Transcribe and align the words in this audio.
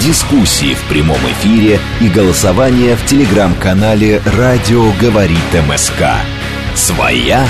дискуссии 0.00 0.74
в 0.74 0.88
прямом 0.88 1.18
эфире 1.32 1.78
и 2.00 2.08
голосование 2.08 2.96
в 2.96 3.04
телеграм-канале 3.06 4.20
«Радио 4.38 4.90
говорит 5.00 5.38
МСК». 5.68 6.02
Своя 6.74 7.46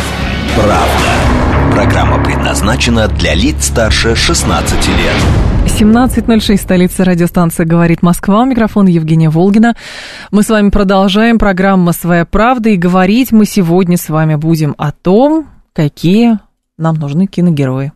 правда. 0.55 1.73
Программа 1.73 2.23
предназначена 2.23 3.09
для 3.09 3.35
лиц 3.35 3.67
старше 3.67 4.15
16 4.15 4.89
лет. 4.89 5.45
17.06, 5.67 6.57
столица 6.57 7.05
радиостанции 7.05 7.65
«Говорит 7.65 8.03
Москва». 8.03 8.45
Микрофон 8.45 8.87
Евгения 8.87 9.31
Волгина. 9.31 9.75
Мы 10.31 10.43
с 10.43 10.51
вами 10.51 10.69
продолжаем. 10.69 11.39
Программа 11.39 11.93
«Своя 11.93 12.25
правда». 12.25 12.69
И 12.69 12.77
говорить 12.77 13.33
мы 13.33 13.47
сегодня 13.47 13.97
с 13.97 14.09
вами 14.09 14.37
будем 14.37 14.75
о 14.79 14.93
том, 14.93 15.49
какие 15.73 16.39
нам 16.79 16.97
нужны 16.97 17.27
киногерои. 17.27 17.94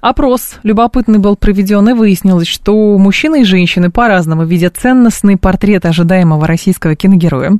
Опрос 0.00 0.56
любопытный 0.62 1.18
был 1.18 1.36
проведен, 1.36 1.88
и 1.88 1.92
выяснилось, 1.92 2.48
что 2.48 2.96
мужчины 2.98 3.42
и 3.42 3.44
женщины 3.44 3.90
по-разному 3.90 4.44
видят 4.44 4.76
ценностный 4.76 5.36
портрет 5.36 5.86
ожидаемого 5.86 6.46
российского 6.46 6.94
киногероя. 6.94 7.58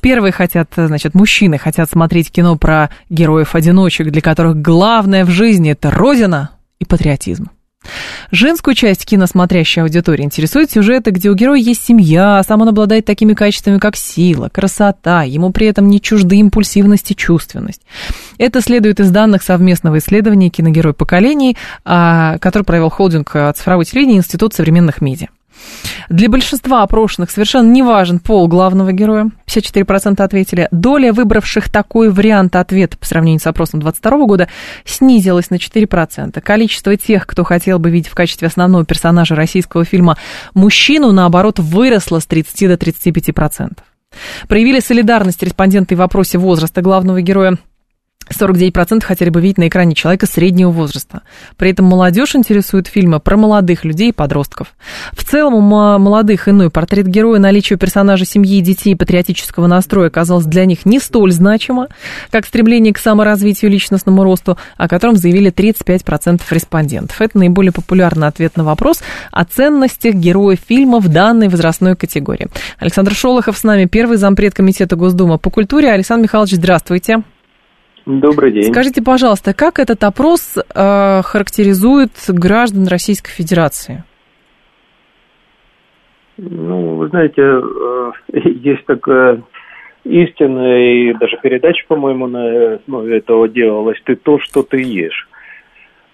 Первые 0.00 0.32
хотят, 0.32 0.70
значит, 0.76 1.14
мужчины 1.14 1.58
хотят 1.58 1.90
смотреть 1.90 2.30
кино 2.30 2.56
про 2.56 2.90
героев-одиночек, 3.10 4.10
для 4.10 4.22
которых 4.22 4.60
главное 4.60 5.24
в 5.24 5.30
жизни– 5.30 5.70
это 5.72 5.90
родина 5.90 6.50
и 6.78 6.84
патриотизм. 6.84 7.48
Женскую 8.30 8.74
часть 8.74 9.04
киносмотрящей 9.04 9.82
аудитории 9.82 10.24
интересует 10.24 10.70
сюжеты, 10.70 11.10
где 11.10 11.30
у 11.30 11.34
героя 11.34 11.58
есть 11.58 11.84
семья, 11.84 12.38
а 12.38 12.42
сам 12.42 12.62
он 12.62 12.68
обладает 12.68 13.04
такими 13.04 13.34
качествами, 13.34 13.78
как 13.78 13.96
сила, 13.96 14.48
красота, 14.48 15.22
ему 15.22 15.50
при 15.50 15.66
этом 15.66 15.88
не 15.88 16.00
чужды 16.00 16.36
импульсивность 16.36 17.10
и 17.10 17.16
чувственность. 17.16 17.82
Это 18.38 18.60
следует 18.60 19.00
из 19.00 19.10
данных 19.10 19.42
совместного 19.42 19.98
исследования 19.98 20.48
«Киногерой 20.48 20.94
поколений», 20.94 21.56
а, 21.84 22.38
который 22.38 22.62
провел 22.62 22.90
холдинг 22.90 23.30
а, 23.34 23.52
цифровой 23.52 23.84
телевидения 23.84 24.18
Институт 24.18 24.54
современных 24.54 25.00
медиа. 25.00 25.28
Для 26.08 26.28
большинства 26.28 26.82
опрошенных 26.82 27.30
совершенно 27.30 27.70
не 27.70 27.82
важен 27.82 28.18
пол 28.18 28.48
главного 28.48 28.92
героя. 28.92 29.30
54% 29.46 30.20
ответили. 30.20 30.68
Доля 30.70 31.12
выбравших 31.12 31.70
такой 31.70 32.10
вариант 32.10 32.56
ответа 32.56 32.96
по 32.98 33.06
сравнению 33.06 33.40
с 33.40 33.46
опросом 33.46 33.80
2022 33.80 34.26
года 34.26 34.48
снизилась 34.84 35.50
на 35.50 35.56
4%. 35.56 36.40
Количество 36.40 36.96
тех, 36.96 37.26
кто 37.26 37.44
хотел 37.44 37.78
бы 37.78 37.90
видеть 37.90 38.10
в 38.10 38.14
качестве 38.14 38.48
основного 38.48 38.84
персонажа 38.84 39.34
российского 39.34 39.84
фильма 39.84 40.16
мужчину, 40.54 41.12
наоборот, 41.12 41.58
выросло 41.58 42.18
с 42.18 42.26
30 42.26 42.68
до 42.68 42.74
35%. 42.74 43.78
Проявили 44.48 44.80
солидарность 44.80 45.42
респонденты 45.42 45.94
в 45.94 45.98
вопросе 45.98 46.38
возраста 46.38 46.82
главного 46.82 47.20
героя. 47.22 47.58
49% 48.30 49.04
хотели 49.04 49.30
бы 49.30 49.40
видеть 49.40 49.58
на 49.58 49.68
экране 49.68 49.94
человека 49.94 50.26
среднего 50.26 50.70
возраста. 50.70 51.22
При 51.56 51.70
этом 51.70 51.86
молодежь 51.86 52.34
интересует 52.34 52.86
фильмы 52.86 53.20
про 53.20 53.36
молодых 53.36 53.84
людей 53.84 54.10
и 54.10 54.12
подростков. 54.12 54.74
В 55.12 55.24
целом 55.24 55.54
у 55.54 55.60
молодых 55.60 56.48
иной 56.48 56.70
портрет 56.70 57.06
героя, 57.06 57.38
наличие 57.38 57.78
персонажа 57.78 58.24
семьи, 58.24 58.60
детей 58.60 58.96
патриотического 58.96 59.66
настроя 59.66 60.08
оказалось 60.08 60.46
для 60.46 60.64
них 60.64 60.86
не 60.86 60.98
столь 61.00 61.32
значимо, 61.32 61.88
как 62.30 62.46
стремление 62.46 62.92
к 62.92 62.98
саморазвитию 62.98 63.70
личностному 63.70 64.24
росту, 64.24 64.58
о 64.76 64.88
котором 64.88 65.16
заявили 65.16 65.52
35% 65.52 66.42
респондентов. 66.50 67.20
Это 67.20 67.38
наиболее 67.38 67.72
популярный 67.72 68.28
ответ 68.28 68.56
на 68.56 68.64
вопрос 68.64 69.02
о 69.30 69.44
ценностях 69.44 70.14
героя 70.14 70.56
фильма 70.56 71.00
в 71.00 71.08
данной 71.08 71.48
возрастной 71.48 71.96
категории. 71.96 72.48
Александр 72.78 73.14
Шолохов 73.14 73.58
с 73.58 73.64
нами, 73.64 73.86
первый 73.86 74.16
зампред 74.16 74.54
Комитета 74.54 74.96
Госдумы 74.96 75.38
по 75.38 75.50
культуре. 75.50 75.90
Александр 75.90 76.24
Михайлович, 76.24 76.52
здравствуйте. 76.52 77.22
Добрый 78.04 78.52
день. 78.52 78.64
Скажите, 78.64 79.02
пожалуйста, 79.02 79.54
как 79.54 79.78
этот 79.78 80.02
опрос 80.02 80.56
э, 80.56 81.22
характеризует 81.22 82.10
граждан 82.28 82.86
Российской 82.88 83.30
Федерации? 83.30 84.04
Ну, 86.36 86.96
вы 86.96 87.08
знаете, 87.08 87.42
э, 87.42 88.12
есть 88.32 88.84
такая 88.86 89.42
истина, 90.04 90.82
и 90.82 91.14
даже 91.14 91.38
передача, 91.42 91.84
по-моему, 91.86 92.26
на 92.26 92.74
основе 92.74 93.18
этого 93.18 93.48
делалась, 93.48 94.00
ты 94.04 94.16
то, 94.16 94.38
что 94.40 94.62
ты 94.62 94.82
ешь. 94.82 95.28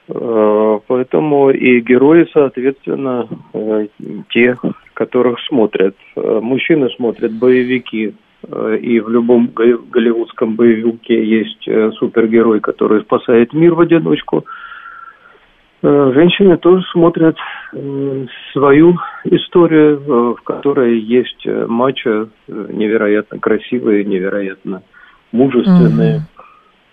Э, 0.09 0.81
поэтому 0.87 1.51
и 1.51 1.81
герои, 1.81 2.27
соответственно, 2.33 3.29
э, 3.53 3.87
те, 4.31 4.57
которых 4.95 5.39
смотрят. 5.49 5.95
Э, 6.17 6.41
Мужчины 6.43 6.89
смотрят 6.91 7.33
боевики, 7.33 8.15
и 8.47 9.01
в 9.01 9.09
любом 9.09 9.51
голливудском 9.53 10.55
боевике 10.55 11.25
есть 11.25 11.67
э, 11.67 11.91
супергерой, 11.99 12.61
который 12.61 13.03
спасает 13.03 13.53
мир 13.53 13.75
в 13.75 13.81
одиночку. 13.81 14.45
Э, 15.83 16.13
Женщины 16.15 16.57
тоже 16.57 16.85
смотрят 16.93 17.37
э, 17.73 18.27
свою 18.53 18.97
историю, 19.25 20.01
э, 20.01 20.35
в 20.39 20.43
которой 20.45 21.01
есть 21.01 21.45
э, 21.47 21.67
мачо 21.67 22.29
э, 22.49 22.67
невероятно 22.71 23.39
красивые, 23.41 24.05
невероятно 24.05 24.83
мужественные, 25.33 26.23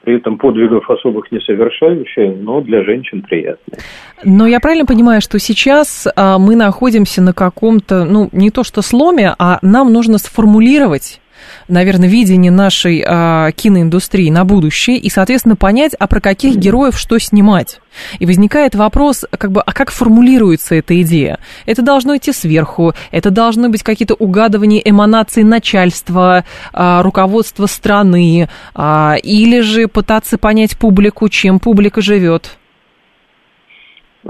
при 0.03 0.17
этом 0.17 0.37
подвигов 0.37 0.89
особых 0.89 1.31
не 1.31 1.39
совершающие, 1.41 2.35
но 2.35 2.61
для 2.61 2.83
женщин 2.83 3.21
приятные. 3.21 3.79
Но 4.23 4.45
я 4.47 4.59
правильно 4.59 4.85
понимаю, 4.85 5.21
что 5.21 5.39
сейчас 5.39 6.05
а, 6.15 6.37
мы 6.37 6.55
находимся 6.55 7.21
на 7.21 7.33
каком-то, 7.33 8.03
ну, 8.03 8.29
не 8.33 8.51
то 8.51 8.63
что 8.63 8.81
сломе, 8.81 9.33
а 9.39 9.57
нам 9.61 9.93
нужно 9.93 10.17
сформулировать 10.17 11.21
наверное, 11.67 12.09
видение 12.09 12.51
нашей 12.51 13.03
а, 13.05 13.51
киноиндустрии 13.51 14.29
на 14.29 14.45
будущее 14.45 14.97
и, 14.97 15.09
соответственно, 15.09 15.55
понять, 15.55 15.95
а 15.97 16.07
про 16.07 16.19
каких 16.19 16.55
героев 16.55 16.97
что 16.97 17.19
снимать. 17.19 17.79
И 18.19 18.25
возникает 18.25 18.75
вопрос, 18.75 19.25
как 19.31 19.51
бы, 19.51 19.61
а 19.61 19.71
как 19.71 19.91
формулируется 19.91 20.75
эта 20.75 21.01
идея? 21.01 21.39
Это 21.65 21.81
должно 21.81 22.17
идти 22.17 22.31
сверху, 22.31 22.93
это 23.11 23.31
должны 23.31 23.69
быть 23.69 23.83
какие-то 23.83 24.15
угадывания 24.15 24.81
эманаций 24.83 25.43
начальства, 25.43 26.43
а, 26.73 27.01
руководства 27.03 27.65
страны, 27.65 28.49
а, 28.73 29.15
или 29.21 29.61
же 29.61 29.87
пытаться 29.87 30.37
понять 30.37 30.77
публику, 30.77 31.29
чем 31.29 31.59
публика 31.59 32.01
живет. 32.01 32.57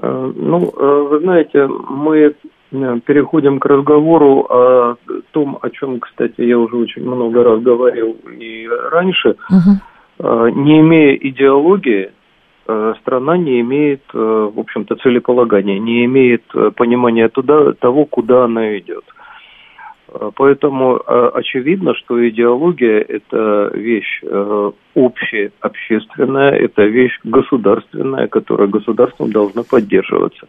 Э, 0.01 0.31
Ну, 0.35 0.73
э, 0.77 1.07
вы 1.09 1.19
знаете, 1.19 1.67
мы 1.67 2.17
э, 2.17 2.33
переходим 3.05 3.59
к 3.59 3.65
разговору 3.65 4.45
о 4.49 4.95
том, 5.31 5.57
о 5.61 5.69
чем, 5.69 5.99
кстати, 5.99 6.41
я 6.41 6.57
уже 6.57 6.75
очень 6.75 7.03
много 7.03 7.43
раз 7.43 7.61
говорил 7.61 8.17
и 8.39 8.67
раньше. 8.91 9.35
Э, 10.19 10.49
Не 10.55 10.79
имея 10.79 11.15
идеологии, 11.15 12.11
э, 12.67 12.93
страна 13.01 13.37
не 13.37 13.59
имеет, 13.61 14.01
э, 14.13 14.17
в 14.55 14.59
общем-то, 14.59 14.95
целеполагания, 14.95 15.79
не 15.79 16.05
имеет 16.05 16.43
э, 16.53 16.71
понимания 16.75 17.27
туда, 17.29 17.73
того, 17.73 18.05
куда 18.05 18.45
она 18.45 18.77
идет. 18.77 19.03
Э, 20.09 20.31
Поэтому 20.35 20.97
э, 20.97 21.29
очевидно, 21.33 21.93
что 21.95 22.27
идеология– 22.29 22.99
это 23.09 23.71
вещь 23.73 24.21
э, 24.23 24.71
общеобщественная, 24.95 26.51
это 26.51 26.83
вещь 26.83 27.19
государственная, 27.23 28.27
которая 28.27 28.67
государством 28.67 29.31
должна 29.31 29.63
поддерживаться. 29.63 30.47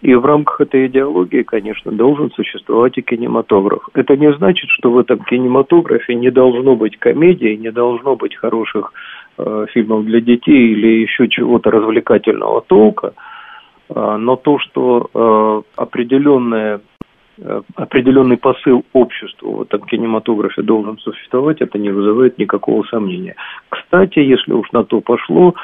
И 0.00 0.14
в 0.14 0.24
рамках 0.24 0.60
этой 0.60 0.86
идеологии, 0.86 1.42
конечно, 1.42 1.90
должен 1.90 2.30
существовать 2.30 2.96
и 2.98 3.02
кинематограф. 3.02 3.88
Это 3.94 4.16
не 4.16 4.32
значит, 4.34 4.70
что 4.70 4.92
в 4.92 4.98
этом 4.98 5.18
кинематографе 5.24 6.14
не 6.14 6.30
должно 6.30 6.76
быть 6.76 6.96
комедии, 6.98 7.56
не 7.56 7.72
должно 7.72 8.14
быть 8.14 8.36
хороших 8.36 8.92
э, 9.38 9.66
фильмов 9.72 10.04
для 10.04 10.20
детей 10.20 10.72
или 10.72 11.02
еще 11.02 11.28
чего-то 11.28 11.70
развлекательного 11.72 12.60
толка. 12.60 13.14
А, 13.92 14.18
но 14.18 14.36
то, 14.36 14.58
что 14.60 15.10
э, 15.12 15.62
определенное 15.76 16.80
э, 17.38 17.62
определенный 17.74 18.36
посыл 18.36 18.84
обществу 18.92 19.56
в 19.56 19.62
этом 19.62 19.82
кинематографе 19.82 20.62
должен 20.62 20.98
существовать, 20.98 21.60
это 21.60 21.76
не 21.76 21.90
вызывает 21.90 22.38
никакого 22.38 22.84
сомнения. 22.84 23.34
Кстати, 23.68 24.20
если 24.20 24.52
уж 24.52 24.70
на 24.70 24.84
то 24.84 25.00
пошло, 25.00 25.54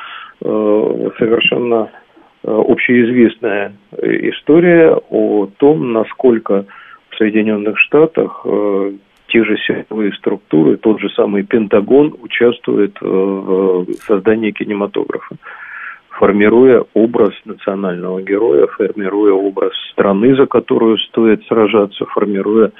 э, 0.41 1.11
совершенно 1.19 1.89
э, 1.93 2.04
общеизвестная 2.47 3.73
э, 3.93 4.31
история 4.31 4.95
о 5.11 5.47
том, 5.57 5.93
насколько 5.93 6.67
в 7.11 7.17
Соединенных 7.17 7.79
Штатах 7.79 8.43
э, 8.45 8.93
те 9.29 9.45
же 9.45 9.57
силовые 9.59 10.13
структуры, 10.13 10.77
тот 10.77 11.01
же 11.01 11.09
самый 11.11 11.43
Пентагон 11.43 12.15
участвует 12.21 12.97
э, 13.01 13.05
в 13.07 13.87
создании 14.07 14.51
кинематографа 14.51 15.37
формируя 16.11 16.85
образ 16.95 17.35
национального 17.45 18.23
героя, 18.23 18.69
формируя 18.69 19.33
образ 19.33 19.73
страны, 19.91 20.37
за 20.37 20.47
которую 20.47 20.97
стоит 20.99 21.45
сражаться, 21.47 22.05
формируя 22.07 22.69
э, 22.69 22.71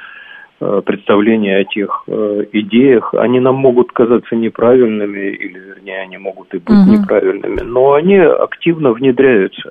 представления 0.85 1.59
о 1.59 1.65
тех 1.65 2.05
э, 2.07 2.45
идеях. 2.53 3.15
Они 3.15 3.41
нам 3.41 3.57
могут 3.57 3.93
казаться 3.93 4.35
неправильными, 4.37 5.35
или, 5.35 5.59
вернее, 5.59 6.03
они 6.03 6.19
могут 6.19 6.55
и 6.55 6.59
быть 6.59 6.77
угу. 6.77 6.93
неправильными, 6.93 7.61
но 7.61 7.95
они 7.95 8.17
активно 8.17 8.93
внедряются. 8.93 9.71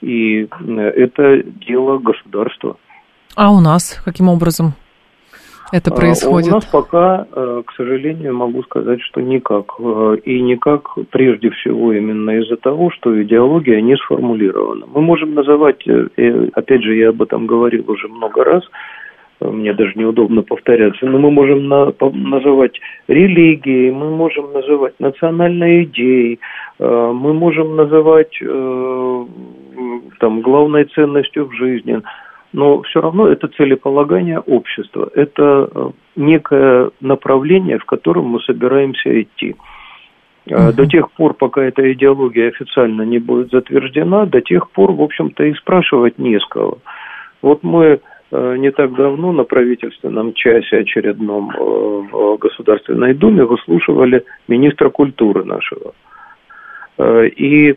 И 0.00 0.48
это 0.68 1.42
дело 1.42 1.98
государства. 1.98 2.76
А 3.36 3.52
у 3.52 3.60
нас 3.60 4.00
каким 4.04 4.28
образом? 4.28 4.74
это 5.72 5.90
происходит? 5.92 6.50
У 6.50 6.54
нас 6.56 6.64
пока, 6.66 7.26
э, 7.32 7.62
к 7.66 7.72
сожалению, 7.74 8.34
могу 8.34 8.62
сказать, 8.64 9.00
что 9.02 9.20
никак. 9.20 9.74
Э, 9.78 10.16
и 10.24 10.40
никак 10.40 10.94
прежде 11.10 11.50
всего 11.50 11.92
именно 11.92 12.30
из-за 12.40 12.56
того, 12.56 12.90
что 12.90 13.22
идеология 13.22 13.80
не 13.80 13.96
сформулирована. 13.96 14.86
Мы 14.86 15.00
можем 15.00 15.34
называть, 15.34 15.86
э, 15.86 16.48
опять 16.54 16.82
же, 16.82 16.96
я 16.96 17.10
об 17.10 17.22
этом 17.22 17.46
говорил 17.46 17.90
уже 17.90 18.08
много 18.08 18.44
раз, 18.44 18.64
мне 19.40 19.72
даже 19.72 19.92
неудобно 19.96 20.42
повторяться, 20.42 21.06
но 21.06 21.18
мы 21.18 21.30
можем 21.30 21.68
на, 21.68 21.92
называть 22.12 22.78
религией, 23.08 23.90
мы 23.90 24.10
можем 24.10 24.52
называть 24.52 24.94
национальной 24.98 25.84
идеей, 25.84 26.38
мы 26.78 27.32
можем 27.32 27.76
называть 27.76 28.38
там, 30.18 30.40
главной 30.42 30.84
ценностью 30.84 31.46
в 31.46 31.52
жизни– 31.54 32.00
но 32.52 32.82
все 32.82 33.00
равно 33.00 33.28
это 33.28 33.48
целеполагание 33.48 34.40
общества, 34.40 35.10
это 35.14 35.70
э, 35.72 35.90
некое 36.16 36.90
направление, 37.00 37.78
в 37.78 37.84
котором 37.84 38.26
мы 38.26 38.40
собираемся 38.40 39.22
идти. 39.22 39.54
Uh-huh. 40.48 40.72
До 40.72 40.86
тех 40.86 41.12
пор, 41.12 41.34
пока 41.34 41.62
эта 41.62 41.92
идеология 41.92 42.48
официально 42.48 43.02
не 43.02 43.18
будет 43.18 43.50
затверждена, 43.50 44.26
до 44.26 44.40
тех 44.40 44.70
пор, 44.70 44.92
в 44.92 45.02
общем-то, 45.02 45.44
и 45.44 45.54
спрашивать 45.54 46.18
не 46.18 46.40
с 46.40 46.46
кого. 46.46 46.78
Вот 47.40 47.62
мы 47.62 47.84
э, 47.84 47.98
не 48.32 48.70
так 48.70 48.94
давно 48.94 49.32
на 49.32 49.44
правительственном 49.44 50.34
часе 50.34 50.78
очередном 50.78 51.50
в 52.12 52.36
Государственной 52.38 53.14
Думе 53.14 53.44
выслушивали 53.44 54.24
министра 54.46 54.88
культуры 54.90 55.44
нашего. 55.44 55.94
И 56.98 57.76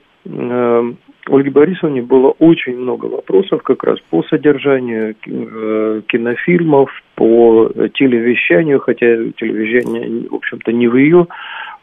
Ольге 1.29 1.51
Борисовне 1.51 2.01
было 2.01 2.31
очень 2.39 2.77
много 2.77 3.05
вопросов 3.05 3.63
как 3.63 3.83
раз 3.83 3.99
по 4.09 4.23
содержанию 4.23 5.15
э, 5.25 6.01
кинофильмов, 6.07 6.89
по 7.15 7.71
телевещанию, 7.93 8.79
хотя 8.79 9.05
телевещание, 9.37 10.27
в 10.29 10.35
общем-то, 10.35 10.73
не 10.73 10.87
в 10.87 10.97
ее 10.97 11.27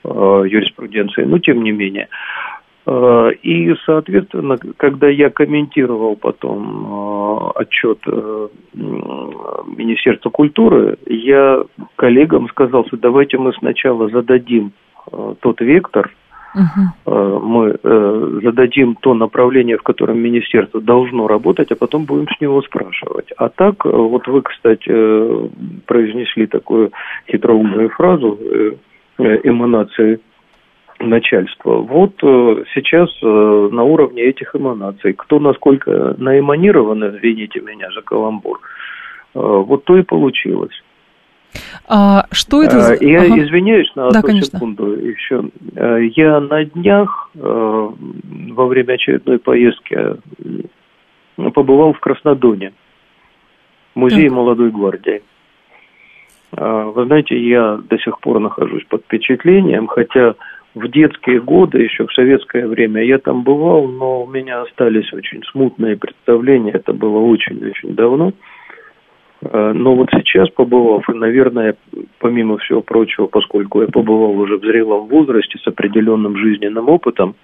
э, 0.05 0.09
юриспруденции, 0.09 1.23
но 1.23 1.39
тем 1.39 1.63
не 1.63 1.73
менее. 1.73 2.09
Э, 2.87 3.31
и, 3.43 3.75
соответственно, 3.85 4.57
когда 4.77 5.09
я 5.09 5.31
комментировал 5.31 6.17
потом 6.17 7.53
отчет 7.55 7.99
Министерства 8.75 10.31
культуры, 10.31 10.99
я 11.07 11.63
коллегам 11.97 12.49
сказал, 12.49 12.87
что 12.87 12.97
давайте 12.97 13.39
мы 13.39 13.53
сначала 13.55 14.09
зададим 14.09 14.73
тот 15.41 15.61
вектор, 15.61 16.11
Угу. 16.55 17.15
Мы 17.15 17.77
э, 17.83 18.41
зададим 18.43 18.97
то 19.01 19.15
направление, 19.15 19.77
в 19.77 19.83
котором 19.83 20.19
министерство 20.19 20.81
должно 20.81 21.29
работать, 21.29 21.71
а 21.71 21.77
потом 21.77 22.07
будем 22.07 22.27
с 22.29 22.41
него 22.41 22.61
спрашивать. 22.63 23.31
А 23.37 23.49
так, 23.49 23.87
э, 23.87 23.89
вот 23.89 24.27
вы, 24.27 24.43
кстати, 24.43 24.91
произнесли 25.87 26.47
такую 26.47 26.91
хитроумную 27.31 27.91
фразу 27.91 28.39
эманации 29.19 30.21
начальства. 31.01 31.77
Вот 31.77 32.15
сейчас 32.21 33.11
на 33.23 33.83
уровне 33.83 34.23
этих 34.23 34.55
эманаций, 34.55 35.15
кто 35.15 35.39
насколько 35.41 36.15
наэманирован, 36.19 37.17
извините 37.17 37.61
меня 37.61 37.91
за 37.93 38.03
каламбур, 38.03 38.61
вот 39.35 39.85
то 39.85 39.97
и 39.97 40.03
получилось. 40.03 40.83
А, 41.89 42.27
что 42.31 42.63
это. 42.63 42.97
Я 43.01 43.23
ага. 43.23 43.43
извиняюсь 43.43 43.91
на 43.97 44.09
одну 44.09 44.23
конечно. 44.23 44.59
секунду 44.59 44.93
еще. 44.93 45.45
Э, 45.75 45.99
я 46.15 46.41
на 46.41 46.65
днях 46.65 47.31
э, 47.35 47.39
во 47.41 48.67
время 48.67 48.95
очередной 48.95 49.39
поездки 49.39 49.99
э, 49.99 51.51
побывал 51.51 51.93
в 51.93 52.01
Краснодоне, 52.01 52.73
музей 53.95 54.29
так. 54.29 54.37
молодой 54.37 54.71
гвардии. 54.71 55.23
Вы 56.53 57.07
знаете, 57.07 57.39
я 57.39 57.77
до 57.77 57.97
сих 57.99 58.19
пор 58.19 58.41
нахожусь 58.41 58.85
под 58.89 59.05
впечатлением, 59.05 59.87
хотя 59.87 60.35
в 60.75 60.89
детские 60.89 61.41
годы, 61.41 61.83
еще 61.83 62.07
в 62.07 62.13
советское 62.13 62.67
время, 62.67 63.03
я 63.03 63.19
там 63.19 63.43
бывал, 63.43 63.89
но 63.89 64.23
у 64.23 64.27
меня 64.27 64.63
остались 64.63 65.13
очень 65.13 65.43
смутные 65.51 65.97
представления, 65.97 66.73
это 66.73 66.93
было 66.93 67.19
очень-очень 67.19 67.95
давно. 67.95 68.33
Э, 69.43 69.73
но 69.75 69.95
вот 69.95 70.11
сейчас, 70.13 70.49
побывав, 70.51 71.09
и, 71.09 71.13
наверное, 71.15 71.77
помимо 72.19 72.59
всего 72.59 72.83
прочего, 72.83 73.27
поскольку 73.27 73.81
я 73.83 73.89
побывал 73.89 74.39
уже 74.39 74.59
в 74.59 74.65
зрелом 74.65 75.09
возрасте 75.09 75.59
с 75.59 75.67
определенным 75.67 76.37
жизненным 76.37 76.89
опытом, 76.89 77.35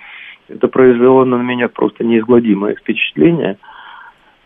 это 0.49 0.69
произвело 0.69 1.25
на 1.25 1.37
меня 1.37 1.69
просто 1.69 2.05
неизгладимое 2.05 2.77
впечатление. 2.77 3.59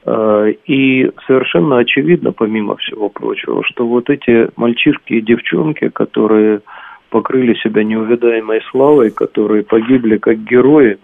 Э, 0.07 0.53
и 0.67 1.11
совершенно 1.27 1.79
очевидно, 1.79 2.33
помимо 2.33 2.77
всего 2.77 3.11
прочего, 3.11 3.63
что 3.65 3.87
вот 3.87 4.09
эти 4.09 4.49
мальчишки 4.57 5.15
и 5.15 5.21
девчонки, 5.21 5.91
которые 5.91 6.63
покрыли 7.11 7.55
себя 7.55 7.85
неувидаемой 7.85 8.63
славой, 8.71 9.11
которые 9.11 9.63
погибли 9.63 10.17
как 10.17 10.39
герои, 10.39 10.99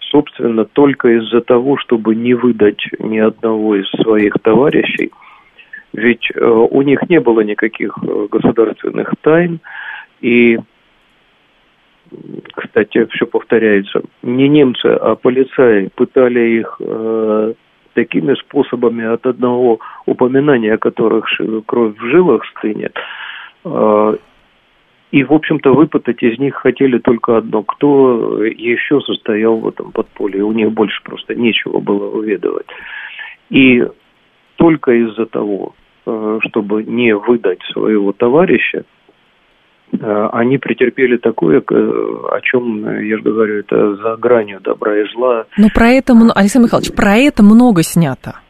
собственно, 0.00 0.64
только 0.64 1.08
из-за 1.18 1.40
того, 1.40 1.78
чтобы 1.78 2.14
не 2.14 2.34
выдать 2.34 2.84
ни 2.98 3.18
одного 3.18 3.76
из 3.76 3.88
своих 4.02 4.34
товарищей– 4.42 5.10
ведь 5.94 6.28
э, 6.34 6.44
у 6.44 6.82
них 6.82 7.08
не 7.08 7.20
было 7.20 7.40
никаких 7.42 7.96
э, 8.02 8.26
государственных 8.28 9.14
тайн, 9.20 9.60
и, 10.20 10.58
кстати, 12.52 13.06
все 13.12 13.26
повторяется, 13.26 14.02
не 14.22 14.48
немцы, 14.48 14.86
а 14.86 15.14
полицаи 15.14 15.90
пытали 15.94 16.58
их 16.58 16.76
э, 16.80 17.54
такими 17.94 18.34
способами 18.34 19.04
от 19.04 19.24
одного 19.24 19.78
упоминания, 20.04 20.74
о 20.74 20.78
которых 20.78 21.26
кровь 21.66 21.96
в 21.96 22.04
жилах 22.10 22.44
стынет, 22.58 22.96
э, 23.64 24.16
и, 25.18 25.24
в 25.24 25.32
общем-то, 25.32 25.72
выпытать 25.72 26.22
из 26.22 26.38
них 26.38 26.54
хотели 26.54 26.98
только 26.98 27.38
одно. 27.38 27.62
Кто 27.62 28.42
еще 28.44 29.00
состоял 29.00 29.56
в 29.56 29.68
этом 29.68 29.92
подполье? 29.92 30.42
У 30.42 30.52
них 30.52 30.72
больше 30.72 31.02
просто 31.02 31.34
нечего 31.34 31.80
было 31.80 32.10
выведывать. 32.10 32.66
И 33.50 33.84
только 34.56 34.92
из-за 34.92 35.26
того, 35.26 35.74
Э, 36.06 36.38
чтобы 36.42 36.84
не 36.84 37.16
выдать 37.16 37.60
своего 37.72 38.12
товарища, 38.12 38.84
э, 39.92 40.28
они 40.32 40.58
претерпели 40.58 41.16
такое, 41.16 41.60
о 41.60 42.40
чем, 42.42 43.00
я 43.00 43.16
же 43.16 43.22
говорю, 43.22 43.60
это 43.60 43.96
за 43.96 44.16
гранью 44.16 44.60
добра 44.60 45.00
и 45.00 45.04
зла. 45.14 45.46
Но 45.56 45.68
про 45.74 45.88
это, 45.88 46.12
Александр 46.34 46.66
Михайлович, 46.66 46.94
про 46.94 47.16
это 47.16 47.42
много 47.42 47.82
снято. 47.82 48.40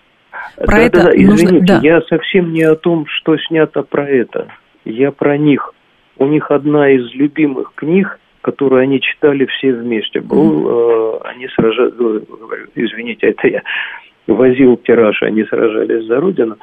Про 0.56 0.66
да, 0.66 0.82
это 0.82 1.02
да, 1.04 1.10
извините, 1.14 1.52
нужно... 1.52 1.66
да. 1.66 1.80
я 1.84 2.00
совсем 2.02 2.52
не 2.52 2.62
о 2.62 2.74
том, 2.74 3.06
что 3.06 3.36
снято 3.38 3.82
про 3.82 4.08
это. 4.08 4.48
Я 4.84 5.12
про 5.12 5.38
них. 5.38 5.72
У 6.18 6.26
них 6.26 6.50
одна 6.50 6.90
из 6.90 7.12
любимых 7.14 7.72
книг, 7.74 8.18
которую 8.40 8.82
они 8.82 9.00
читали 9.00 9.46
все 9.46 9.72
вместе, 9.72 10.20
был, 10.20 10.68
э, 10.68 11.20
они 11.24 11.48
сражались, 11.48 11.94
извините, 12.74 13.28
это 13.28 13.48
я 13.48 13.62
возил 14.26 14.76
тираж, 14.76 15.22
они 15.22 15.44
сражались 15.44 16.06
за 16.06 16.20
Родину. 16.20 16.56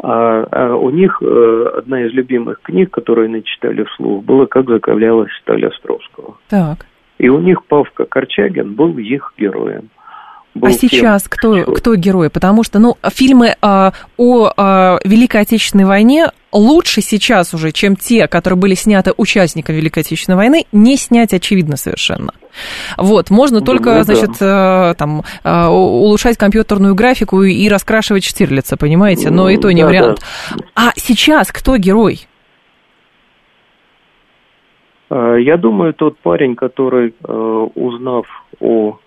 А, 0.00 0.46
а 0.50 0.76
у 0.76 0.90
них 0.90 1.20
э, 1.22 1.70
одна 1.78 2.04
из 2.04 2.12
любимых 2.12 2.60
книг, 2.62 2.90
которую 2.90 3.26
они 3.26 3.42
читали 3.44 3.84
вслух, 3.84 4.24
была 4.24 4.46
«Как 4.46 4.68
закалялась 4.68 5.32
сталь 5.42 5.66
Островского». 5.66 6.36
Так. 6.48 6.86
И 7.18 7.28
у 7.28 7.40
них 7.40 7.64
Павка 7.64 8.04
Корчагин 8.04 8.74
был 8.74 8.96
их 8.98 9.34
героем 9.36 9.90
а 10.62 10.70
сейчас 10.72 11.22
тем, 11.22 11.30
кто, 11.30 11.72
кто 11.72 11.94
герой? 11.94 12.30
Потому 12.30 12.64
что, 12.64 12.78
ну, 12.78 12.96
фильмы 13.12 13.54
э, 13.60 13.90
о 14.16 14.52
э, 14.56 14.98
Великой 15.04 15.42
Отечественной 15.42 15.84
войне 15.84 16.26
лучше 16.52 17.00
сейчас 17.00 17.54
уже, 17.54 17.72
чем 17.72 17.96
те, 17.96 18.26
которые 18.28 18.58
были 18.58 18.74
сняты 18.74 19.12
участниками 19.16 19.76
Великой 19.76 20.00
Отечественной 20.00 20.36
войны, 20.36 20.66
не 20.72 20.96
снять 20.96 21.32
очевидно 21.32 21.76
совершенно. 21.76 22.32
Вот, 22.96 23.30
можно 23.30 23.60
только, 23.60 23.94
ну, 23.98 24.02
значит, 24.02 24.30
э, 24.40 24.94
там, 24.96 25.22
э, 25.44 25.66
улучшать 25.66 26.36
компьютерную 26.36 26.94
графику 26.94 27.42
и 27.42 27.68
раскрашивать 27.68 28.24
Штирлица, 28.24 28.76
понимаете? 28.76 29.30
Но 29.30 29.48
и 29.48 29.56
то 29.56 29.70
не 29.70 29.82
да, 29.82 29.88
вариант. 29.88 30.18
Да. 30.50 30.64
А 30.74 30.92
сейчас 30.96 31.52
кто 31.52 31.76
герой? 31.76 32.26
Э, 35.10 35.36
я 35.40 35.56
думаю, 35.56 35.94
тот 35.94 36.18
парень, 36.18 36.56
который, 36.56 37.14
э, 37.22 37.68
узнав 37.74 38.26
о 38.60 38.98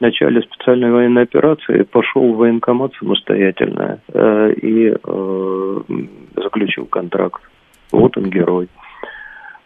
начале 0.00 0.42
специальной 0.42 0.90
военной 0.90 1.22
операции 1.22 1.82
пошел 1.82 2.32
в 2.32 2.36
военкомат 2.36 2.92
самостоятельно 2.98 4.00
э, 4.12 4.52
и 4.62 4.94
э, 4.94 5.80
заключил 6.42 6.86
контракт. 6.86 7.42
Вот 7.90 8.16
он 8.16 8.30
герой. 8.30 8.68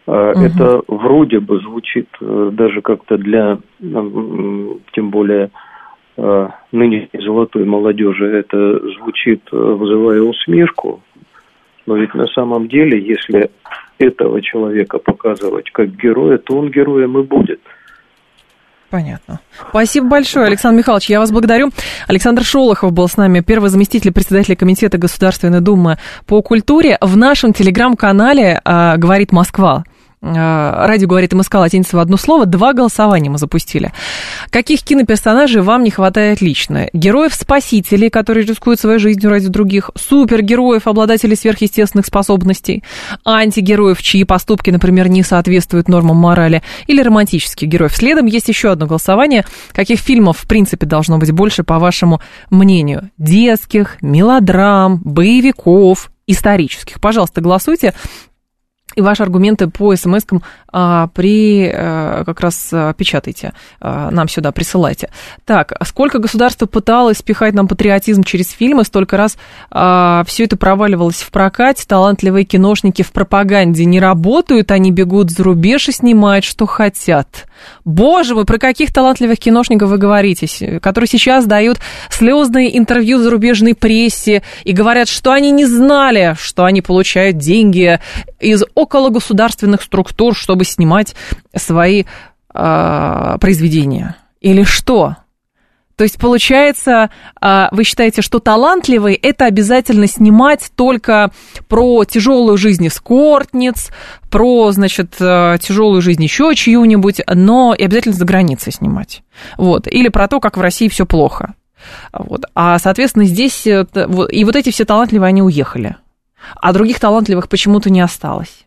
Угу. 0.05 0.15
Это 0.15 0.81
вроде 0.87 1.39
бы 1.39 1.59
звучит 1.59 2.09
э, 2.19 2.49
даже 2.51 2.81
как-то 2.81 3.17
для, 3.17 3.57
тем 3.79 5.09
более 5.09 5.49
э, 6.17 6.47
нынешней 6.71 7.21
золотой 7.21 7.63
молодежи, 7.63 8.25
это 8.25 8.79
звучит, 8.97 9.41
вызывая 9.51 10.21
усмешку. 10.21 11.01
Но 11.85 11.95
ведь 11.95 12.13
на 12.13 12.27
самом 12.27 12.67
деле, 12.67 12.99
если 12.99 13.49
этого 13.97 14.41
человека 14.41 14.99
показывать 14.99 15.69
как 15.71 15.95
героя, 15.95 16.37
то 16.37 16.57
он 16.57 16.69
героем 16.69 17.17
и 17.17 17.23
будет. 17.23 17.61
Понятно. 18.93 19.39
Спасибо 19.71 20.07
большое, 20.07 20.45
Александр 20.45 20.77
Михайлович. 20.77 21.09
Я 21.09 21.19
вас 21.19 21.31
благодарю. 21.31 21.71
Александр 22.07 22.43
Шолохов 22.43 22.91
был 22.91 23.07
с 23.07 23.17
нами, 23.17 23.39
первый 23.39 23.71
заместитель 23.71 24.11
председателя 24.11 24.55
Комитета 24.55 24.99
Государственной 24.99 25.61
Думы 25.61 25.97
по 26.27 26.43
культуре. 26.43 26.99
В 27.01 27.17
нашем 27.17 27.53
телеграм-канале 27.53 28.61
а, 28.63 28.97
«Говорит 28.97 29.31
Москва» 29.31 29.83
радио 30.23 31.07
говорит 31.07 31.33
МСК 31.33 31.55
латиница 31.55 31.97
в 31.97 31.99
одно 31.99 32.15
слово, 32.17 32.45
два 32.45 32.73
голосования 32.73 33.29
мы 33.29 33.37
запустили. 33.37 33.91
Каких 34.49 34.81
киноперсонажей 34.81 35.61
вам 35.61 35.83
не 35.83 35.91
хватает 35.91 36.41
лично? 36.41 36.87
Героев-спасителей, 36.93 38.09
которые 38.09 38.45
рискуют 38.45 38.79
своей 38.79 38.99
жизнью 38.99 39.29
ради 39.29 39.49
других, 39.49 39.91
супергероев, 39.95 40.87
обладателей 40.87 41.35
сверхъестественных 41.35 42.05
способностей, 42.05 42.83
антигероев, 43.25 44.01
чьи 44.01 44.23
поступки, 44.23 44.69
например, 44.69 45.09
не 45.09 45.23
соответствуют 45.23 45.89
нормам 45.89 46.17
морали, 46.17 46.63
или 46.87 47.01
романтических 47.01 47.67
героев. 47.67 47.95
Следом 47.95 48.25
есть 48.25 48.47
еще 48.47 48.71
одно 48.71 48.85
голосование. 48.85 49.45
Каких 49.73 49.99
фильмов, 49.99 50.37
в 50.39 50.47
принципе, 50.47 50.85
должно 50.85 51.17
быть 51.17 51.31
больше, 51.31 51.63
по 51.63 51.79
вашему 51.79 52.21
мнению? 52.49 53.09
Детских, 53.17 53.97
мелодрам, 54.01 55.01
боевиков, 55.03 56.11
исторических. 56.27 57.01
Пожалуйста, 57.01 57.41
голосуйте 57.41 57.93
и 58.95 59.01
ваши 59.01 59.23
аргументы 59.23 59.67
по 59.67 59.93
смс-кам 59.93 60.41
а, 60.71 61.07
при 61.07 61.71
а, 61.73 62.23
как 62.25 62.39
раз 62.39 62.69
а, 62.71 62.93
печатайте, 62.93 63.53
а, 63.79 64.11
нам 64.11 64.27
сюда 64.27 64.51
присылайте. 64.51 65.09
Так, 65.45 65.73
сколько 65.85 66.19
государство 66.19 66.65
пыталось 66.65 67.17
спихать 67.17 67.53
нам 67.53 67.67
патриотизм 67.67 68.23
через 68.23 68.49
фильмы, 68.51 68.83
столько 68.83 69.17
раз 69.17 69.37
а, 69.71 70.23
все 70.25 70.45
это 70.45 70.57
проваливалось 70.57 71.21
в 71.21 71.31
прокате, 71.31 71.85
талантливые 71.87 72.45
киношники 72.45 73.01
в 73.01 73.11
пропаганде 73.11 73.85
не 73.85 73.99
работают, 73.99 74.71
они 74.71 74.91
бегут 74.91 75.31
за 75.31 75.43
рубеж 75.43 75.89
и 75.89 75.91
снимают, 75.91 76.45
что 76.45 76.65
хотят. 76.65 77.45
Боже 77.85 78.35
мой, 78.35 78.45
про 78.45 78.57
каких 78.57 78.93
талантливых 78.93 79.39
киношников 79.39 79.89
вы 79.89 79.97
говорите, 79.97 80.79
которые 80.79 81.07
сейчас 81.07 81.45
дают 81.45 81.79
слезные 82.09 82.77
интервью 82.77 83.17
в 83.17 83.21
зарубежной 83.21 83.75
прессе 83.75 84.43
и 84.63 84.71
говорят, 84.71 85.07
что 85.07 85.31
они 85.31 85.51
не 85.51 85.65
знали, 85.65 86.35
что 86.39 86.65
они 86.65 86.81
получают 86.81 87.37
деньги 87.37 87.99
из 88.39 88.63
около 88.75 89.09
государственных 89.09 89.81
структур, 89.81 90.35
чтобы 90.35 90.65
снимать 90.65 91.15
свои 91.55 92.03
э, 92.53 93.37
произведения. 93.39 94.15
Или 94.41 94.63
что? 94.63 95.15
То 95.95 96.03
есть, 96.03 96.17
получается, 96.17 97.11
а, 97.39 97.69
вы 97.71 97.83
считаете, 97.83 98.21
что 98.21 98.39
талантливый 98.39 99.13
это 99.13 99.45
обязательно 99.45 100.07
снимать 100.07 100.71
только 100.75 101.31
про 101.67 102.03
тяжелую 102.03 102.57
жизнь 102.57 102.87
эскортниц, 102.87 103.91
про, 104.31 104.71
значит, 104.71 105.15
а, 105.19 105.57
тяжелую 105.59 106.01
жизнь 106.01 106.23
еще 106.23 106.53
чью-нибудь, 106.55 107.21
но 107.27 107.75
и 107.77 107.83
обязательно 107.83 108.15
за 108.15 108.25
границей 108.25 108.73
снимать. 108.73 109.23
Вот. 109.57 109.87
Или 109.87 110.09
про 110.09 110.27
то, 110.27 110.39
как 110.39 110.57
в 110.57 110.61
России 110.61 110.87
все 110.87 111.05
плохо. 111.05 111.53
Вот. 112.11 112.45
А, 112.55 112.79
соответственно, 112.79 113.25
здесь 113.25 113.67
э, 113.67 113.85
и 114.31 114.45
вот 114.45 114.55
эти 114.55 114.71
все 114.71 114.85
талантливые, 114.85 115.29
они 115.29 115.41
уехали. 115.41 115.97
А 116.55 116.73
других 116.73 116.99
талантливых 116.99 117.49
почему-то 117.49 117.89
не 117.89 118.01
осталось. 118.01 118.65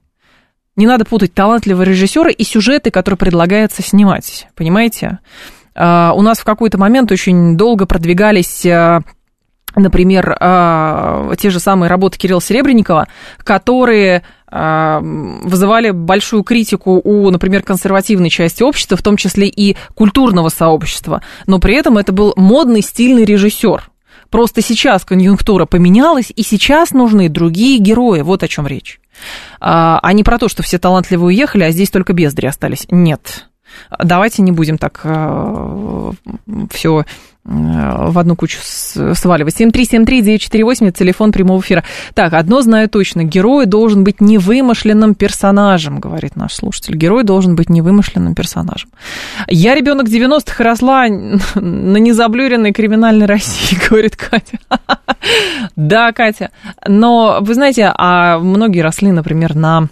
Не 0.76 0.86
надо 0.86 1.04
путать 1.06 1.32
талантливого 1.32 1.82
режиссера 1.82 2.30
и 2.30 2.44
сюжеты, 2.44 2.90
которые 2.90 3.16
предлагается 3.16 3.82
снимать. 3.82 4.46
Понимаете? 4.54 5.18
А, 5.76 6.12
у 6.16 6.22
нас 6.22 6.38
в 6.38 6.44
какой-то 6.44 6.78
момент 6.78 7.12
очень 7.12 7.56
долго 7.56 7.86
продвигались 7.86 8.64
а, 8.66 9.00
например, 9.74 10.34
а, 10.40 11.34
те 11.36 11.50
же 11.50 11.60
самые 11.60 11.90
работы 11.90 12.18
Кирилла 12.18 12.40
Серебренникова, 12.40 13.08
которые 13.38 14.22
вызывали 14.48 15.90
большую 15.90 16.44
критику 16.44 17.00
у, 17.02 17.28
например, 17.30 17.62
консервативной 17.62 18.30
части 18.30 18.62
общества, 18.62 18.96
в 18.96 19.02
том 19.02 19.16
числе 19.16 19.48
и 19.48 19.76
культурного 19.96 20.50
сообщества. 20.50 21.20
Но 21.48 21.58
при 21.58 21.74
этом 21.74 21.98
это 21.98 22.12
был 22.12 22.32
модный, 22.36 22.80
стильный 22.80 23.24
режиссер. 23.24 23.90
Просто 24.30 24.62
сейчас 24.62 25.04
конъюнктура 25.04 25.66
поменялась, 25.66 26.32
и 26.34 26.44
сейчас 26.44 26.92
нужны 26.92 27.28
другие 27.28 27.78
герои. 27.78 28.20
Вот 28.20 28.44
о 28.44 28.48
чем 28.48 28.68
речь. 28.68 29.00
А 29.60 30.12
не 30.12 30.22
про 30.22 30.38
то, 30.38 30.48
что 30.48 30.62
все 30.62 30.78
талантливые 30.78 31.26
уехали, 31.26 31.64
а 31.64 31.72
здесь 31.72 31.90
только 31.90 32.12
бездари 32.12 32.46
остались. 32.46 32.86
Нет. 32.88 33.48
Давайте 34.02 34.42
не 34.42 34.52
будем 34.52 34.78
так 34.78 35.00
э, 35.04 36.12
все 36.70 37.00
э, 37.00 37.04
в 37.44 38.18
одну 38.18 38.36
кучу 38.36 38.58
сваливать. 38.62 39.60
7373948, 39.60 40.88
это 40.88 40.98
телефон 40.98 41.32
прямого 41.32 41.60
эфира. 41.60 41.84
Так, 42.14 42.32
одно 42.32 42.62
знаю 42.62 42.88
точно, 42.88 43.24
герой 43.24 43.66
должен 43.66 44.04
быть 44.04 44.20
невымышленным 44.20 45.14
персонажем, 45.14 46.00
говорит 46.00 46.36
наш 46.36 46.54
слушатель. 46.54 46.96
Герой 46.96 47.24
должен 47.24 47.56
быть 47.56 47.68
невымышленным 47.68 48.34
персонажем. 48.34 48.90
Я 49.48 49.74
ребенок 49.74 50.08
90-х 50.08 50.62
росла 50.62 51.06
на 51.54 51.96
незаблюренной 51.96 52.72
криминальной 52.72 53.26
России, 53.26 53.78
говорит 53.88 54.16
Катя. 54.16 54.58
Да, 55.74 56.12
Катя. 56.12 56.50
Но, 56.86 57.38
вы 57.40 57.54
знаете, 57.54 57.92
а 57.96 58.38
многие 58.38 58.80
росли, 58.80 59.10
например, 59.10 59.54
на 59.54 59.88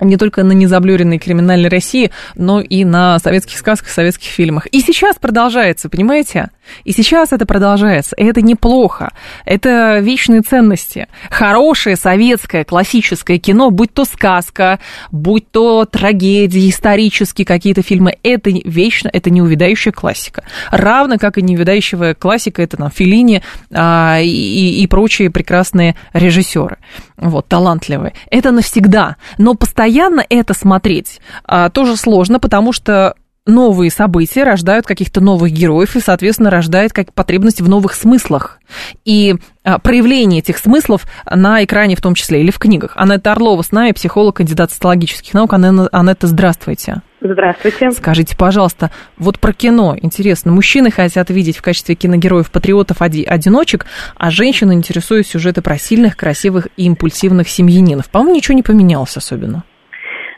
не 0.00 0.16
только 0.16 0.42
на 0.42 0.52
незаблюренной 0.52 1.18
криминальной 1.18 1.68
России, 1.68 2.10
но 2.34 2.60
и 2.60 2.84
на 2.84 3.18
советских 3.18 3.58
сказках, 3.58 3.90
советских 3.90 4.30
фильмах. 4.30 4.66
И 4.66 4.80
сейчас 4.80 5.16
продолжается, 5.16 5.88
понимаете? 5.88 6.50
И 6.84 6.92
сейчас 6.92 7.32
это 7.32 7.46
продолжается. 7.46 8.16
И 8.16 8.24
это 8.24 8.42
неплохо. 8.42 9.12
Это 9.44 9.98
вечные 9.98 10.42
ценности. 10.42 11.08
Хорошее 11.30 11.96
советское 11.96 12.64
классическое 12.64 13.38
кино, 13.38 13.70
будь 13.70 13.92
то 13.92 14.04
сказка, 14.04 14.78
будь 15.10 15.50
то 15.50 15.84
трагедии, 15.84 16.68
исторические 16.68 17.44
какие-то 17.44 17.82
фильмы, 17.82 18.16
это 18.22 18.50
вечно, 18.50 19.08
это 19.12 19.30
неувидающая 19.30 19.92
классика. 19.92 20.44
Равно 20.70 21.16
как 21.18 21.38
и 21.38 21.42
неувидающая 21.42 22.14
классика, 22.14 22.62
это 22.62 22.76
там 22.76 22.90
Филини 22.90 23.42
а, 23.72 24.20
и, 24.20 24.82
и 24.82 24.86
прочие 24.86 25.30
прекрасные 25.30 25.96
режиссеры. 26.12 26.78
Вот, 27.16 27.48
талантливые. 27.48 28.12
Это 28.30 28.50
навсегда. 28.50 29.16
Но 29.38 29.54
постоянно 29.54 30.24
это 30.28 30.54
смотреть 30.54 31.20
а, 31.44 31.70
тоже 31.70 31.96
сложно, 31.96 32.38
потому 32.38 32.72
что 32.72 33.14
новые 33.46 33.90
события 33.90 34.44
рождают 34.44 34.86
каких-то 34.86 35.20
новых 35.20 35.52
героев 35.52 35.96
и, 35.96 36.00
соответственно, 36.00 36.50
рождает 36.50 36.92
как 36.92 37.12
потребность 37.12 37.60
в 37.60 37.68
новых 37.68 37.94
смыслах. 37.94 38.58
И 39.04 39.36
а, 39.64 39.78
проявление 39.78 40.40
этих 40.40 40.58
смыслов 40.58 41.06
на 41.30 41.64
экране 41.64 41.96
в 41.96 42.02
том 42.02 42.14
числе 42.14 42.42
или 42.42 42.50
в 42.50 42.58
книгах. 42.58 42.92
Анетта 42.96 43.32
Орлова 43.32 43.62
с 43.62 43.72
нами, 43.72 43.92
психолог, 43.92 44.36
кандидат 44.36 44.72
социологических 44.72 45.32
наук. 45.32 45.54
Анетта, 45.54 46.26
здравствуйте. 46.26 47.02
Здравствуйте. 47.20 47.90
Скажите, 47.92 48.36
пожалуйста, 48.36 48.90
вот 49.16 49.38
про 49.38 49.52
кино 49.52 49.96
интересно. 50.00 50.52
Мужчины 50.52 50.90
хотят 50.90 51.30
видеть 51.30 51.56
в 51.56 51.62
качестве 51.62 51.94
киногероев 51.94 52.50
патриотов 52.50 53.00
одиночек, 53.00 53.86
а 54.16 54.30
женщины 54.30 54.72
интересуют 54.72 55.26
сюжеты 55.26 55.62
про 55.62 55.78
сильных, 55.78 56.16
красивых 56.16 56.68
и 56.76 56.84
импульсивных 56.84 57.48
семьянинов. 57.48 58.10
По-моему, 58.10 58.36
ничего 58.36 58.54
не 58.54 58.62
поменялось 58.62 59.16
особенно. 59.16 59.64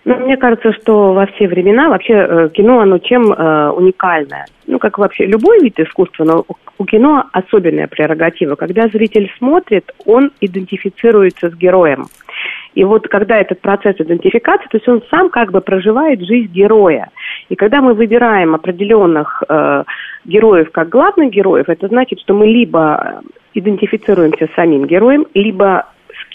Ну, 0.08 0.16
мне 0.20 0.38
кажется, 0.38 0.72
что 0.72 1.12
во 1.12 1.26
все 1.26 1.46
времена 1.46 1.90
вообще 1.90 2.14
э, 2.14 2.48
кино, 2.54 2.80
оно 2.80 2.96
чем 2.98 3.30
э, 3.30 3.68
уникальное? 3.68 4.46
Ну, 4.66 4.78
как 4.78 4.96
вообще 4.96 5.26
любой 5.26 5.60
вид 5.60 5.78
искусства, 5.78 6.24
но 6.24 6.46
у 6.78 6.84
кино 6.86 7.24
особенная 7.32 7.88
прерогатива. 7.88 8.54
Когда 8.54 8.88
зритель 8.88 9.30
смотрит, 9.36 9.92
он 10.06 10.30
идентифицируется 10.40 11.50
с 11.50 11.54
героем. 11.54 12.06
И 12.74 12.84
вот 12.84 13.06
когда 13.08 13.36
этот 13.36 13.60
процесс 13.60 13.96
идентификации, 13.98 14.68
то 14.70 14.78
есть 14.78 14.88
он 14.88 15.02
сам 15.10 15.28
как 15.28 15.50
бы 15.50 15.60
проживает 15.60 16.22
жизнь 16.22 16.52
героя. 16.54 17.10
И 17.50 17.54
когда 17.54 17.82
мы 17.82 17.92
выбираем 17.92 18.54
определенных 18.54 19.42
э, 19.46 19.84
героев 20.24 20.70
как 20.72 20.88
главных 20.88 21.32
героев, 21.32 21.68
это 21.68 21.86
значит, 21.86 22.18
что 22.20 22.32
мы 22.32 22.46
либо 22.46 23.20
идентифицируемся 23.52 24.46
с 24.46 24.54
самим 24.54 24.86
героем, 24.86 25.26
либо 25.34 25.84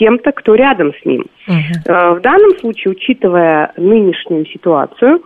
кем-то, 0.03 0.33
кто 0.33 0.55
рядом 0.55 0.93
с 0.93 1.05
ним. 1.05 1.25
Uh-huh. 1.48 2.15
В 2.15 2.19
данном 2.19 2.57
случае, 2.60 2.91
учитывая 2.91 3.72
нынешнюю 3.77 4.45
ситуацию, 4.48 5.22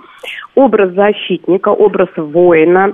образ 0.54 0.92
защитника, 0.94 1.70
образ 1.70 2.10
воина, 2.16 2.94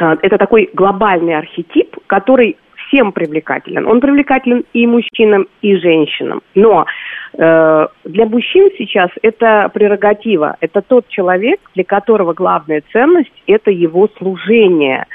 э, 0.00 0.16
это 0.22 0.38
такой 0.38 0.70
глобальный 0.72 1.36
архетип, 1.36 1.96
который 2.06 2.56
всем 2.86 3.10
привлекателен. 3.10 3.86
Он 3.88 4.00
привлекателен 4.00 4.64
и 4.72 4.86
мужчинам, 4.86 5.46
и 5.60 5.74
женщинам. 5.76 6.40
Но 6.54 6.84
э, 7.32 7.86
для 8.04 8.26
мужчин 8.26 8.70
сейчас 8.78 9.10
это 9.22 9.70
прерогатива. 9.74 10.56
Это 10.60 10.82
тот 10.82 11.08
человек, 11.08 11.58
для 11.74 11.84
которого 11.84 12.32
главная 12.32 12.82
ценность– 12.92 13.32
это 13.48 13.72
его 13.72 14.08
служение 14.18 15.06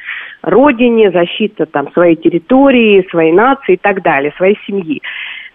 родине, 0.42 1.12
защита 1.12 1.66
там, 1.66 1.92
своей 1.94 2.16
территории, 2.16 3.08
своей 3.10 3.32
нации 3.32 3.74
и 3.74 3.78
так 3.78 4.02
далее, 4.02 4.34
своей 4.38 4.58
семьи. 4.66 5.02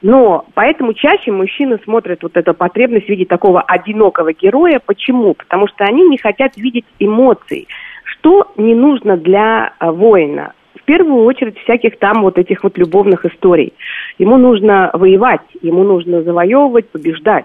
Но 0.02 0.44
поэтому 0.54 0.94
чаще 0.94 1.30
мужчины 1.30 1.78
смотрят 1.85 2.23
вот 2.23 2.37
эту 2.37 2.54
потребность 2.54 3.09
видеть 3.09 3.28
такого 3.28 3.62
одинокого 3.62 4.32
героя. 4.32 4.80
Почему? 4.85 5.35
Потому 5.35 5.68
что 5.68 5.85
они 5.85 6.09
не 6.09 6.18
хотят 6.18 6.56
видеть 6.56 6.85
эмоций. 6.99 7.68
Что 8.04 8.52
не 8.56 8.75
нужно 8.75 9.16
для 9.16 9.73
э, 9.78 9.90
воина? 9.90 10.52
в 10.82 10.85
первую 10.85 11.25
очередь 11.25 11.59
всяких 11.61 11.99
там 11.99 12.23
вот 12.23 12.38
этих 12.38 12.64
вот 12.64 12.76
любовных 12.76 13.25
историй. 13.25 13.73
Ему 14.18 14.37
нужно 14.37 14.90
воевать, 14.92 15.42
ему 15.61 15.85
нужно 15.85 16.23
завоевывать, 16.23 16.88
побеждать. 16.88 17.44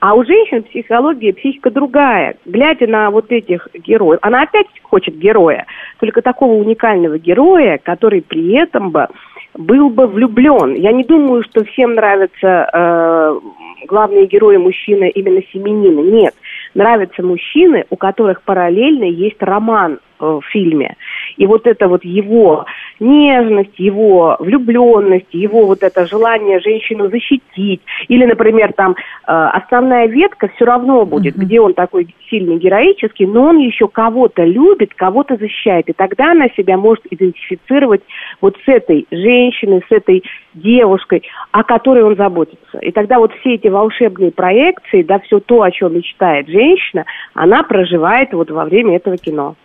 А 0.00 0.14
у 0.14 0.22
женщин 0.22 0.62
психология, 0.64 1.32
психика 1.32 1.70
другая. 1.70 2.36
Глядя 2.44 2.86
на 2.86 3.10
вот 3.10 3.32
этих 3.32 3.68
героев, 3.72 4.18
она 4.22 4.42
опять 4.42 4.66
хочет 4.82 5.16
героя, 5.16 5.66
только 5.98 6.20
такого 6.20 6.52
уникального 6.52 7.18
героя, 7.18 7.80
который 7.82 8.20
при 8.20 8.52
этом 8.52 8.90
бы 8.90 9.08
был 9.54 9.88
бы 9.88 10.06
влюблен. 10.06 10.74
Я 10.74 10.92
не 10.92 11.04
думаю, 11.04 11.44
что 11.44 11.64
всем 11.64 11.94
нравятся 11.94 12.68
э, 12.72 13.40
главные 13.86 14.26
герои 14.26 14.56
мужчины 14.56 15.10
именно 15.10 15.42
семенины. 15.52 16.00
Нет, 16.10 16.34
нравятся 16.74 17.22
мужчины, 17.22 17.84
у 17.90 17.96
которых 17.96 18.42
параллельно 18.42 19.04
есть 19.04 19.40
роман 19.40 19.94
э, 19.94 20.24
в 20.24 20.42
фильме. 20.50 20.96
И 21.36 21.46
вот 21.46 21.66
это 21.66 21.88
вот 21.88 22.04
его 22.04 22.66
нежность, 23.00 23.78
его 23.78 24.36
влюбленность, 24.38 25.32
его 25.32 25.66
вот 25.66 25.82
это 25.82 26.06
желание 26.06 26.60
женщину 26.60 27.08
защитить. 27.08 27.80
Или, 28.08 28.24
например, 28.24 28.72
там 28.72 28.92
э, 28.92 28.96
основная 29.26 30.06
ветка 30.06 30.48
все 30.56 30.64
равно 30.64 31.04
будет, 31.04 31.36
mm-hmm. 31.36 31.44
где 31.44 31.60
он 31.60 31.74
такой 31.74 32.14
сильный, 32.30 32.58
героический, 32.58 33.26
но 33.26 33.44
он 33.48 33.58
еще 33.58 33.88
кого-то 33.88 34.44
любит, 34.44 34.94
кого-то 34.94 35.36
защищает. 35.36 35.88
И 35.88 35.92
тогда 35.92 36.32
она 36.32 36.48
себя 36.56 36.76
может 36.76 37.04
идентифицировать 37.10 38.02
вот 38.40 38.56
с 38.64 38.68
этой 38.68 39.06
женщиной, 39.10 39.82
с 39.88 39.92
этой 39.92 40.22
девушкой, 40.54 41.22
о 41.52 41.64
которой 41.64 42.02
он 42.02 42.16
заботится. 42.16 42.78
И 42.78 42.92
тогда 42.92 43.18
вот 43.18 43.32
все 43.40 43.54
эти 43.54 43.68
волшебные 43.68 44.30
проекции, 44.30 45.02
да, 45.02 45.18
все 45.20 45.40
то, 45.40 45.62
о 45.62 45.70
чем 45.70 45.94
мечтает 45.94 46.48
женщина, 46.48 47.04
она 47.34 47.62
проживает 47.62 48.32
вот 48.32 48.50
во 48.50 48.64
время 48.64 48.96
этого 48.96 49.16
кино. 49.16 49.56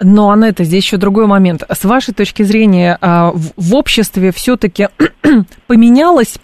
Но, 0.00 0.30
Анетта, 0.30 0.64
здесь 0.64 0.84
еще 0.84 0.96
другой 0.96 1.26
момент. 1.26 1.62
С 1.68 1.84
вашей 1.84 2.14
точки 2.14 2.42
зрения, 2.42 2.98
а, 3.00 3.32
в 3.34 3.74
обществе 3.74 4.32
все-таки 4.32 4.88
поменялось 5.66 6.36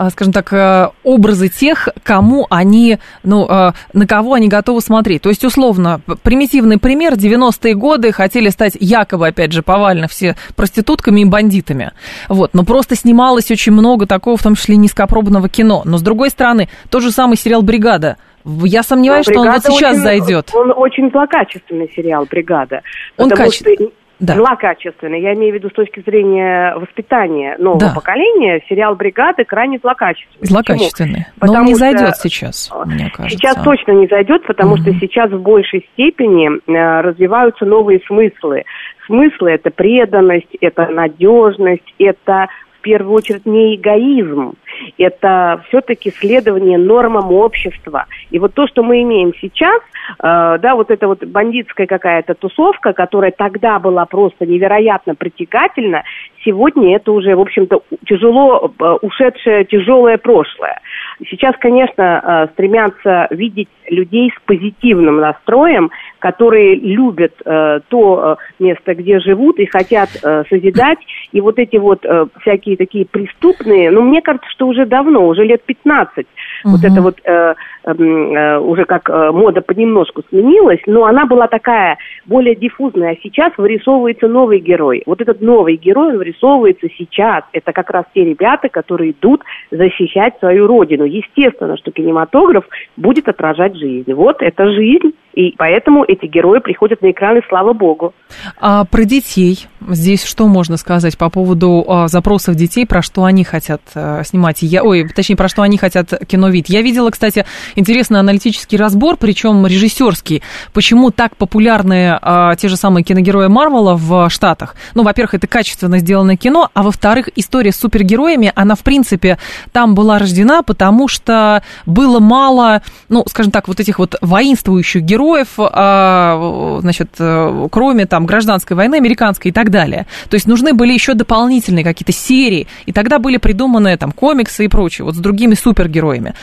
а, 0.00 0.08
скажем 0.08 0.32
так, 0.32 0.50
э, 0.52 0.88
образы 1.04 1.48
тех, 1.48 1.90
кому 2.02 2.46
они, 2.48 2.98
ну, 3.22 3.46
э, 3.46 3.72
на 3.92 4.06
кого 4.06 4.32
они 4.32 4.48
готовы 4.48 4.80
смотреть. 4.80 5.20
То 5.20 5.28
есть, 5.28 5.44
условно, 5.44 6.00
примитивный 6.22 6.78
пример, 6.78 7.16
90-е 7.16 7.74
годы 7.74 8.10
хотели 8.10 8.48
стать 8.48 8.78
якобы, 8.80 9.28
опять 9.28 9.52
же, 9.52 9.62
повально 9.62 10.08
все 10.08 10.36
проститутками 10.56 11.20
и 11.20 11.24
бандитами. 11.26 11.92
Вот, 12.30 12.54
но 12.54 12.64
просто 12.64 12.96
снималось 12.96 13.50
очень 13.50 13.72
много 13.72 14.06
такого, 14.06 14.38
в 14.38 14.42
том 14.42 14.54
числе 14.54 14.76
низкопробного 14.76 15.50
кино. 15.50 15.82
Но, 15.84 15.98
с 15.98 16.02
другой 16.02 16.30
стороны, 16.30 16.70
тот 16.88 17.02
же 17.02 17.10
самый 17.10 17.36
сериал 17.36 17.60
«Бригада», 17.60 18.16
я 18.44 18.82
сомневаюсь, 18.82 19.26
что 19.26 19.40
он 19.40 19.50
вот 19.50 19.62
сейчас 19.62 19.92
очень, 19.92 20.02
зайдет. 20.02 20.50
Он 20.54 20.72
очень 20.74 21.10
злокачественный 21.10 21.90
сериал 21.94 22.26
«Бригада». 22.30 22.82
Он 23.16 23.30
качественный. 23.30 23.76
Что 23.76 23.92
да. 24.20 24.34
злокачественный. 24.34 25.20
Я 25.20 25.34
имею 25.34 25.52
в 25.52 25.54
виду 25.56 25.70
с 25.70 25.72
точки 25.72 26.00
зрения 26.00 26.74
воспитания 26.76 27.56
нового 27.58 27.80
да. 27.80 27.92
поколения, 27.94 28.62
сериал 28.68 28.94
«Бригады» 28.94 29.44
крайне 29.44 29.78
злокачественный. 29.78 30.46
Злокачественный. 30.46 31.12
Почему? 31.12 31.34
Но 31.36 31.40
потому 31.40 31.58
он 31.60 31.64
не 31.64 31.74
зайдет 31.74 32.16
сейчас, 32.16 32.70
мне 32.84 33.10
кажется. 33.10 33.38
Сейчас 33.38 33.56
точно 33.64 33.92
не 33.92 34.06
зайдет, 34.06 34.46
потому 34.46 34.76
mm-hmm. 34.76 34.82
что 34.82 35.00
сейчас 35.00 35.30
в 35.30 35.40
большей 35.40 35.88
степени 35.92 36.50
э, 36.50 37.00
развиваются 37.00 37.64
новые 37.64 38.00
смыслы. 38.06 38.64
Смыслы– 39.06 39.50
это 39.52 39.70
преданность, 39.70 40.54
это 40.60 40.86
надежность, 40.88 41.94
это 41.98 42.48
в 42.78 42.82
первую 42.82 43.14
очередь 43.14 43.46
не 43.46 43.76
эгоизм, 43.76 44.54
это 44.98 45.62
все-таки 45.68 46.10
следование 46.10 46.78
нормам 46.78 47.32
общества. 47.32 48.06
И 48.30 48.38
вот 48.38 48.54
то, 48.54 48.66
что 48.66 48.82
мы 48.82 49.02
имеем 49.02 49.32
сейчас, 49.40 49.80
э, 50.18 50.58
да, 50.58 50.74
вот 50.74 50.90
эта 50.90 51.06
вот 51.06 51.24
бандитская 51.24 51.86
какая-то 51.86 52.34
тусовка, 52.34 52.92
которая 52.92 53.32
тогда 53.32 53.78
была 53.78 54.06
просто 54.06 54.46
невероятно 54.46 55.14
притягательна, 55.14 56.02
сегодня 56.44 56.96
это 56.96 57.12
уже, 57.12 57.34
в 57.34 57.40
общем-то, 57.40 57.82
тяжело 58.06 58.72
э, 58.78 58.84
ушедшее 59.02 59.64
тяжелое 59.64 60.18
прошлое. 60.18 60.80
Сейчас, 61.28 61.54
конечно, 61.58 62.02
э, 62.22 62.52
стремятся 62.52 63.26
видеть 63.30 63.68
людей 63.88 64.32
с 64.34 64.40
позитивным 64.46 65.16
настроем, 65.16 65.90
которые 66.18 66.76
любят 66.76 67.32
то 67.44 68.38
место, 68.58 68.94
где 68.94 69.18
живут 69.20 69.58
и 69.58 69.66
хотят 69.66 70.10
э, 70.22 70.44
созидать. 70.48 70.98
И 71.32 71.40
вот 71.40 71.58
эти 71.58 71.76
вот 71.76 72.04
всякие 72.40 72.76
такие 72.76 73.06
преступные, 73.06 73.90
ну, 73.90 74.02
мне 74.02 74.22
кажется, 74.22 74.48
что 74.50 74.68
уже 74.70 74.86
давно, 74.86 75.26
уже 75.26 75.44
лет 75.44 75.62
15, 75.64 76.26
угу. 76.64 76.72
вот 76.72 76.84
это 76.84 77.02
вот 77.02 77.18
э, 77.24 77.54
эм, 77.84 78.34
э, 78.34 78.58
уже 78.58 78.84
как 78.84 79.10
э, 79.10 79.30
мода 79.32 79.60
понемножку 79.60 80.22
сменилась, 80.28 80.80
но 80.86 81.04
она 81.04 81.26
была 81.26 81.46
такая 81.48 81.98
более 82.26 82.54
диффузная, 82.54 83.12
а 83.12 83.16
сейчас 83.22 83.52
вырисовывается 83.58 84.28
новый 84.28 84.60
герой. 84.60 85.02
Вот 85.06 85.20
этот 85.20 85.40
новый 85.40 85.76
герой, 85.76 86.12
он 86.12 86.18
вырисовывается 86.18 86.88
сейчас. 86.96 87.44
Это 87.52 87.72
как 87.72 87.90
раз 87.90 88.04
те 88.14 88.24
ребята, 88.24 88.68
которые 88.68 89.10
идут 89.10 89.42
защищать 89.70 90.38
свою 90.38 90.66
родину. 90.66 91.04
Естественно, 91.04 91.76
что 91.76 91.90
кинематограф 91.90 92.64
будет 92.96 93.28
отражать 93.28 93.76
жизнь. 93.76 94.12
Вот 94.12 94.42
это 94.42 94.70
жизнь, 94.72 95.12
и 95.32 95.54
поэтому 95.56 96.04
эти 96.04 96.26
герои 96.26 96.58
приходят 96.58 97.02
на 97.02 97.10
экраны, 97.10 97.40
слава 97.48 97.72
богу. 97.72 98.12
А 98.58 98.84
про 98.84 99.04
детей 99.04 99.66
здесь 99.88 100.24
что 100.24 100.48
можно 100.48 100.76
сказать 100.76 101.16
по 101.16 101.30
поводу 101.30 101.84
а, 101.88 102.08
запросов 102.08 102.54
детей, 102.56 102.86
про 102.86 103.02
что 103.02 103.24
они 103.24 103.44
хотят 103.44 103.80
а, 103.94 104.22
снимать? 104.24 104.58
Я, 104.62 104.82
ой, 104.82 105.08
точнее, 105.08 105.36
про 105.36 105.48
что 105.48 105.62
они 105.62 105.78
хотят 105.78 106.12
кино 106.26 106.48
видеть. 106.48 106.70
Я 106.70 106.82
видела, 106.82 107.10
кстати, 107.10 107.46
интересный 107.76 108.20
аналитический 108.20 108.76
разбор, 108.76 109.16
причем 109.16 109.66
режиссерский. 109.66 110.42
Почему 110.72 111.10
так 111.10 111.36
популярны 111.36 112.18
а, 112.20 112.56
те 112.56 112.68
же 112.68 112.76
самые 112.76 113.04
киногерои 113.04 113.46
Марвела 113.46 113.94
в 113.96 114.28
Штатах? 114.30 114.74
Ну, 114.94 115.02
во-первых, 115.02 115.34
это 115.34 115.46
качественно 115.46 115.98
сделанное 115.98 116.36
кино, 116.36 116.70
а 116.74 116.82
во-вторых, 116.82 117.28
история 117.36 117.72
с 117.72 117.76
супергероями, 117.76 118.52
она, 118.54 118.74
в 118.74 118.82
принципе, 118.82 119.38
там 119.72 119.94
была 119.94 120.18
рождена, 120.18 120.62
потому 120.62 121.08
что 121.08 121.62
было 121.86 122.18
мало, 122.20 122.82
ну, 123.08 123.24
скажем 123.28 123.52
так, 123.52 123.68
вот 123.68 123.80
этих 123.80 123.98
вот 123.98 124.16
воинствующих 124.20 125.02
героев, 125.02 125.19
героев, 125.20 125.48
а, 125.58 126.78
значит, 126.80 127.10
э, 127.18 127.68
кроме 127.70 128.06
там 128.06 128.26
гражданской 128.26 128.76
войны, 128.76 128.96
американской 128.96 129.50
и 129.50 129.52
так 129.52 129.70
далее. 129.70 130.06
То 130.28 130.34
есть 130.34 130.46
нужны 130.46 130.72
были 130.72 130.92
еще 130.92 131.14
дополнительные 131.14 131.84
какие-то 131.84 132.12
серии, 132.12 132.66
и 132.86 132.92
тогда 132.92 133.18
были 133.18 133.36
придуманы 133.36 133.96
там 133.96 134.12
комиксы 134.12 134.64
и 134.64 134.68
прочее, 134.68 135.04
вот 135.04 135.14
с 135.14 135.18
другими 135.18 135.54
супергероями. 135.54 136.34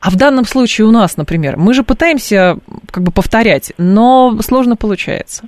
А 0.00 0.10
в 0.10 0.16
данном 0.16 0.46
случае 0.46 0.86
у 0.86 0.90
нас, 0.90 1.16
например, 1.16 1.56
мы 1.56 1.72
же 1.74 1.82
пытаемся 1.82 2.58
как 2.90 3.02
бы 3.02 3.10
повторять, 3.10 3.72
но 3.78 4.38
сложно 4.42 4.76
получается. 4.76 5.44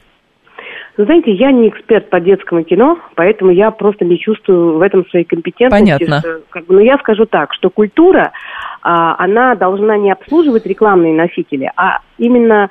Вы 0.99 1.05
знаете, 1.05 1.31
я 1.31 1.53
не 1.53 1.69
эксперт 1.69 2.11
по 2.11 2.19
детскому 2.19 2.65
кино, 2.65 2.99
поэтому 3.15 3.53
я 3.53 3.71
просто 3.71 4.05
не 4.05 4.19
чувствую 4.19 4.79
в 4.79 4.83
этом 4.83 5.07
своей 5.07 5.25
компетентности. 5.25 5.95
Понятно. 6.05 6.19
Что, 6.19 6.41
как 6.51 6.67
бы, 6.67 6.75
но 6.75 6.81
я 6.81 6.99
скажу 6.99 7.25
так, 7.25 7.55
что 7.55 7.71
культура, 7.71 8.33
а, 8.83 9.15
она 9.17 9.55
должна 9.55 9.97
не 9.97 10.11
обслуживать 10.11 10.67
рекламные 10.67 11.15
носители, 11.15 11.71
а 11.77 12.01
именно 12.19 12.69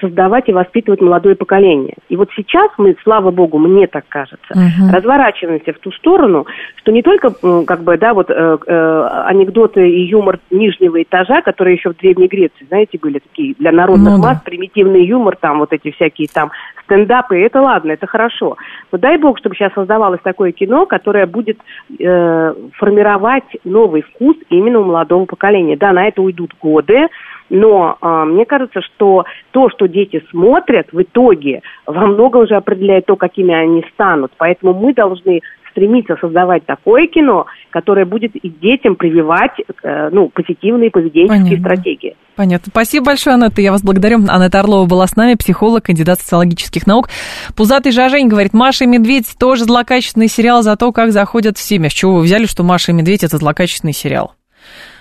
создавать 0.00 0.48
и 0.48 0.52
воспитывать 0.52 1.00
молодое 1.00 1.34
поколение. 1.34 1.94
И 2.08 2.16
вот 2.16 2.30
сейчас 2.36 2.70
мы, 2.78 2.96
слава 3.02 3.30
богу, 3.30 3.58
мне 3.58 3.86
так 3.86 4.04
кажется, 4.08 4.52
угу. 4.52 4.92
разворачиваемся 4.92 5.72
в 5.72 5.78
ту 5.78 5.90
сторону, 5.92 6.46
что 6.76 6.92
не 6.92 7.02
только, 7.02 7.30
как 7.64 7.82
бы, 7.82 7.96
да, 7.98 8.14
вот 8.14 8.30
э, 8.30 8.58
э, 8.66 9.08
анекдоты 9.26 9.88
и 9.88 10.02
юмор 10.06 10.38
нижнего 10.50 11.02
этажа, 11.02 11.42
которые 11.42 11.76
еще 11.76 11.90
в 11.90 11.96
Древней 11.96 12.28
Греции, 12.28 12.66
знаете, 12.68 12.98
были 12.98 13.18
такие 13.18 13.54
для 13.58 13.72
народных 13.72 14.14
ну, 14.14 14.18
масс, 14.18 14.38
да. 14.38 14.42
примитивный 14.44 15.04
юмор, 15.04 15.36
там 15.36 15.58
вот 15.58 15.72
эти 15.72 15.90
всякие 15.90 16.28
там 16.28 16.50
стендапы, 16.84 17.40
это 17.40 17.60
ладно, 17.60 17.92
это 17.92 18.06
хорошо. 18.06 18.56
Но 18.90 18.98
дай 18.98 19.16
бог, 19.18 19.38
чтобы 19.38 19.54
сейчас 19.56 19.72
создавалось 19.72 20.20
такое 20.22 20.52
кино, 20.52 20.86
которое 20.86 21.26
будет 21.26 21.58
э, 21.98 22.54
формировать 22.74 23.44
новый 23.64 24.02
вкус 24.02 24.36
именно 24.50 24.80
у 24.80 24.84
молодого 24.84 25.24
поколения. 25.24 25.76
Да, 25.76 25.92
на 25.92 26.06
это 26.06 26.22
уйдут 26.22 26.54
годы, 26.60 27.08
но 27.52 27.98
э, 28.00 28.24
мне 28.24 28.46
кажется, 28.46 28.80
что 28.80 29.24
то, 29.50 29.68
что 29.68 29.86
дети 29.86 30.24
смотрят, 30.30 30.88
в 30.90 31.02
итоге 31.02 31.60
во 31.86 32.06
многом 32.06 32.44
уже 32.44 32.56
определяет 32.56 33.04
то, 33.04 33.14
какими 33.16 33.54
они 33.54 33.84
станут. 33.92 34.32
Поэтому 34.38 34.72
мы 34.72 34.94
должны 34.94 35.42
стремиться 35.70 36.16
создавать 36.18 36.64
такое 36.64 37.06
кино, 37.06 37.44
которое 37.70 38.06
будет 38.06 38.34
и 38.36 38.48
детям 38.48 38.96
прививать 38.96 39.52
э, 39.82 40.08
ну, 40.10 40.30
позитивные 40.30 40.90
поведенческие 40.90 41.58
Понятно. 41.58 41.58
стратегии. 41.58 42.16
Понятно. 42.36 42.70
Спасибо 42.70 43.06
большое, 43.06 43.34
Анетта. 43.34 43.60
Я 43.60 43.70
вас 43.70 43.82
благодарю. 43.82 44.20
Анетта 44.28 44.60
Орлова 44.60 44.86
была 44.86 45.06
с 45.06 45.14
нами, 45.14 45.34
психолог, 45.34 45.84
кандидат 45.84 46.20
социологических 46.20 46.86
наук. 46.86 47.08
Пузатый 47.54 47.92
Жажень 47.92 48.28
говорит, 48.28 48.54
Маша 48.54 48.84
и 48.84 48.86
Медведь 48.86 49.34
тоже 49.38 49.64
злокачественный 49.64 50.28
сериал 50.28 50.62
за 50.62 50.76
то, 50.76 50.90
как 50.92 51.12
заходят 51.12 51.58
в 51.58 51.60
семьи. 51.60 51.90
С 51.90 51.92
чего 51.92 52.14
вы 52.14 52.22
взяли, 52.22 52.46
что 52.46 52.62
Маша 52.62 52.92
и 52.92 52.94
Медведь 52.94 53.24
это 53.24 53.36
злокачественный 53.36 53.92
сериал? 53.92 54.32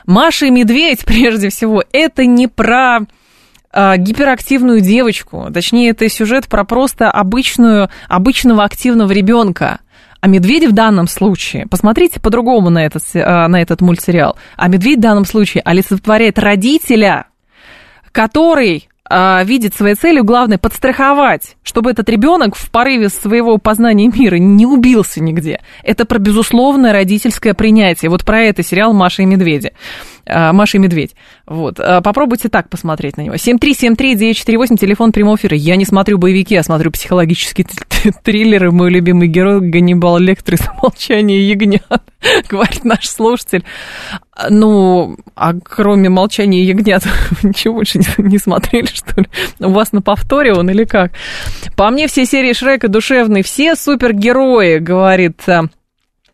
Маша 0.06 0.48
и 0.48 0.50
Медведь, 0.50 1.00
прежде 1.06 1.50
всего, 1.50 1.84
это 1.92 2.26
не 2.26 2.48
про 2.48 3.00
а, 3.74 3.98
гиперактивную 3.98 4.82
девочку. 4.82 5.48
Точнее, 5.54 5.92
это 5.92 6.10
сюжет 6.10 6.48
про 6.48 6.64
просто 6.64 7.10
обычную, 7.10 7.90
обычного 8.08 8.64
активного 8.64 9.12
ребенка. 9.12 9.80
А 10.20 10.28
медведь 10.28 10.68
в 10.68 10.72
данном 10.72 11.08
случае, 11.08 11.66
посмотрите 11.68 12.20
по-другому 12.20 12.70
на 12.70 12.86
этот, 12.86 13.04
а, 13.16 13.48
на 13.48 13.62
этот 13.62 13.82
мультсериал, 13.82 14.38
а 14.56 14.68
медведь 14.68 15.00
в 15.00 15.02
данном 15.02 15.26
случае 15.26 15.64
олицетворяет 15.64 16.38
родителя, 16.38 17.26
который 18.12 18.91
а, 19.12 19.44
видит 19.44 19.76
своей 19.76 19.96
целью 19.96 20.24
главное 20.24 20.58
подстраховать, 20.58 21.58
чтобы 21.64 21.92
этот 21.92 22.08
ребенок 22.08 22.56
в 22.56 22.72
порыве 22.72 23.10
своего 23.10 23.58
познания 23.58 24.08
мира 24.08 24.38
не 24.38 24.66
убился 24.66 25.22
нигде. 25.22 25.60
Это 25.84 26.06
про 26.06 26.18
безусловное 26.18 26.94
родительское 26.94 27.54
принятие. 27.54 28.10
Вот 28.10 28.24
про 28.24 28.42
это 28.42 28.64
сериал 28.64 28.94
«Маша 28.94 29.24
и 29.24 29.26
медведи». 29.26 29.74
А, 30.26 30.54
Маша 30.54 30.78
и 30.78 30.80
Медведь. 30.80 31.16
Вот. 31.46 31.80
А, 31.80 32.02
попробуйте 32.02 32.48
так 32.48 32.70
посмотреть 32.70 33.18
на 33.18 33.22
него. 33.22 33.36
7373948, 33.36 34.78
телефон 34.78 35.12
прямого 35.12 35.36
эфира. 35.36 35.58
Я 35.58 35.76
не 35.76 35.86
смотрю 35.86 36.18
боевики, 36.18 36.54
я 36.54 36.64
смотрю 36.64 36.92
психологические 36.92 37.68
триллеры. 38.24 38.72
Мой 38.72 38.90
любимый 38.90 39.28
герой 39.28 39.62
Ганнибал 39.62 40.18
Лектор 40.18 40.56
из 40.56 40.62
«Молчание 40.82 41.48
ягнят», 41.48 42.04
говорит 42.50 42.84
наш 42.84 43.08
слушатель. 43.08 43.64
Ну, 44.50 45.18
а 45.36 45.54
кроме 45.54 46.10
«Молчания 46.10 46.64
ягнят» 46.64 47.04
ничего 47.44 47.76
больше 47.76 48.00
не, 48.00 48.06
не 48.18 48.38
смотрели, 48.38 48.88
что 48.88 49.22
ли? 49.22 49.28
У 49.60 49.70
вас 49.70 49.92
на 49.92 50.02
повторе 50.02 50.54
он 50.54 50.70
или 50.70 50.84
как? 50.84 51.12
По 51.76 51.90
мне 51.90 52.08
все 52.08 52.26
серии 52.26 52.54
Шрека 52.54 52.88
душевные, 52.88 53.44
все 53.44 53.76
супергерои, 53.76 54.78
говорит 54.80 55.42
а, 55.48 55.64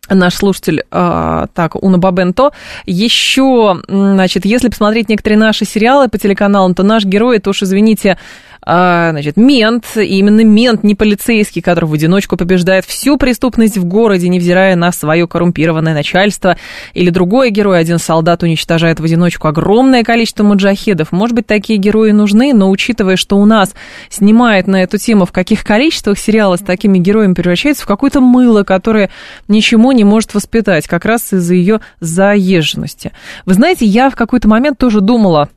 наш 0.08 0.34
слушатель, 0.34 0.84
э, 0.90 1.46
так, 1.54 1.74
Уна 1.82 1.98
Бабенто. 1.98 2.52
Еще, 2.86 3.80
значит, 3.88 4.44
если 4.44 4.68
посмотреть 4.68 5.08
некоторые 5.08 5.38
наши 5.38 5.64
сериалы 5.64 6.08
по 6.08 6.18
телеканалам, 6.18 6.74
то 6.74 6.82
наш 6.82 7.04
герой, 7.04 7.36
это 7.36 7.50
уж, 7.50 7.62
извините, 7.62 8.18
значит, 8.62 9.36
мент, 9.36 9.84
и 9.96 10.18
именно 10.18 10.44
мент, 10.44 10.84
не 10.84 10.94
полицейский, 10.94 11.62
который 11.62 11.86
в 11.86 11.92
одиночку 11.92 12.36
побеждает 12.36 12.84
всю 12.84 13.16
преступность 13.16 13.78
в 13.78 13.84
городе, 13.84 14.28
невзирая 14.28 14.76
на 14.76 14.92
свое 14.92 15.26
коррумпированное 15.26 15.94
начальство, 15.94 16.56
или 16.94 17.10
другой 17.10 17.50
герой, 17.50 17.78
один 17.78 17.98
солдат 17.98 18.42
уничтожает 18.42 19.00
в 19.00 19.04
одиночку 19.04 19.48
огромное 19.48 20.04
количество 20.04 20.42
муджахедов. 20.42 21.12
Может 21.12 21.34
быть, 21.34 21.46
такие 21.46 21.78
герои 21.78 22.10
нужны, 22.10 22.52
но 22.52 22.70
учитывая, 22.70 23.16
что 23.16 23.36
у 23.36 23.44
нас 23.44 23.74
снимает 24.08 24.66
на 24.66 24.82
эту 24.82 24.98
тему, 24.98 25.24
в 25.24 25.32
каких 25.32 25.64
количествах 25.64 26.18
сериалы 26.18 26.56
с 26.56 26.60
такими 26.60 26.98
героями 26.98 27.34
превращается 27.34 27.84
в 27.84 27.86
какое-то 27.86 28.20
мыло, 28.20 28.64
которое 28.64 29.10
ничему 29.46 29.92
не 29.92 30.04
может 30.04 30.34
воспитать, 30.34 30.86
как 30.86 31.04
раз 31.04 31.32
из-за 31.32 31.54
ее 31.54 31.80
заезженности. 32.00 33.12
Вы 33.46 33.54
знаете, 33.54 33.84
я 33.86 34.10
в 34.10 34.16
какой-то 34.16 34.48
момент 34.48 34.78
тоже 34.78 35.00
думала, 35.00 35.48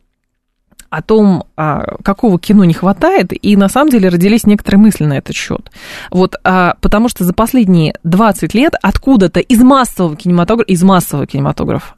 о 0.92 1.02
том, 1.02 1.46
а, 1.56 1.96
какого 2.04 2.38
кино 2.38 2.66
не 2.66 2.74
хватает, 2.74 3.32
и 3.32 3.56
на 3.56 3.70
самом 3.70 3.90
деле 3.90 4.10
родились 4.10 4.46
некоторые 4.46 4.82
мысли 4.82 5.06
на 5.06 5.18
этот 5.18 5.36
счет. 5.36 5.72
Вот, 6.12 6.36
а, 6.44 6.76
потому 6.82 7.08
что 7.08 7.24
за 7.24 7.34
последние 7.34 7.96
20 8.04 8.54
лет 8.54 8.76
откуда-то 8.82 9.40
из 9.40 9.64
массового 9.64 10.18
кинематографа, 10.18 10.70
из 10.70 10.84
массового 10.84 11.26
кинематографа 11.26 11.96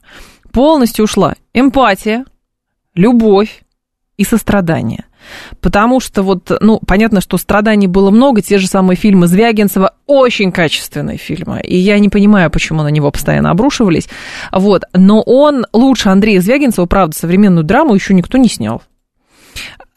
полностью 0.52 1.06
ушла 1.06 1.34
эмпатия, 1.52 2.24
любовь 2.94 3.64
и 4.16 4.22
сострадание. 4.22 5.06
Потому 5.60 6.00
что 6.00 6.22
вот, 6.22 6.50
ну, 6.60 6.80
понятно, 6.86 7.20
что 7.20 7.38
страданий 7.38 7.86
было 7.86 8.10
много, 8.10 8.42
те 8.42 8.58
же 8.58 8.66
самые 8.66 8.96
фильмы 8.96 9.26
Звягинцева, 9.26 9.94
очень 10.06 10.52
качественные 10.52 11.18
фильмы, 11.18 11.60
и 11.62 11.76
я 11.76 11.98
не 11.98 12.08
понимаю, 12.08 12.50
почему 12.50 12.82
на 12.82 12.88
него 12.88 13.10
постоянно 13.10 13.50
обрушивались, 13.50 14.08
вот, 14.52 14.84
но 14.92 15.22
он 15.22 15.66
лучше 15.72 16.08
Андрея 16.08 16.40
Звягинцева, 16.40 16.86
правда, 16.86 17.16
современную 17.16 17.64
драму 17.64 17.94
еще 17.94 18.14
никто 18.14 18.38
не 18.38 18.48
снял. 18.48 18.82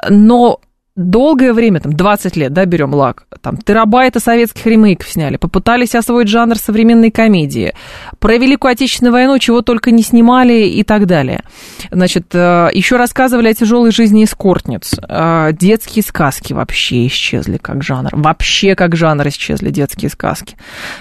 Но 0.09 0.59
долгое 0.97 1.53
время, 1.53 1.79
там, 1.79 1.93
20 1.93 2.35
лет, 2.35 2.51
да, 2.51 2.65
берем 2.65 2.93
лак, 2.93 3.27
там, 3.41 3.57
терабайты 3.57 4.19
советских 4.19 4.65
ремейков 4.65 5.07
сняли, 5.07 5.37
попытались 5.37 5.95
освоить 5.95 6.27
жанр 6.27 6.57
современной 6.57 7.11
комедии, 7.11 7.73
про 8.19 8.37
Великую 8.37 8.71
Отечественную 8.71 9.13
войну 9.13 9.37
чего 9.37 9.61
только 9.61 9.91
не 9.91 10.01
снимали 10.01 10.65
и 10.67 10.83
так 10.83 11.05
далее. 11.05 11.43
Значит, 11.91 12.33
э, 12.33 12.69
еще 12.73 12.97
рассказывали 12.97 13.49
о 13.49 13.53
тяжелой 13.53 13.91
жизни 13.91 14.23
эскортниц, 14.23 14.95
э, 15.07 15.51
детские 15.53 16.03
сказки 16.03 16.53
вообще 16.53 17.05
исчезли 17.07 17.57
как 17.57 17.83
жанр, 17.83 18.09
вообще 18.13 18.75
как 18.75 18.95
жанр 18.95 19.27
исчезли 19.27 19.69
детские 19.69 20.09
сказки. 20.09 20.55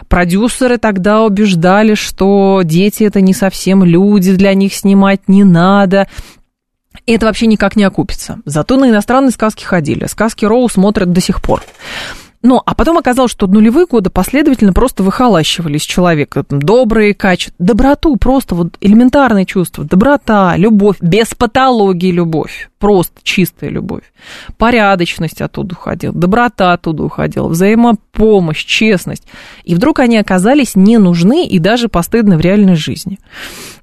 Продюсеры 0.08 0.76
тогда 0.76 1.22
убеждали, 1.22 1.94
что 1.94 2.60
дети 2.62 3.04
это 3.04 3.22
не 3.22 3.32
совсем 3.32 3.82
люди, 3.82 4.34
для 4.34 4.52
них 4.52 4.74
снимать 4.74 5.22
не 5.26 5.44
надо, 5.44 6.06
и 7.06 7.12
это 7.12 7.26
вообще 7.26 7.46
никак 7.46 7.76
не 7.76 7.84
окупится. 7.84 8.40
Зато 8.44 8.76
на 8.76 8.90
иностранные 8.90 9.30
сказки 9.30 9.64
ходили. 9.64 10.06
Сказки 10.06 10.44
Роу 10.44 10.68
смотрят 10.68 11.12
до 11.12 11.20
сих 11.20 11.40
пор. 11.40 11.62
Ну, 12.42 12.62
а 12.64 12.76
потом 12.76 12.96
оказалось, 12.96 13.32
что 13.32 13.48
нулевые 13.48 13.86
годы 13.86 14.08
последовательно 14.08 14.72
просто 14.72 15.02
выхолащивали 15.02 15.78
из 15.78 15.82
человека 15.82 16.44
добрые 16.48 17.12
качества, 17.12 17.56
доброту, 17.58 18.14
просто 18.16 18.54
вот 18.54 18.76
элементарные 18.80 19.46
чувства, 19.46 19.84
доброта, 19.84 20.56
любовь, 20.56 20.96
без 21.00 21.34
патологии 21.34 22.12
любовь, 22.12 22.70
просто 22.78 23.14
чистая 23.24 23.70
любовь. 23.70 24.04
Порядочность 24.58 25.40
оттуда 25.40 25.74
уходила, 25.74 26.14
доброта 26.14 26.72
оттуда 26.72 27.02
уходила, 27.02 27.48
взаимопомощь, 27.48 28.64
честность. 28.64 29.24
И 29.64 29.74
вдруг 29.74 29.98
они 29.98 30.16
оказались 30.16 30.76
не 30.76 30.98
нужны 30.98 31.46
и 31.48 31.58
даже 31.58 31.88
постыдны 31.88 32.36
в 32.36 32.40
реальной 32.40 32.76
жизни. 32.76 33.18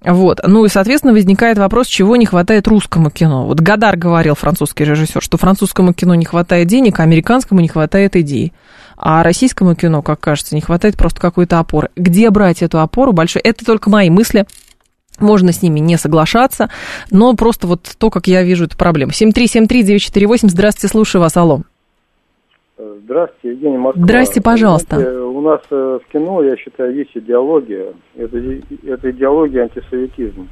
Вот. 0.05 0.41
Ну 0.45 0.65
и, 0.65 0.69
соответственно, 0.69 1.13
возникает 1.13 1.57
вопрос, 1.57 1.87
чего 1.87 2.15
не 2.15 2.25
хватает 2.25 2.67
русскому 2.67 3.09
кино. 3.09 3.45
Вот 3.45 3.59
Гадар 3.61 3.95
говорил, 3.95 4.35
французский 4.35 4.83
режиссер, 4.83 5.21
что 5.21 5.37
французскому 5.37 5.93
кино 5.93 6.15
не 6.15 6.25
хватает 6.25 6.67
денег, 6.67 6.99
а 6.99 7.03
американскому 7.03 7.61
не 7.61 7.69
хватает 7.69 8.15
идей. 8.15 8.53
А 8.97 9.23
российскому 9.23 9.75
кино, 9.75 10.01
как 10.01 10.19
кажется, 10.19 10.55
не 10.55 10.61
хватает 10.61 10.97
просто 10.97 11.19
какой-то 11.19 11.59
опоры. 11.59 11.89
Где 11.95 12.29
брать 12.29 12.61
эту 12.61 12.79
опору 12.79 13.13
большой? 13.13 13.41
Это 13.41 13.65
только 13.65 13.89
мои 13.89 14.09
мысли. 14.09 14.45
Можно 15.19 15.51
с 15.51 15.61
ними 15.61 15.79
не 15.79 15.97
соглашаться, 15.97 16.69
но 17.11 17.33
просто 17.35 17.67
вот 17.67 17.89
то, 17.97 18.09
как 18.09 18.27
я 18.27 18.43
вижу 18.43 18.65
эту 18.65 18.77
проблему. 18.77 19.11
7373948, 19.11 20.49
здравствуйте, 20.49 20.91
слушаю 20.91 21.21
вас, 21.21 21.37
алло. 21.37 21.61
Здравствуйте, 23.03 23.55
Евгений 23.55 23.77
Москва. 23.77 24.03
Здрасте, 24.03 24.41
пожалуйста. 24.41 24.95
Знаете, 24.97 25.19
у 25.19 25.41
нас 25.41 25.61
э, 25.69 25.99
в 26.03 26.11
кино, 26.11 26.43
я 26.43 26.55
считаю, 26.57 26.95
есть 26.95 27.11
идеология. 27.15 27.93
Это, 28.15 28.37
это 28.85 29.11
идеология 29.11 29.63
антисоветизма. 29.63 30.47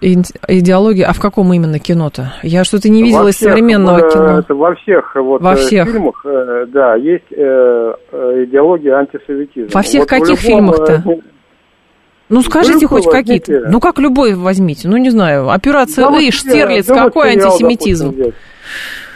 Идеология, 0.00 1.06
а 1.06 1.12
в 1.14 1.20
каком 1.20 1.52
именно 1.54 1.78
кино-то? 1.78 2.34
Я 2.42 2.64
что-то 2.64 2.90
не 2.90 3.02
видела 3.02 3.28
из 3.28 3.38
современного 3.38 3.98
э, 3.98 4.10
кино. 4.10 4.38
Это 4.40 4.54
во 4.54 4.74
всех 4.74 5.14
вот 5.14 5.40
во 5.40 5.54
э, 5.54 5.56
всех. 5.56 5.88
фильмах, 5.88 6.24
да, 6.68 6.96
есть 6.96 7.30
идеология 7.30 8.96
антисоветизма. 8.98 9.70
Во 9.72 9.82
всех 9.82 10.00
вот 10.00 10.08
каких 10.10 10.38
фильмах-то? 10.38 11.02
Ну, 12.28 12.42
скажите 12.42 12.80
Любой 12.82 13.02
хоть 13.02 13.10
какие-то. 13.10 13.68
Ну, 13.68 13.78
как 13.80 13.98
любой 13.98 14.34
возьмите. 14.34 14.88
Ну, 14.88 14.96
не 14.96 15.10
знаю, 15.10 15.48
операция 15.48 16.08
Да, 16.08 16.16
Ы, 16.16 16.30
Штирлиц, 16.32 16.86
какой 16.86 17.26
да, 17.26 17.32
сериал, 17.32 17.52
антисемитизм? 17.52 18.10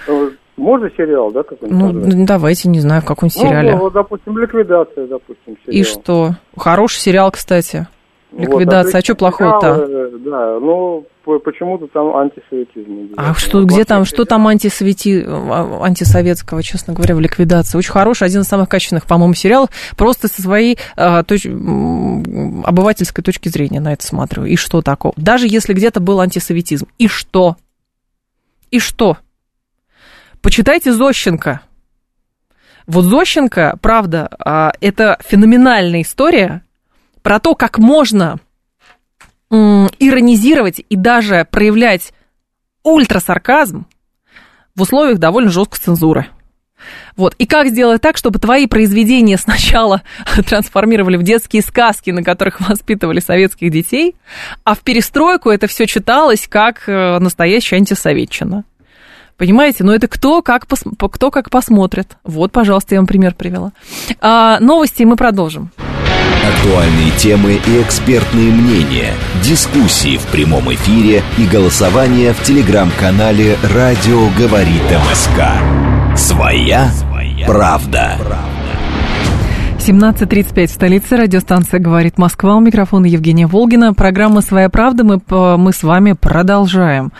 допустим. 0.07 0.39
Можно 0.61 0.91
сериал, 0.97 1.31
да, 1.33 1.43
какой-нибудь? 1.43 1.81
Ну, 1.81 1.93
назвать? 2.01 2.25
давайте, 2.27 2.69
не 2.69 2.81
знаю, 2.81 3.03
в 3.03 3.07
каком 3.07 3.31
сериале. 3.31 3.73
Ну, 3.73 3.79
вот, 3.79 3.93
допустим, 3.95 4.37
ликвидация, 4.39 5.07
допустим, 5.07 5.57
сериал. 5.65 5.81
И 5.81 5.83
что? 5.85 6.31
Хороший 6.57 6.99
сериал, 6.99 7.31
кстати. 7.31 7.87
Вот, 8.33 8.43
Ликвидация. 8.43 9.01
а 9.01 9.03
что 9.03 9.15
плохого-то? 9.17 9.87
сериалы, 9.87 10.19
Да, 10.21 10.61
ну, 10.61 11.05
по- 11.25 11.41
почему-то 11.41 11.89
там 11.89 12.15
антисоветизм. 12.17 13.15
А 13.17 13.35
что, 13.35 13.59
Вот 13.59 13.67
где 13.67 13.79
во 13.81 13.85
там, 13.85 14.05
что 14.05 14.25
там 14.25 14.47
антисовети... 14.47 15.25
а, 15.27 15.81
антисоветского, 15.83 16.63
честно 16.63 16.95
говоря, 16.95 17.17
в 17.17 17.21
ликвидации? 17.21 17.77
Очень 17.77 17.91
хороший, 17.91 18.29
один 18.29 18.43
из 18.43 18.47
самых 18.47 18.69
качественных, 18.69 19.07
по-моему, 19.07 19.35
сериалов. 19.35 19.71
Просто 19.97 20.29
со 20.29 20.43
своей 20.43 20.79
а, 20.97 21.23
точ- 21.25 21.49
обывательской 22.65 23.25
точки 23.25 23.49
зрения 23.49 23.81
на 23.81 23.93
это 23.95 24.07
смотрю. 24.07 24.45
И 24.45 24.55
что 24.57 24.81
такого? 24.83 25.13
Даже 25.17 25.47
если 25.49 25.73
где-то 25.73 25.99
был 26.01 26.21
антисоветизм. 26.21 26.87
И 26.99 27.09
что? 27.09 27.57
И 28.71 28.79
что? 28.79 29.17
Почитайте 30.43 30.93
Зощенко. 30.93 31.61
Вот 32.87 33.05
Зощенко, 33.05 33.79
правда, 33.83 34.29
а, 34.39 34.73
это 34.81 35.19
феноменальная 35.25 36.03
история 36.03 36.63
про 37.23 37.39
то, 37.39 37.55
как 37.55 37.79
можно 37.79 38.41
иронизировать 39.51 40.81
и 40.89 40.97
даже 40.97 41.47
проявлять 41.51 42.13
ультрасарказм 42.85 43.87
в 44.77 44.83
условиях 44.83 45.19
довольно 45.19 45.51
жесткой 45.51 45.81
цензуры. 45.81 46.27
Вот. 47.17 47.35
И 47.35 47.47
как 47.47 47.69
сделать 47.69 48.01
так, 48.01 48.17
чтобы 48.17 48.39
твои 48.39 48.67
произведения 48.67 49.37
сначала 49.37 50.03
трансформировали 50.49 51.17
в 51.17 51.23
детские 51.23 51.63
сказки, 51.63 52.11
на 52.11 52.23
которых 52.23 52.61
воспитывали 52.61 53.21
советских 53.21 53.71
детей, 53.71 54.17
а 54.65 54.75
в 54.75 54.81
перестройку 54.81 55.51
это 55.51 55.67
все 55.67 55.87
читалось 55.87 56.47
как 56.49 56.89
э, 56.89 57.19
настоящая 57.19 57.77
антисоветчина. 57.77 58.65
Понимаете? 59.41 59.85
Но 59.85 59.95
это 59.95 60.07
кто 60.07 60.43
как, 60.43 60.67
пос... 60.67 60.81
кто 61.11 61.31
как 61.31 61.49
посмотрит. 61.49 62.19
Вот, 62.25 62.53
пожалуйста, 62.53 62.95
я 62.95 63.01
вам 63.01 63.07
пример 63.07 63.35
привела. 63.35 63.73
А, 64.21 64.61
новости 64.61 65.03
мы 65.05 65.17
продолжим. 65.17 65.71
Актуальные 66.47 67.11
темы 67.17 67.59
и 67.67 67.81
экспертные 67.81 68.53
мнения, 68.53 69.15
дискуссии 69.43 70.19
в 70.19 70.27
прямом 70.27 70.71
эфире 70.75 71.23
и 71.39 71.47
голосование 71.47 72.35
в 72.35 72.43
телеграм-канале 72.43 73.57
«Радио 73.75 74.29
говорит 74.39 74.83
МСК». 75.11 76.19
Своя 76.19 76.91
правда. 77.47 78.19
17.35 79.79 80.67
в 80.67 80.71
столице. 80.71 81.17
Радиостанция 81.17 81.81
«Говорит 81.81 82.19
Москва». 82.19 82.57
У 82.57 82.61
микрофона 82.61 83.07
Евгения 83.07 83.47
Волгина. 83.47 83.95
Программа 83.95 84.43
«Своя 84.43 84.69
правда». 84.69 85.03
Мы, 85.03 85.19
мы 85.57 85.73
с 85.73 85.83
вами 85.83 86.13
продолжаем. 86.13 87.13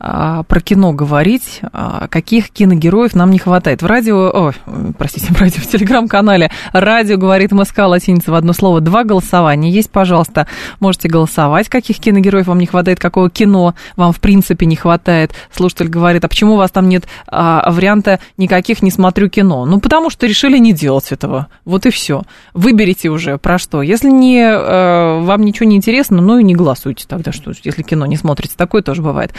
А, 0.00 0.42
про 0.44 0.60
кино 0.60 0.92
говорить, 0.92 1.60
а, 1.72 2.08
каких 2.08 2.50
киногероев 2.50 3.14
нам 3.14 3.30
не 3.30 3.38
хватает. 3.38 3.82
В 3.82 3.86
радио, 3.86 4.28
о, 4.28 4.52
простите, 4.96 5.26
в 5.32 5.40
радио, 5.40 5.60
в 5.60 5.66
телеграм-канале 5.66 6.50
«Радио 6.72 7.16
говорит 7.16 7.52
МСК» 7.52 7.78
латиница 7.78 8.30
в 8.30 8.34
одно 8.34 8.52
слово, 8.52 8.80
два 8.80 9.04
голосования 9.04 9.70
есть, 9.70 9.90
пожалуйста, 9.90 10.46
можете 10.80 11.08
голосовать, 11.08 11.68
каких 11.68 11.98
киногероев 11.98 12.46
вам 12.46 12.58
не 12.58 12.66
хватает, 12.66 13.00
какого 13.00 13.30
кино 13.30 13.74
вам 13.96 14.12
в 14.12 14.20
принципе 14.20 14.66
не 14.66 14.76
хватает. 14.76 15.32
Слушатель 15.54 15.88
говорит, 15.88 16.24
а 16.24 16.28
почему 16.28 16.54
у 16.54 16.56
вас 16.56 16.70
там 16.70 16.88
нет 16.88 17.06
а, 17.26 17.70
варианта 17.70 18.20
«никаких 18.36 18.82
не 18.82 18.90
смотрю 18.90 19.28
кино»? 19.28 19.64
Ну, 19.64 19.80
потому 19.80 20.10
что 20.10 20.26
решили 20.26 20.58
не 20.58 20.72
делать 20.72 21.10
этого, 21.10 21.48
вот 21.64 21.86
и 21.86 21.90
все. 21.90 22.22
Выберите 22.54 23.08
уже 23.08 23.38
про 23.38 23.58
что. 23.58 23.82
Если 23.82 24.08
не, 24.08 24.42
э, 24.42 25.20
вам 25.20 25.42
ничего 25.42 25.68
не 25.68 25.76
интересно, 25.76 26.20
ну 26.20 26.38
и 26.38 26.44
не 26.44 26.54
голосуйте 26.54 27.04
тогда, 27.06 27.32
что 27.32 27.52
если 27.62 27.82
кино 27.82 28.06
не 28.06 28.16
смотрите, 28.16 28.54
такое 28.56 28.82
тоже 28.82 29.02
бывает. 29.02 29.32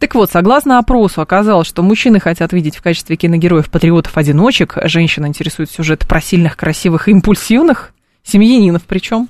Так 0.00 0.14
вот, 0.14 0.30
согласно 0.30 0.78
опросу, 0.78 1.20
оказалось, 1.20 1.68
что 1.68 1.82
мужчины 1.82 2.20
хотят 2.20 2.54
видеть 2.54 2.76
в 2.76 2.82
качестве 2.82 3.16
киногероев 3.16 3.70
патриотов-одиночек, 3.70 4.78
женщины 4.84 5.26
интересуют 5.26 5.70
сюжет 5.70 6.06
про 6.08 6.22
сильных, 6.22 6.56
красивых 6.56 7.06
импульсивных, 7.08 7.92
семьянинов 8.24 8.82
причем. 8.86 9.28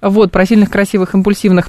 Вот, 0.00 0.32
про 0.32 0.46
сильных, 0.46 0.70
красивых, 0.70 1.14
импульсивных 1.14 1.68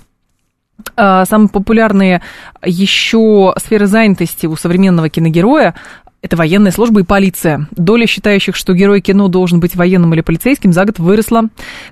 а, 0.95 1.25
Самые 1.25 1.49
популярные 1.49 2.21
еще 2.63 3.53
сферы 3.57 3.87
занятости 3.87 4.45
у 4.45 4.55
современного 4.55 5.09
киногероя 5.09 5.75
это 6.21 6.35
военная 6.35 6.71
служба 6.71 7.01
и 7.01 7.03
полиция. 7.03 7.67
Доля 7.71 8.05
считающих, 8.05 8.55
что 8.55 8.73
герой 8.73 8.99
кино 8.99 9.29
должен 9.29 9.59
быть 9.59 9.75
военным 9.75 10.13
или 10.13 10.21
полицейским, 10.21 10.73
за 10.73 10.83
год 10.83 10.99
выросла. 10.99 11.43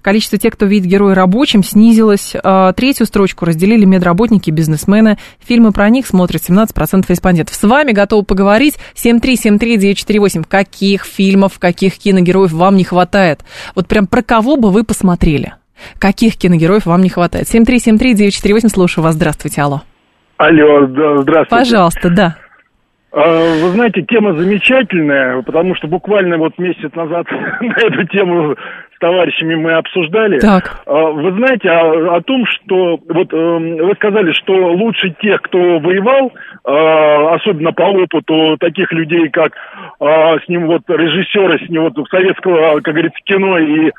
Количество 0.02 0.38
тех, 0.38 0.54
кто 0.54 0.66
видит 0.66 0.88
героя 0.88 1.16
рабочим, 1.16 1.63
снизилось. 1.63 2.36
А, 2.44 2.74
третью 2.74 3.06
строчку 3.06 3.46
разделили 3.46 3.86
медработники, 3.86 4.52
бизнесмены. 4.52 5.18
Фильмы 5.40 5.72
про 5.72 5.90
них 5.90 6.06
смотрят 6.06 6.42
17% 6.42 7.06
респондентов. 7.08 7.56
С 7.56 7.63
вами 7.63 7.94
готовы 7.94 8.24
поговорить. 8.24 8.76
7373948. 8.96 10.44
Каких 10.48 11.06
фильмов, 11.06 11.58
каких 11.58 11.98
киногероев 11.98 12.52
вам 12.52 12.76
не 12.76 12.84
хватает? 12.84 13.46
Вот 13.76 13.88
прям 13.88 14.08
про 14.08 14.22
кого 14.22 14.58
бы 14.58 14.72
вы 14.72 14.84
посмотрели? 14.84 15.54
Каких 16.00 16.36
киногероев 16.36 16.86
вам 16.86 17.02
не 17.02 17.10
хватает? 17.10 17.48
7373948, 17.48 18.70
слушаю 18.70 19.06
вас. 19.06 19.16
Здравствуйте, 19.16 19.62
алло. 19.62 19.84
Алло, 20.38 20.86
здравствуйте. 21.22 21.48
Пожалуйста, 21.50 22.10
да. 22.10 22.38
А, 23.12 23.20
вы 23.20 23.70
знаете, 23.70 24.02
тема 24.02 24.34
замечательная, 24.34 25.41
потому 25.41 25.76
что 25.76 25.88
буквально 25.88 26.38
вот 26.38 26.58
месяц 26.58 26.93
назад 26.93 27.26
на 27.62 27.74
эту 27.74 28.04
тему 28.08 28.56
с 28.96 29.00
товарищами 29.00 29.56
мы 29.56 29.74
обсуждали. 29.74 30.39
Так. 30.39 30.82
А, 30.86 31.12
вы 31.12 31.32
знаете 31.32 31.70
о, 31.70 32.17
о 32.17 32.22
том, 32.22 32.46
что 32.46 33.00
вот 33.08 33.34
эм, 33.34 33.78
вы 33.78 33.93
сказали, 33.96 34.34
что 34.34 34.54
лучше 34.54 35.15
тех, 35.22 35.41
кто 35.43 35.58
воевал, 35.80 36.34
а, 36.65 37.36
особенно 37.36 37.72
по 37.72 37.84
опыту 37.84 38.58
таких 38.60 38.91
людей, 38.91 39.30
как 39.30 39.54
с 40.00 40.48
ним 40.48 40.67
вот 40.67 40.84
режиссеры, 40.88 41.65
с 41.65 41.70
ним 41.70 41.84
вот 41.84 42.10
советского, 42.10 42.82
как 42.82 42.93
говорится, 42.93 43.20
кино 43.24 43.58
и 43.58 43.91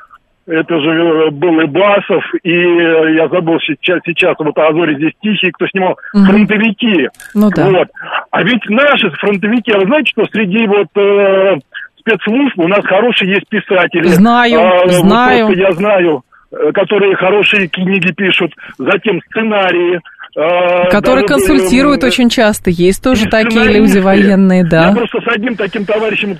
это 0.47 0.79
же 0.79 0.89
э, 0.89 1.29
был 1.31 1.59
и 1.59 1.65
Басов, 1.67 2.23
и 2.43 2.51
э, 2.51 3.15
я 3.15 3.27
забыл 3.29 3.59
сейчас, 3.59 3.99
сейчас 4.05 4.35
вот 4.39 4.57
Азори 4.57 4.95
здесь 4.95 5.13
тихий, 5.21 5.51
кто 5.51 5.67
снимал 5.67 5.97
угу. 6.13 6.25
фронтовики. 6.25 7.09
Ну 7.35 7.49
да. 7.49 7.69
Вот. 7.69 7.87
А 8.31 8.43
ведь 8.43 8.67
наши 8.69 9.09
фронтовики, 9.11 9.71
а 9.71 9.79
вы 9.79 9.85
знаете, 9.85 10.11
что 10.11 10.25
среди 10.31 10.65
вот 10.65 10.87
э, 10.95 11.57
спецслужб 11.99 12.57
у 12.57 12.67
нас 12.67 12.83
хорошие 12.85 13.33
есть 13.33 13.47
писатели. 13.49 14.07
Знаю, 14.07 14.59
а, 14.61 14.87
знаю. 14.87 15.47
Вот 15.47 15.57
я 15.57 15.71
знаю, 15.71 16.23
э, 16.51 16.71
которые 16.73 17.15
хорошие 17.15 17.67
книги 17.67 18.11
пишут, 18.11 18.51
затем 18.77 19.21
сценарии. 19.29 19.99
А, 20.39 20.89
Которые 20.89 21.27
даже, 21.27 21.39
консультируют 21.39 22.03
очень 22.03 22.29
часто. 22.29 22.69
Есть 22.69 23.03
тоже 23.03 23.25
такие 23.29 23.65
люди 23.65 23.99
военные, 23.99 24.63
да. 24.63 24.89
Я 24.89 24.95
просто 24.95 25.19
с 25.19 25.35
одним 25.35 25.55
таким 25.55 25.85
товарищем, 25.85 26.37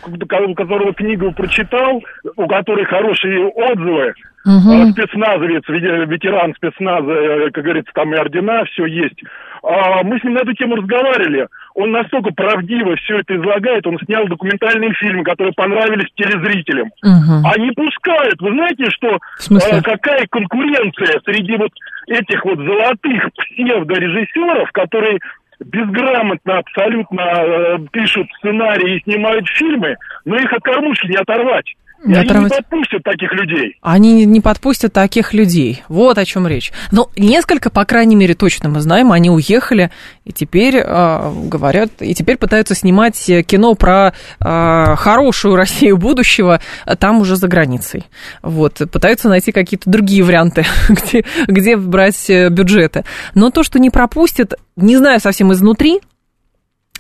которого 0.56 0.94
книгу 0.94 1.34
прочитал, 1.34 2.02
у 2.38 2.48
которой 2.48 2.86
хорошие 2.86 3.48
отзывы, 3.48 4.14
угу. 4.50 4.92
спецназовец, 4.92 5.64
ветеран 5.68 6.54
спецназа, 6.56 7.12
э, 7.12 7.52
как 7.52 7.64
говорится, 7.64 7.92
там 7.94 8.14
и 8.14 8.18
ордена, 8.18 8.66
все 8.66 8.86
есть. 8.86 9.22
А, 9.64 10.04
мы 10.04 10.20
с 10.20 10.24
ним 10.24 10.34
на 10.34 10.40
эту 10.40 10.54
тему 10.54 10.76
разговаривали. 10.76 11.48
Он 11.76 11.92
настолько 11.92 12.34
правдиво 12.34 12.96
все 12.98 13.20
это 13.20 13.36
излагает, 13.36 13.86
он 13.86 13.98
снял 14.00 14.26
документальные 14.28 14.94
фильмы, 14.94 15.24
которые 15.24 15.54
понравились 15.54 16.10
телезрителям. 16.16 16.88
Угу. 17.04 17.46
А 17.46 17.58
не 17.60 17.72
пускают. 17.72 18.42
Вы 18.42 18.52
знаете, 18.54 18.86
что 18.90 19.18
а, 19.18 19.82
какая 19.82 20.26
конкуренция 20.30 21.20
среди 21.26 21.56
вот 21.58 21.72
этих 22.08 22.44
вот 22.46 22.58
золотых 22.58 23.30
псевдорежиссеров, 23.34 24.72
которые 24.72 25.20
безграмотно 25.60 26.60
абсолютно 26.60 27.22
э, 27.22 27.78
пишут 27.92 28.28
сценарии 28.38 28.96
и 28.96 29.04
снимают 29.04 29.48
фильмы, 29.50 29.96
но 30.26 30.38
их 30.38 30.52
от 30.54 30.64
кормушки 30.64 31.08
не 31.08 31.18
оторвать. 31.18 31.76
Не 32.06 32.16
они 32.16 32.30
не 32.30 32.50
подпустят 32.50 33.04
таких 33.04 33.34
людей. 33.34 33.78
Они 33.82 34.26
не 34.26 34.42
подпустят 34.42 34.94
таких 34.94 35.34
людей. 35.34 35.84
Вот 35.90 36.18
о 36.18 36.26
чем 36.26 36.48
речь. 36.48 36.72
Но 36.92 37.10
несколько, 37.18 37.70
по 37.70 37.86
крайней 37.86 38.16
мере, 38.16 38.36
точно 38.36 38.70
мы 38.70 38.80
знаем, 38.82 39.12
они 39.12 39.30
уехали 39.30 39.92
и 40.24 40.32
теперь 40.32 40.78
э, 40.78 41.34
говорят, 41.46 41.92
и 42.00 42.14
теперь 42.14 42.38
пытаются 42.38 42.76
снимать 42.76 43.18
кино 43.48 43.76
про 43.76 44.14
э, 44.40 44.96
хорошую 44.96 45.56
Россию 45.56 45.98
будущего 45.98 46.60
а 46.86 46.96
там 46.96 47.22
уже 47.22 47.36
за 47.36 47.48
границей. 47.48 48.06
Вот, 48.42 48.82
пытаются 48.92 49.30
найти 49.30 49.52
какие-то 49.52 49.90
другие 49.90 50.24
варианты, 50.24 50.66
где, 50.90 51.24
где 51.48 51.78
брать 51.78 52.30
э, 52.30 52.50
бюджеты. 52.50 53.06
Но 53.36 53.52
то, 53.52 53.64
что 53.64 53.80
не 53.80 53.90
пропустят, 53.90 54.56
не 54.76 54.98
знаю 54.98 55.20
совсем 55.20 55.52
изнутри, 55.54 56.00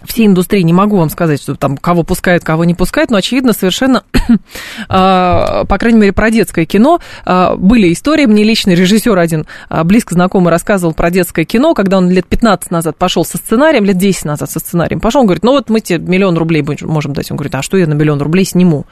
всей 0.05 0.27
индустрии 0.27 0.62
не 0.62 0.73
могу 0.73 0.97
вам 0.97 1.09
сказать, 1.09 1.41
что 1.41 1.55
там 1.55 1.77
кого 1.77 2.03
пускают, 2.03 2.43
кого 2.43 2.65
не 2.65 2.73
пускают, 2.73 3.12
но 3.12 3.17
очевидно 3.17 3.53
совершенно, 3.53 4.03
а, 4.89 5.65
по 5.65 5.77
крайней 5.77 5.99
мере, 5.99 6.13
про 6.13 6.31
детское 6.31 6.65
кино 6.65 6.99
а, 7.25 7.55
были 7.55 7.91
истории. 7.91 8.25
Мне 8.25 8.43
лично 8.43 8.71
режиссер 8.71 9.17
один 9.17 9.45
а, 9.69 9.83
близко 9.83 10.13
знакомый 10.13 10.51
рассказывал 10.51 10.93
про 10.93 11.12
детское 11.12 11.45
кино, 11.45 11.73
когда 11.73 11.97
он 11.97 12.09
лет 12.09 12.25
15 12.27 12.71
назад 12.71 12.97
пошел 12.97 13.25
со 13.25 13.38
сценарием, 13.38 13.85
лет 13.85 13.97
10 13.97 14.25
назад 14.25 14.49
со 14.49 14.59
сценарием 14.59 14.99
пошел, 14.99 15.21
он 15.21 15.27
говорит, 15.27 15.43
ну 15.43 15.51
вот 15.51 15.69
мы 15.69 15.81
тебе 15.81 15.99
миллион 15.99 16.38
рублей 16.38 16.63
можем 16.81 17.13
дать. 17.13 17.31
Он 17.31 17.38
говорит, 17.38 17.55
а 17.55 17.62
что 17.62 17.77
я 17.77 17.88
на 17.88 17.93
миллион 17.93 18.21
рублей 18.21 18.45
сниму? 18.45 18.85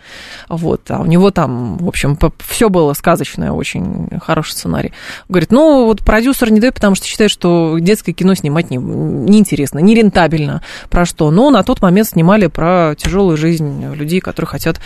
Вот, 0.49 0.81
а 0.89 0.99
у 0.99 1.05
него 1.05 1.31
там, 1.31 1.77
в 1.77 1.87
общем, 1.87 2.17
все 2.47 2.69
было 2.69 2.93
сказочное, 2.93 3.51
очень 3.51 4.09
хороший 4.21 4.51
сценарий. 4.51 4.93
Говорит, 5.29 5.51
ну 5.51 5.85
вот 5.85 6.03
продюсер 6.03 6.51
не 6.51 6.59
дает, 6.59 6.75
потому 6.75 6.95
что 6.95 7.05
считает, 7.05 7.31
что 7.31 7.77
детское 7.79 8.13
кино 8.13 8.33
снимать 8.35 8.69
не, 8.69 8.77
неинтересно, 8.77 9.79
нерентабельно 9.79 10.61
про 10.97 11.05
что. 11.05 11.29
Но 11.29 11.51
на 11.51 11.61
тот 11.61 11.79
момент 11.83 12.07
снимали 12.07 12.47
про 12.47 12.95
тяжелую 12.97 13.37
жизнь 13.37 13.93
людей, 13.93 14.19
которые 14.19 14.47
хотят, 14.47 14.77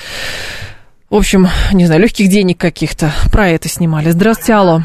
в 1.09 1.15
общем, 1.15 1.45
не 1.71 1.85
знаю, 1.85 2.01
легких 2.01 2.27
денег 2.27 2.59
каких-то. 2.59 3.11
Про 3.31 3.47
это 3.47 3.69
снимали. 3.69 4.09
Здравствуйте, 4.09 4.55
алло. 4.55 4.79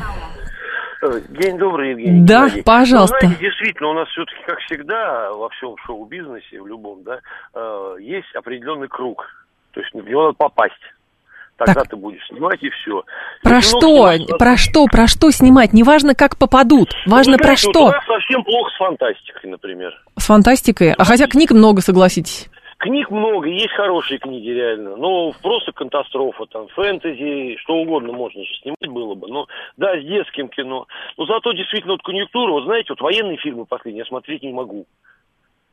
День 1.30 1.58
добрый, 1.58 1.90
Евгений. 1.90 2.24
Да, 2.24 2.46
Геннадий. 2.46 2.62
пожалуйста. 2.62 3.16
Ну, 3.22 3.26
знаете, 3.26 3.44
действительно, 3.44 3.88
у 3.88 3.94
нас 3.94 4.08
все-таки, 4.10 4.38
как 4.46 4.58
всегда, 4.60 5.32
во 5.32 5.48
всем 5.48 5.74
шоу-бизнесе, 5.84 6.62
в 6.62 6.66
любом, 6.68 7.02
да, 7.02 7.18
э, 7.54 7.96
есть 7.98 8.32
определенный 8.36 8.86
круг. 8.86 9.26
То 9.72 9.80
есть 9.80 9.92
в 9.92 10.08
него 10.08 10.26
надо 10.26 10.36
попасть. 10.38 10.74
Тогда 11.56 11.74
так. 11.74 11.88
ты 11.88 11.96
будешь 11.96 12.26
снимать 12.28 12.62
и 12.62 12.68
все. 12.68 13.02
Про 13.42 13.60
что? 13.62 14.12
Снимать, 14.12 14.38
про 14.38 14.56
что? 14.56 14.86
Про 14.86 15.06
что 15.06 15.30
снимать? 15.30 15.72
Неважно, 15.72 16.14
как 16.14 16.36
попадут. 16.36 16.92
Важно 17.06 17.32
ну, 17.32 17.38
знаете, 17.38 17.44
про 17.44 17.56
что. 17.56 17.80
Вот 17.80 17.88
у 17.88 17.92
нас 17.92 18.06
совсем 18.06 18.44
плохо 18.44 18.70
с 18.70 18.76
фантастикой, 18.76 19.50
например. 19.50 20.02
С 20.18 20.26
фантастикой? 20.26 20.92
А 20.92 21.04
хотя 21.04 21.26
книг 21.26 21.52
много, 21.52 21.80
согласитесь. 21.80 22.50
Книг 22.78 23.10
много, 23.10 23.48
есть 23.48 23.72
хорошие 23.72 24.18
книги 24.18 24.50
реально. 24.50 24.96
Но 24.96 25.32
просто 25.40 25.72
катастрофа, 25.72 26.44
там, 26.44 26.68
фэнтези, 26.68 27.56
что 27.62 27.76
угодно 27.76 28.12
можно 28.12 28.44
же 28.44 28.50
снимать 28.60 28.88
было 28.88 29.14
бы. 29.14 29.28
Но 29.28 29.46
да, 29.78 29.98
с 29.98 30.04
детским 30.04 30.48
кино. 30.48 30.86
Но 31.16 31.24
зато 31.24 31.52
действительно 31.52 31.94
вот 31.94 32.02
конъюнктура, 32.02 32.52
вот 32.52 32.64
знаете, 32.64 32.88
вот 32.90 33.00
военные 33.00 33.38
фильмы 33.38 33.64
последние 33.64 34.04
я 34.04 34.08
смотреть 34.08 34.42
не 34.42 34.52
могу. 34.52 34.86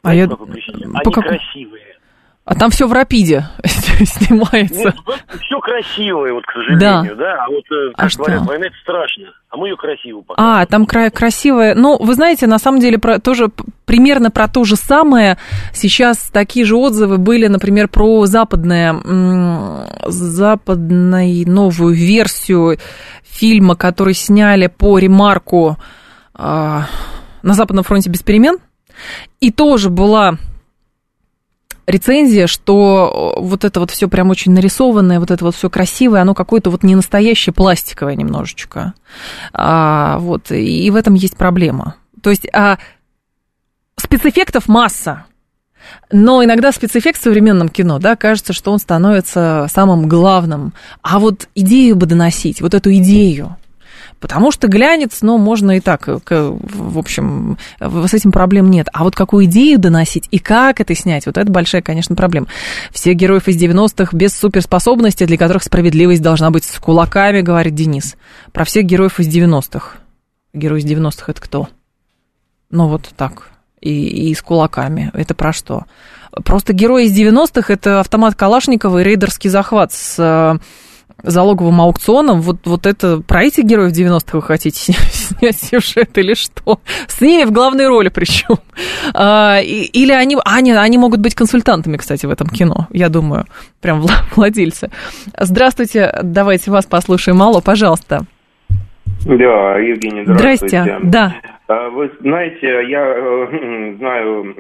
А 0.02 0.16
я... 0.16 0.24
Они 0.24 1.14
как... 1.14 1.26
красивые. 1.26 1.98
А 2.46 2.56
там 2.56 2.72
все 2.72 2.88
в 2.88 2.94
рапиде 2.94 3.48
снимается. 3.64 4.76
Нет, 4.76 4.96
все 5.42 5.60
красивое, 5.62 6.34
вот, 6.34 6.46
к 6.46 6.52
сожалению, 6.52 7.16
да. 7.16 7.24
да? 7.24 7.46
А 7.46 7.50
вот, 7.50 7.64
э, 7.72 7.92
как 7.96 8.12
а 8.12 8.18
говорят, 8.18 8.40
что? 8.40 8.48
война 8.50 8.66
это 8.66 8.76
страшно, 8.82 9.26
а 9.50 9.56
мы 9.56 9.70
ее 9.70 9.78
красиво 9.78 10.22
показываем. 10.22 10.58
А, 10.58 10.66
там 10.66 10.86
кра- 10.86 11.10
красивое. 11.10 11.74
Ну, 11.74 11.98
вы 11.98 12.14
знаете, 12.16 12.46
на 12.48 12.60
самом 12.60 12.82
деле, 12.82 13.00
про, 13.00 13.20
тоже 13.20 13.50
примерно 13.86 14.30
про 14.30 14.50
то 14.50 14.66
же 14.66 14.76
самое. 14.76 15.38
Сейчас 15.72 16.30
такие 16.34 16.66
же 16.66 16.76
отзывы 16.76 17.18
были, 17.18 17.48
например, 17.48 17.88
про 17.88 18.26
западное, 18.26 18.94
западную 20.06 21.50
новую 21.50 21.94
версию 21.94 22.78
фильма, 23.24 23.76
который 23.78 24.16
сняли 24.16 24.68
по 24.68 25.00
ремарку 25.00 25.78
э- 26.38 26.82
на 27.42 27.54
Западном 27.54 27.86
фронте 27.86 28.10
без 28.10 28.22
перемен. 28.22 28.58
И 29.40 29.50
тоже 29.50 29.90
была 29.90 30.38
рецензия, 31.86 32.48
что 32.48 33.36
вот 33.38 33.66
это 33.66 33.80
вот 33.80 33.92
все 33.92 34.08
прям 34.08 34.30
очень 34.30 34.52
нарисованное, 34.54 35.20
вот 35.20 35.32
это 35.32 35.44
вот 35.46 35.56
все 35.56 35.70
красивое, 35.70 36.22
оно 36.22 36.34
какое-то 36.34 36.70
вот 36.70 36.84
не 36.84 36.96
настоящее, 36.96 37.54
пластиковое 37.54 38.16
немножечко. 38.16 38.94
А, 39.54 40.18
вот, 40.20 40.52
и 40.52 40.90
в 40.90 40.96
этом 40.96 41.14
есть 41.14 41.38
проблема. 41.38 41.96
То 42.22 42.30
есть, 42.30 42.48
а 42.54 42.78
спецэффектов 43.98 44.68
масса. 44.68 45.26
Но 46.12 46.44
иногда 46.44 46.72
спецэффект 46.72 47.20
в 47.20 47.24
современном 47.24 47.68
кино, 47.70 48.00
да, 48.00 48.16
кажется, 48.16 48.54
что 48.54 48.72
он 48.72 48.80
становится 48.80 49.68
самым 49.70 50.08
главным. 50.08 50.74
А 51.02 51.20
вот 51.20 51.50
идею 51.56 51.96
бы 51.96 52.06
доносить, 52.06 52.62
вот 52.62 52.74
эту 52.74 52.94
идею, 52.94 53.58
Потому 54.24 54.52
что 54.52 54.70
глянец, 54.70 55.18
ну, 55.20 55.38
можно 55.38 55.76
и 55.76 55.82
так, 55.82 56.08
в 56.08 56.98
общем, 56.98 57.58
с 57.82 58.14
этим 58.14 58.32
проблем 58.32 58.72
нет. 58.72 58.88
А 58.94 59.04
вот 59.04 59.18
какую 59.18 59.48
идею 59.48 59.78
доносить 59.78 60.30
и 60.32 60.40
как 60.40 60.80
это 60.80 60.96
снять, 60.96 61.26
вот 61.26 61.38
это 61.38 61.52
большая, 61.52 61.82
конечно, 61.82 62.16
проблема. 62.16 62.48
Всех 62.94 63.18
героев 63.18 63.50
из 63.50 63.62
90-х 63.62 64.16
без 64.16 64.34
суперспособностей, 64.34 65.26
для 65.26 65.38
которых 65.38 65.62
справедливость 65.62 66.22
должна 66.22 66.52
быть 66.52 66.64
с 66.64 66.80
кулаками, 66.80 67.42
говорит 67.42 67.76
Денис. 67.76 68.16
Про 68.54 68.64
всех 68.64 68.86
героев 68.86 69.20
из 69.20 69.28
90-х. 69.28 69.98
Герой 70.54 70.80
из 70.80 70.86
90-х 70.86 71.30
это 71.30 71.42
кто? 71.42 71.68
Ну, 72.70 72.88
вот 72.88 73.10
так. 73.18 73.50
И, 73.82 74.30
и 74.30 74.34
с 74.34 74.42
кулаками. 74.42 75.12
Это 75.14 75.36
про 75.36 75.52
что? 75.52 75.84
Просто 76.46 76.72
герой 76.72 77.08
из 77.08 77.20
90-х 77.20 77.74
это 77.74 78.00
автомат 78.00 78.36
Калашникова 78.36 79.00
и 79.00 79.04
рейдерский 79.04 79.50
захват 79.50 79.92
с 79.92 80.62
залоговым 81.24 81.82
аукционом, 81.82 82.42
вот, 82.42 82.58
вот 82.66 82.86
это 82.86 83.20
про 83.20 83.44
этих 83.44 83.64
героев 83.64 83.94
90-х 83.94 84.38
вы 84.38 84.42
хотите 84.42 84.94
снять 85.12 85.60
сюжет 85.60 86.18
или 86.18 86.34
что? 86.34 86.80
С 87.08 87.22
ними 87.22 87.46
в 87.46 87.52
главной 87.52 87.88
роли 87.88 88.10
причем. 88.10 88.60
А, 89.14 89.60
или 89.62 90.12
они, 90.12 90.38
они, 90.44 90.72
они 90.72 90.98
могут 90.98 91.22
быть 91.22 91.34
консультантами, 91.36 91.98
кстати, 91.98 92.26
в 92.26 92.32
этом 92.32 92.48
кино, 92.50 92.88
я 92.92 93.10
думаю, 93.10 93.46
прям 93.82 94.06
владельцы. 94.36 94.92
Здравствуйте, 95.40 96.20
давайте 96.22 96.72
вас 96.72 96.86
послушаем. 96.86 97.42
Алло, 97.42 97.62
пожалуйста. 97.62 98.26
Да, 99.26 99.78
Евгений, 99.80 100.24
здравствуйте. 100.26 100.84
Здрасте, 100.84 101.00
да. 101.04 101.36
А, 101.68 101.90
вы 101.90 102.12
знаете, 102.20 102.68
я 102.90 103.16
э, 103.16 103.96
знаю, 103.98 104.54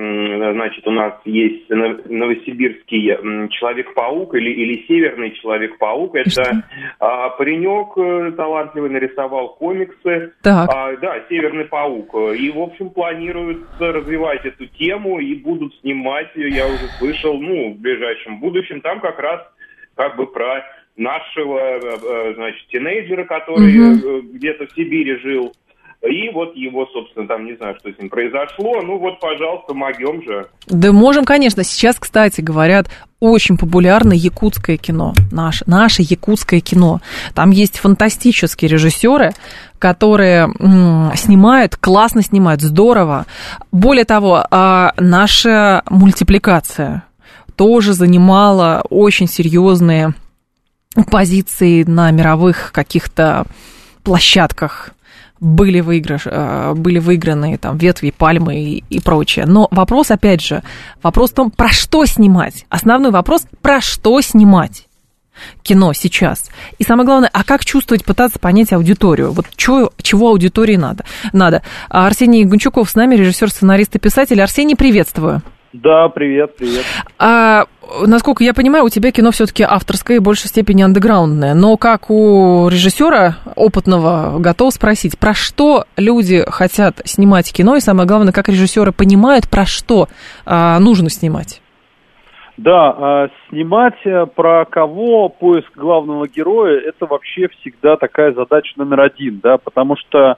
значит, 0.54 0.88
у 0.88 0.91
нас 0.91 1.13
есть 1.26 1.69
новосибирский 1.69 3.49
Человек-паук 3.49 4.34
или, 4.36 4.49
или 4.52 4.86
Северный 4.88 5.32
Человек-паук. 5.32 6.15
Это 6.15 6.63
а, 6.99 7.30
паренек 7.32 7.97
э, 7.97 8.32
талантливый 8.38 8.89
нарисовал 8.89 9.56
комиксы. 9.56 10.32
Так. 10.41 10.69
А, 10.73 10.95
да, 10.97 11.19
Северный 11.28 11.65
паук. 11.65 12.15
И, 12.38 12.49
в 12.49 12.60
общем, 12.60 12.89
планируют 12.89 13.63
развивать 13.80 14.45
эту 14.45 14.65
тему 14.67 15.19
и 15.19 15.36
будут 15.36 15.76
снимать, 15.82 16.30
я 16.36 16.67
уже 16.67 16.88
слышал, 16.99 17.38
ну, 17.39 17.73
в 17.73 17.80
ближайшем 17.80 18.39
будущем. 18.39 18.80
Там 18.80 19.02
как 19.02 19.19
раз 19.19 19.41
как 19.95 20.15
бы 20.15 20.26
про 20.28 20.63
нашего, 20.96 21.58
э, 21.60 22.34
значит, 22.36 22.68
тинейджера, 22.68 23.26
который 23.26 23.94
угу. 23.94 24.22
где-то 24.34 24.68
в 24.68 24.72
Сибири 24.76 25.18
жил 25.18 25.54
и 26.04 26.30
вот 26.34 26.54
его, 26.56 26.86
собственно, 26.88 27.28
там 27.28 27.46
не 27.46 27.56
знаю, 27.56 27.76
что 27.80 27.90
с 27.92 27.98
ним 27.98 28.10
произошло. 28.10 28.82
Ну 28.82 28.98
вот, 28.98 29.22
пожалуйста, 29.22 29.74
могем 29.74 30.22
же. 30.24 30.48
Да 30.68 30.92
можем, 30.92 31.24
конечно. 31.24 31.64
Сейчас, 31.64 31.98
кстати, 31.98 32.42
говорят, 32.42 32.90
очень 33.22 33.58
популярно 33.58 34.12
якутское 34.12 34.76
кино. 34.76 35.14
Наше, 35.32 35.64
наше 35.66 36.02
якутское 36.02 36.60
кино. 36.60 37.00
Там 37.34 37.52
есть 37.52 37.80
фантастические 37.80 38.70
режиссеры, 38.70 39.32
которые 39.80 40.50
м, 40.60 41.12
снимают, 41.16 41.78
классно 41.78 42.22
снимают, 42.22 42.62
здорово. 42.62 43.26
Более 43.72 44.06
того, 44.06 44.46
а, 44.52 44.92
наша 44.98 45.84
мультипликация 45.90 47.04
тоже 47.56 47.94
занимала 47.94 48.84
очень 48.90 49.28
серьезные 49.28 50.14
позиции 51.10 51.84
на 51.84 52.12
мировых 52.12 52.72
каких-то 52.72 53.46
площадках 54.04 54.92
были, 55.40 55.82
выигрыш, 55.82 56.22
э, 56.26 56.74
были 56.76 57.00
выиграны 57.00 57.58
там 57.58 57.78
ветви, 57.78 58.14
пальмы 58.18 58.56
и, 58.56 58.84
и 58.90 59.00
прочее. 59.00 59.46
Но 59.46 59.68
вопрос, 59.72 60.12
опять 60.12 60.42
же, 60.42 60.64
вопрос 61.02 61.32
в 61.32 61.34
том, 61.34 61.52
про 61.52 61.70
что 61.70 62.06
снимать. 62.06 62.66
Основной 62.70 63.12
вопрос, 63.12 63.46
про 63.62 63.82
что 63.82 64.22
снимать 64.22 64.88
кино 65.64 65.94
сейчас. 65.94 66.50
И 66.78 66.84
самое 66.84 67.06
главное, 67.06 67.30
а 67.34 67.44
как 67.44 67.66
чувствовать, 67.66 68.06
пытаться 68.06 68.40
понять 68.40 68.72
аудиторию? 68.72 69.32
Вот 69.32 69.48
чё, 69.56 69.92
чего 70.02 70.30
аудитории 70.30 70.76
надо? 70.76 71.06
надо. 71.34 71.62
Арсений 71.90 72.44
Гончуков 72.46 72.90
с 72.90 72.96
нами, 72.96 73.16
режиссер, 73.16 73.50
сценарист 73.50 73.96
и 73.96 74.00
писатель. 74.00 74.42
Арсений, 74.42 74.76
приветствую. 74.76 75.42
Да, 75.74 76.08
привет, 76.10 76.56
привет. 76.56 76.86
А, 77.18 77.64
насколько 78.06 78.44
я 78.44 78.54
понимаю, 78.54 78.86
у 78.86 78.90
тебя 78.90 79.12
кино 79.12 79.32
все-таки 79.32 79.64
авторское 79.64 80.18
и 80.18 80.20
в 80.20 80.24
большей 80.24 80.48
степени 80.48 80.84
андеграундное. 80.84 81.56
Но 81.56 81.78
как 81.78 82.12
у 82.12 82.68
режиссера 82.70 83.38
опытного 83.56 84.38
готов 84.40 84.72
спросить, 84.72 85.18
про 85.18 85.34
что 85.34 85.86
люди 85.98 86.44
хотят 86.48 87.02
снимать 87.06 87.52
кино, 87.52 87.76
и 87.76 87.80
самое 87.80 88.08
главное, 88.08 88.32
как 88.32 88.50
режиссеры 88.50 88.92
понимают, 88.92 89.50
про 89.50 89.66
что 89.66 90.10
а, 90.46 90.78
нужно 90.78 91.10
снимать? 91.10 91.60
Да, 92.58 92.96
а, 92.96 93.28
снимать 93.50 93.98
э, 94.06 94.28
про 94.28 94.66
кого 94.66 95.28
поиск 95.28 95.76
главного 95.76 96.28
героя 96.28 96.80
это 96.80 97.08
вообще 97.08 97.48
всегда 97.48 97.98
такая 97.98 98.32
задача 98.34 98.74
номер 98.76 99.02
один, 99.02 99.40
да, 99.40 99.58
потому 99.58 99.96
что 99.98 100.38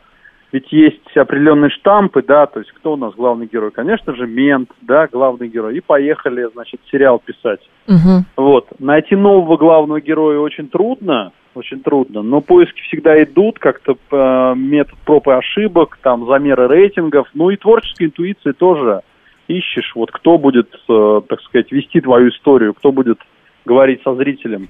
ведь 0.55 0.71
есть 0.71 1.17
определенные 1.17 1.69
штампы, 1.69 2.23
да, 2.25 2.45
то 2.45 2.59
есть 2.59 2.71
кто 2.71 2.93
у 2.93 2.95
нас 2.95 3.13
главный 3.13 3.45
герой? 3.45 3.71
Конечно 3.71 4.15
же, 4.15 4.25
мент, 4.25 4.69
да, 4.81 5.05
главный 5.11 5.49
герой. 5.49 5.75
И 5.75 5.81
поехали, 5.81 6.47
значит, 6.53 6.79
сериал 6.89 7.19
писать. 7.19 7.59
Угу. 7.89 8.23
Вот. 8.37 8.67
Найти 8.79 9.17
нового 9.17 9.57
главного 9.57 9.99
героя 9.99 10.39
очень 10.39 10.69
трудно, 10.69 11.33
очень 11.55 11.81
трудно, 11.81 12.21
но 12.21 12.39
поиски 12.39 12.79
всегда 12.83 13.21
идут, 13.21 13.59
как-то 13.59 13.97
э, 14.09 14.53
метод 14.55 14.97
проб 15.05 15.27
и 15.27 15.31
ошибок, 15.31 15.97
там, 16.01 16.25
замеры 16.25 16.69
рейтингов, 16.69 17.27
ну 17.33 17.49
и 17.49 17.57
творческой 17.57 18.07
интуиции 18.07 18.53
тоже 18.53 19.01
ищешь, 19.49 19.91
вот 19.93 20.09
кто 20.11 20.37
будет, 20.37 20.73
э, 20.87 21.21
так 21.27 21.41
сказать, 21.41 21.69
вести 21.73 21.99
твою 21.99 22.29
историю, 22.29 22.73
кто 22.75 22.93
будет 22.93 23.19
говорить 23.65 24.01
со 24.03 24.15
зрителем. 24.15 24.69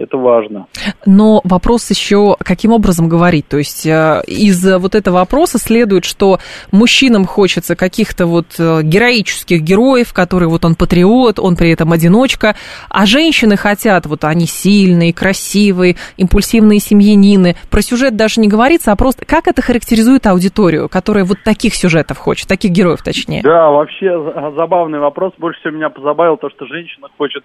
Это 0.00 0.16
важно. 0.16 0.66
Но 1.04 1.42
вопрос 1.44 1.90
еще, 1.90 2.34
каким 2.38 2.72
образом 2.72 3.06
говорить? 3.06 3.46
То 3.48 3.58
есть 3.58 3.84
э, 3.84 4.22
из 4.26 4.66
вот 4.78 4.94
этого 4.94 5.16
вопроса 5.16 5.58
следует, 5.58 6.06
что 6.06 6.38
мужчинам 6.72 7.26
хочется 7.26 7.76
каких-то 7.76 8.24
вот 8.24 8.46
э, 8.58 8.80
героических 8.82 9.60
героев, 9.60 10.14
которые 10.14 10.48
вот 10.48 10.64
он 10.64 10.74
патриот, 10.74 11.38
он 11.38 11.54
при 11.54 11.70
этом 11.72 11.92
одиночка, 11.92 12.56
а 12.88 13.04
женщины 13.04 13.58
хотят, 13.58 14.06
вот 14.06 14.24
они 14.24 14.46
сильные, 14.46 15.12
красивые, 15.12 15.96
импульсивные 16.16 16.78
семьянины. 16.78 17.56
Про 17.70 17.82
сюжет 17.82 18.16
даже 18.16 18.40
не 18.40 18.48
говорится, 18.48 18.92
а 18.92 18.96
просто 18.96 19.26
как 19.26 19.48
это 19.48 19.60
характеризует 19.60 20.26
аудиторию, 20.26 20.88
которая 20.88 21.26
вот 21.26 21.42
таких 21.44 21.74
сюжетов 21.74 22.16
хочет, 22.16 22.48
таких 22.48 22.70
героев 22.70 23.02
точнее? 23.02 23.42
Да, 23.42 23.68
вообще 23.68 24.16
забавный 24.56 24.98
вопрос. 24.98 25.34
Больше 25.36 25.60
всего 25.60 25.74
меня 25.76 25.90
позабавило 25.90 26.38
то, 26.38 26.48
что 26.48 26.64
женщина 26.64 27.08
хочет 27.18 27.44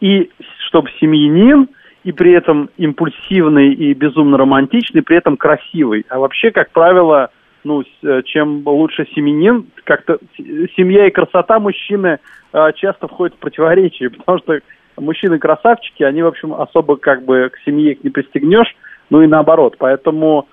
и 0.00 0.30
чтобы 0.68 0.90
семьянин, 1.00 1.68
и 2.06 2.12
при 2.12 2.32
этом 2.32 2.70
импульсивный 2.76 3.74
и 3.74 3.92
безумно 3.92 4.38
романтичный, 4.38 5.02
при 5.02 5.16
этом 5.16 5.36
красивый. 5.36 6.06
А 6.08 6.20
вообще, 6.20 6.52
как 6.52 6.70
правило, 6.70 7.30
ну, 7.64 7.82
э, 7.82 8.22
чем 8.24 8.62
лучше 8.64 9.08
семенин, 9.12 9.66
как-то 9.82 10.18
семья 10.36 11.08
и 11.08 11.10
красота 11.10 11.58
мужчины 11.58 12.20
э, 12.52 12.72
часто 12.76 13.08
входят 13.08 13.34
в 13.34 13.40
противоречие, 13.40 14.10
потому 14.16 14.38
что 14.38 14.60
мужчины 14.96 15.40
красавчики, 15.40 16.04
они, 16.04 16.22
в 16.22 16.28
общем, 16.28 16.54
особо 16.54 16.96
как 16.96 17.24
бы 17.24 17.50
к 17.52 17.58
семье 17.64 17.94
их 17.94 18.04
не 18.04 18.10
пристегнешь, 18.10 18.72
ну 19.10 19.22
и 19.22 19.26
наоборот. 19.26 19.74
Поэтому 19.76 20.46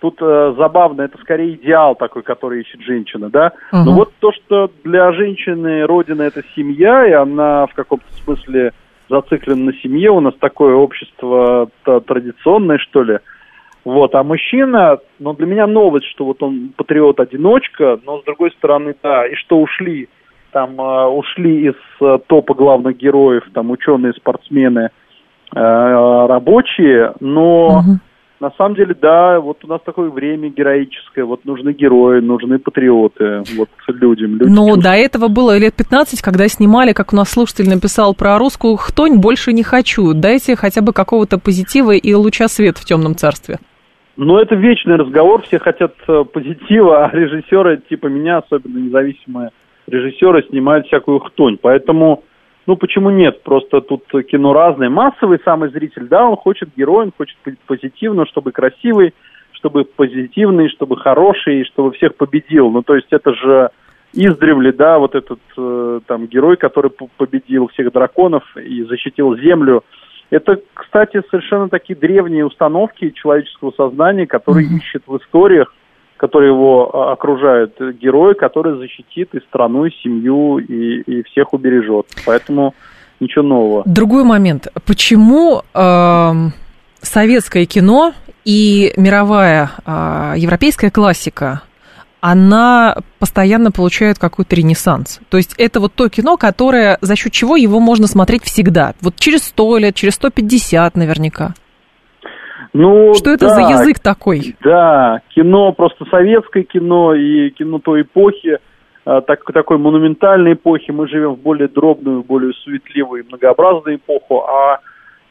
тут 0.00 0.18
э, 0.20 0.54
забавно, 0.56 1.02
это 1.02 1.18
скорее 1.18 1.54
идеал 1.56 1.96
такой, 1.96 2.22
который 2.22 2.60
ищет 2.60 2.82
женщина, 2.82 3.30
да. 3.30 3.48
Uh-huh. 3.72 3.82
Но 3.84 3.94
вот 3.94 4.12
то, 4.20 4.30
что 4.30 4.70
для 4.84 5.10
женщины 5.10 5.82
родина 5.86 6.22
это 6.22 6.44
семья, 6.54 7.04
и 7.04 7.10
она 7.10 7.66
в 7.66 7.74
каком-то 7.74 8.06
смысле 8.22 8.70
зациклен 9.10 9.66
на 9.66 9.72
семье, 9.74 10.10
у 10.10 10.20
нас 10.20 10.34
такое 10.40 10.74
общество 10.74 11.68
традиционное, 11.84 12.78
что 12.78 13.02
ли. 13.02 13.18
Вот, 13.84 14.14
а 14.14 14.22
мужчина, 14.22 14.98
ну, 15.18 15.32
для 15.32 15.46
меня 15.46 15.66
новость, 15.66 16.06
что 16.06 16.26
вот 16.26 16.42
он 16.42 16.72
патриот-одиночка, 16.76 17.98
но 18.04 18.20
с 18.20 18.24
другой 18.24 18.50
стороны, 18.52 18.94
да, 19.02 19.26
и 19.26 19.34
что 19.36 19.58
ушли, 19.58 20.08
там, 20.52 20.78
э, 20.80 21.06
ушли 21.06 21.68
из 21.68 21.74
э, 22.00 22.18
топа 22.26 22.54
главных 22.54 22.98
героев, 22.98 23.44
там, 23.54 23.70
ученые, 23.70 24.12
спортсмены, 24.12 24.90
э, 25.54 25.58
рабочие, 25.58 27.14
но 27.20 27.66
угу. 27.68 27.98
На 28.40 28.50
самом 28.56 28.74
деле, 28.74 28.96
да, 28.98 29.38
вот 29.38 29.62
у 29.64 29.68
нас 29.68 29.82
такое 29.84 30.08
время 30.08 30.48
героическое, 30.48 31.26
вот 31.26 31.44
нужны 31.44 31.72
герои, 31.72 32.20
нужны 32.20 32.58
патриоты, 32.58 33.42
вот 33.54 33.68
людям. 33.88 34.32
Люди 34.32 34.44
Но 34.48 34.68
чувствуют. 34.68 34.82
до 34.82 34.92
этого 34.94 35.28
было 35.28 35.58
лет 35.58 35.74
15, 35.74 36.22
когда 36.22 36.48
снимали, 36.48 36.94
как 36.94 37.12
у 37.12 37.16
нас 37.16 37.28
слушатель 37.28 37.68
написал 37.68 38.14
про 38.14 38.38
русскую 38.38 38.76
хтонь, 38.76 39.20
больше 39.20 39.52
не 39.52 39.62
хочу. 39.62 40.14
Дайте 40.14 40.56
хотя 40.56 40.80
бы 40.80 40.94
какого-то 40.94 41.38
позитива 41.38 41.92
и 41.92 42.14
луча 42.14 42.48
света 42.48 42.80
в 42.80 42.84
темном 42.86 43.14
царстве. 43.14 43.58
Ну, 44.16 44.38
это 44.38 44.54
вечный 44.54 44.96
разговор, 44.96 45.42
все 45.42 45.58
хотят 45.58 45.92
э, 46.08 46.24
позитива, 46.24 47.04
а 47.04 47.10
режиссеры, 47.14 47.82
типа 47.90 48.06
меня, 48.06 48.38
особенно 48.38 48.78
независимые 48.78 49.50
режиссеры, 49.86 50.44
снимают 50.48 50.86
всякую 50.86 51.20
хтонь. 51.20 51.58
Поэтому 51.60 52.24
ну, 52.70 52.76
почему 52.76 53.10
нет? 53.10 53.42
Просто 53.42 53.80
тут 53.80 54.04
кино 54.30 54.52
разное. 54.52 54.88
Массовый 54.88 55.40
самый 55.44 55.70
зритель, 55.70 56.06
да, 56.06 56.24
он 56.24 56.36
хочет 56.36 56.68
героя, 56.76 57.06
он 57.06 57.12
хочет 57.18 57.36
быть 57.44 57.58
позитивным, 57.66 58.26
чтобы 58.26 58.52
красивый, 58.52 59.12
чтобы 59.54 59.82
позитивный, 59.82 60.68
чтобы 60.68 60.96
хороший, 60.96 61.64
чтобы 61.64 61.90
всех 61.90 62.14
победил. 62.14 62.70
Ну, 62.70 62.82
то 62.82 62.94
есть 62.94 63.08
это 63.10 63.34
же 63.34 63.70
издревле, 64.12 64.70
да, 64.70 65.00
вот 65.00 65.16
этот 65.16 65.40
э, 65.58 66.00
там 66.06 66.28
герой, 66.28 66.56
который 66.56 66.92
победил 67.16 67.66
всех 67.66 67.90
драконов 67.90 68.44
и 68.56 68.84
защитил 68.84 69.36
Землю. 69.36 69.82
Это, 70.30 70.60
кстати, 70.72 71.22
совершенно 71.28 71.68
такие 71.68 71.98
древние 71.98 72.46
установки 72.46 73.10
человеческого 73.10 73.72
сознания, 73.72 74.28
которые 74.28 74.68
mm-hmm. 74.68 74.78
ищет 74.78 75.02
в 75.08 75.16
историях, 75.16 75.74
которые 76.20 76.50
его 76.50 76.90
а, 76.92 77.12
окружают, 77.12 77.80
герой, 77.98 78.34
который 78.34 78.76
защитит 78.76 79.34
и 79.34 79.40
страну, 79.48 79.86
и 79.86 79.90
семью, 80.02 80.58
и, 80.58 81.00
и 81.00 81.22
всех 81.22 81.54
убережет. 81.54 82.08
Поэтому 82.26 82.74
ничего 83.20 83.42
нового. 83.42 83.82
Другой 83.86 84.24
момент. 84.24 84.68
Почему 84.86 85.62
э, 85.72 86.32
советское 87.00 87.64
кино 87.64 88.12
и 88.44 88.92
мировая 88.98 89.70
э, 89.86 90.34
европейская 90.36 90.90
классика 90.90 91.62
она 92.20 92.96
постоянно 93.18 93.70
получает 93.70 94.18
какой-то 94.18 94.54
ренессанс. 94.54 95.20
То 95.30 95.38
есть 95.38 95.54
это 95.56 95.80
вот 95.80 95.94
то 95.94 96.10
кино, 96.10 96.36
которое, 96.36 96.98
за 97.00 97.16
счет 97.16 97.32
чего 97.32 97.56
его 97.56 97.80
можно 97.80 98.06
смотреть 98.06 98.44
всегда. 98.44 98.92
Вот 99.00 99.16
через 99.16 99.44
сто 99.44 99.78
лет, 99.78 99.94
через 99.94 100.16
сто 100.16 100.28
пятьдесят 100.28 100.96
наверняка. 100.96 101.54
Ну, 102.72 103.14
Что 103.14 103.30
это 103.30 103.48
да, 103.48 103.54
за 103.54 103.60
язык 103.62 103.98
такой? 103.98 104.56
Да, 104.62 105.20
кино, 105.30 105.72
просто 105.72 106.04
советское 106.10 106.62
кино 106.62 107.14
и 107.14 107.50
кино 107.50 107.78
той 107.78 108.02
эпохи, 108.02 108.58
а, 109.04 109.20
так, 109.20 109.44
такой 109.52 109.78
монументальной 109.78 110.54
эпохи. 110.54 110.90
Мы 110.90 111.08
живем 111.08 111.34
в 111.34 111.40
более 111.40 111.68
дробную, 111.68 112.22
более 112.22 112.52
суетливую 112.52 113.22
и 113.22 113.26
многообразную 113.26 113.96
эпоху, 113.96 114.44
а 114.46 114.80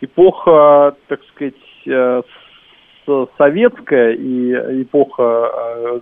эпоха, 0.01 0.95
так 1.07 1.19
сказать, 1.33 1.53
э, 1.87 2.21
советская 3.37 4.11
и 4.11 4.83
эпоха 4.83 5.51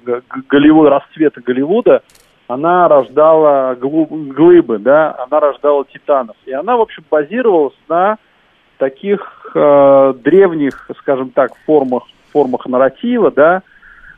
э, 0.05 0.21
Голливуда, 0.49 0.89
расцвета 0.89 1.41
Голливуда, 1.41 2.01
она 2.47 2.87
рождала 2.87 3.75
глыбы, 3.75 4.79
да, 4.79 5.15
она 5.17 5.39
рождала 5.39 5.85
титанов. 5.85 6.35
И 6.45 6.51
она, 6.53 6.77
в 6.77 6.81
общем, 6.81 7.03
базировалась 7.09 7.75
на 7.89 8.17
таких 8.77 9.51
э, 9.53 10.13
древних, 10.23 10.89
скажем 10.99 11.29
так, 11.31 11.51
формах, 11.65 12.03
формах 12.31 12.65
нарратива, 12.65 13.31
да, 13.31 13.61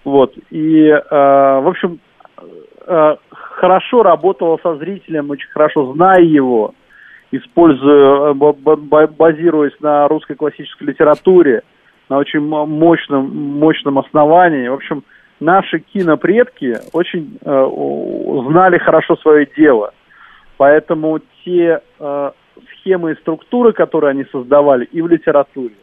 вот. 0.04 0.34
И, 0.50 0.88
э, 0.88 1.00
в 1.10 1.68
общем, 1.68 2.00
э, 2.88 3.16
хорошо 3.32 4.04
работала 4.04 4.60
со 4.62 4.76
зрителем, 4.78 5.30
очень 5.30 5.50
хорошо 5.50 5.94
зная 5.94 6.22
его, 6.22 6.74
используя, 7.32 8.32
э, 8.32 9.08
базируясь 9.08 9.80
на 9.80 10.08
русской 10.08 10.36
классической 10.36 10.88
литературе, 10.88 11.64
на 12.10 12.18
очень 12.18 12.40
мощном, 12.40 13.60
мощном 13.60 14.00
основании. 14.00 14.68
В 14.68 14.74
общем, 14.74 15.04
наши 15.40 15.80
кинопредки 15.80 16.78
очень 16.94 17.38
э, 17.42 18.50
знали 18.50 18.78
хорошо 18.80 19.16
свое 19.18 19.48
дело. 19.56 19.94
Поэтому 20.58 21.20
те 21.46 21.82
э, 22.00 22.32
схемы 22.74 23.12
и 23.12 23.16
структуры, 23.16 23.74
которые 23.74 24.12
они 24.12 24.26
создавали 24.32 24.86
и 24.86 25.02
в 25.02 25.08
литературе, 25.08 25.76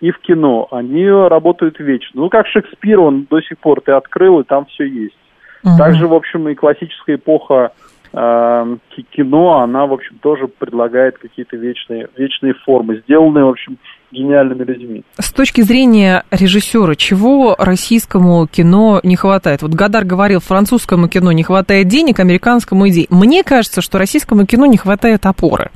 и 0.00 0.10
в 0.10 0.18
кино, 0.18 0.68
они 0.70 1.08
работают 1.08 1.78
вечно. 1.78 2.22
Ну, 2.22 2.30
как 2.30 2.46
Шекспир, 2.46 3.00
он 3.00 3.26
до 3.28 3.40
сих 3.42 3.58
пор 3.58 3.80
ты 3.80 3.92
открыл, 3.92 4.40
и 4.40 4.44
там 4.44 4.66
все 4.66 4.84
есть. 4.84 5.16
Угу. 5.62 5.76
Также, 5.78 6.06
в 6.06 6.14
общем, 6.14 6.48
и 6.48 6.54
классическая 6.54 7.16
эпоха 7.16 7.72
э, 8.12 8.76
кино, 9.10 9.58
она, 9.58 9.86
в 9.86 9.92
общем, 9.92 10.18
тоже 10.22 10.48
предлагает 10.48 11.18
какие-то 11.18 11.56
вечные, 11.56 12.08
вечные 12.16 12.54
формы, 12.54 13.02
сделанные, 13.04 13.44
в 13.44 13.50
общем, 13.50 13.78
гениальными 14.12 14.64
людьми. 14.64 15.02
С 15.18 15.32
точки 15.32 15.60
зрения 15.60 16.24
режиссера, 16.30 16.94
чего 16.94 17.54
российскому 17.58 18.46
кино 18.46 19.00
не 19.02 19.16
хватает? 19.16 19.62
Вот 19.62 19.72
Гадар 19.72 20.04
говорил, 20.04 20.40
французскому 20.40 21.08
кино 21.08 21.32
не 21.32 21.42
хватает 21.42 21.88
денег, 21.88 22.20
американскому 22.20 22.88
идей. 22.88 23.06
Мне 23.10 23.42
кажется, 23.44 23.80
что 23.80 23.98
российскому 23.98 24.46
кино 24.46 24.66
не 24.66 24.76
хватает 24.76 25.26
опоры. 25.26 25.70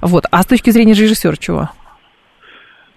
Вот. 0.00 0.24
А 0.30 0.42
с 0.42 0.46
точки 0.46 0.70
зрения 0.70 0.92
режиссера 0.92 1.36
чего? 1.36 1.70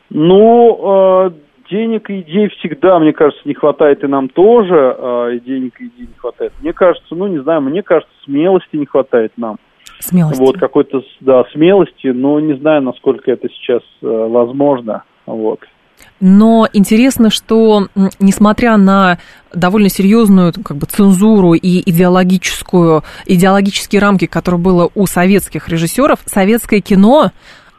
Ну, 0.10 1.28
э, 1.28 1.32
денег 1.72 2.10
и 2.10 2.22
идей 2.22 2.50
всегда, 2.50 3.00
мне 3.00 3.14
кажется, 3.14 3.42
не 3.46 3.54
хватает 3.54 4.04
и 4.04 4.08
нам 4.08 4.30
тоже. 4.30 4.96
Э, 4.98 5.36
и 5.36 5.40
денег 5.40 5.80
и 5.80 5.86
идей 5.86 6.08
не 6.08 6.18
хватает. 6.18 6.54
Мне 6.62 6.74
кажется, 6.74 7.16
ну, 7.16 7.28
не 7.28 7.42
знаю, 7.42 7.62
мне 7.62 7.82
кажется, 7.82 8.14
смелости 8.26 8.76
не 8.76 8.86
хватает 8.86 9.32
нам. 9.38 9.58
Смелости. 10.04 10.40
Вот, 10.40 10.58
какой-то, 10.58 11.02
да, 11.22 11.44
смелости, 11.54 12.08
но 12.08 12.40
не 12.40 12.58
знаю, 12.58 12.82
насколько 12.82 13.32
это 13.32 13.48
сейчас 13.50 13.82
э, 14.02 14.08
возможно. 14.08 15.04
Вот. 15.26 15.60
Но 16.20 16.68
интересно, 16.74 17.30
что 17.30 17.88
несмотря 18.20 18.78
на 18.78 19.18
довольно 19.54 19.90
серьезную 19.90 20.54
как 20.54 20.78
бы, 20.78 20.86
цензуру 20.86 21.54
и 21.54 21.90
идеологическую, 21.90 23.04
идеологические 23.26 24.02
рамки, 24.02 24.26
которые 24.26 24.60
было 24.60 24.90
у 24.96 25.06
советских 25.06 25.70
режиссеров, 25.70 26.20
советское 26.26 26.82
кино 26.82 27.32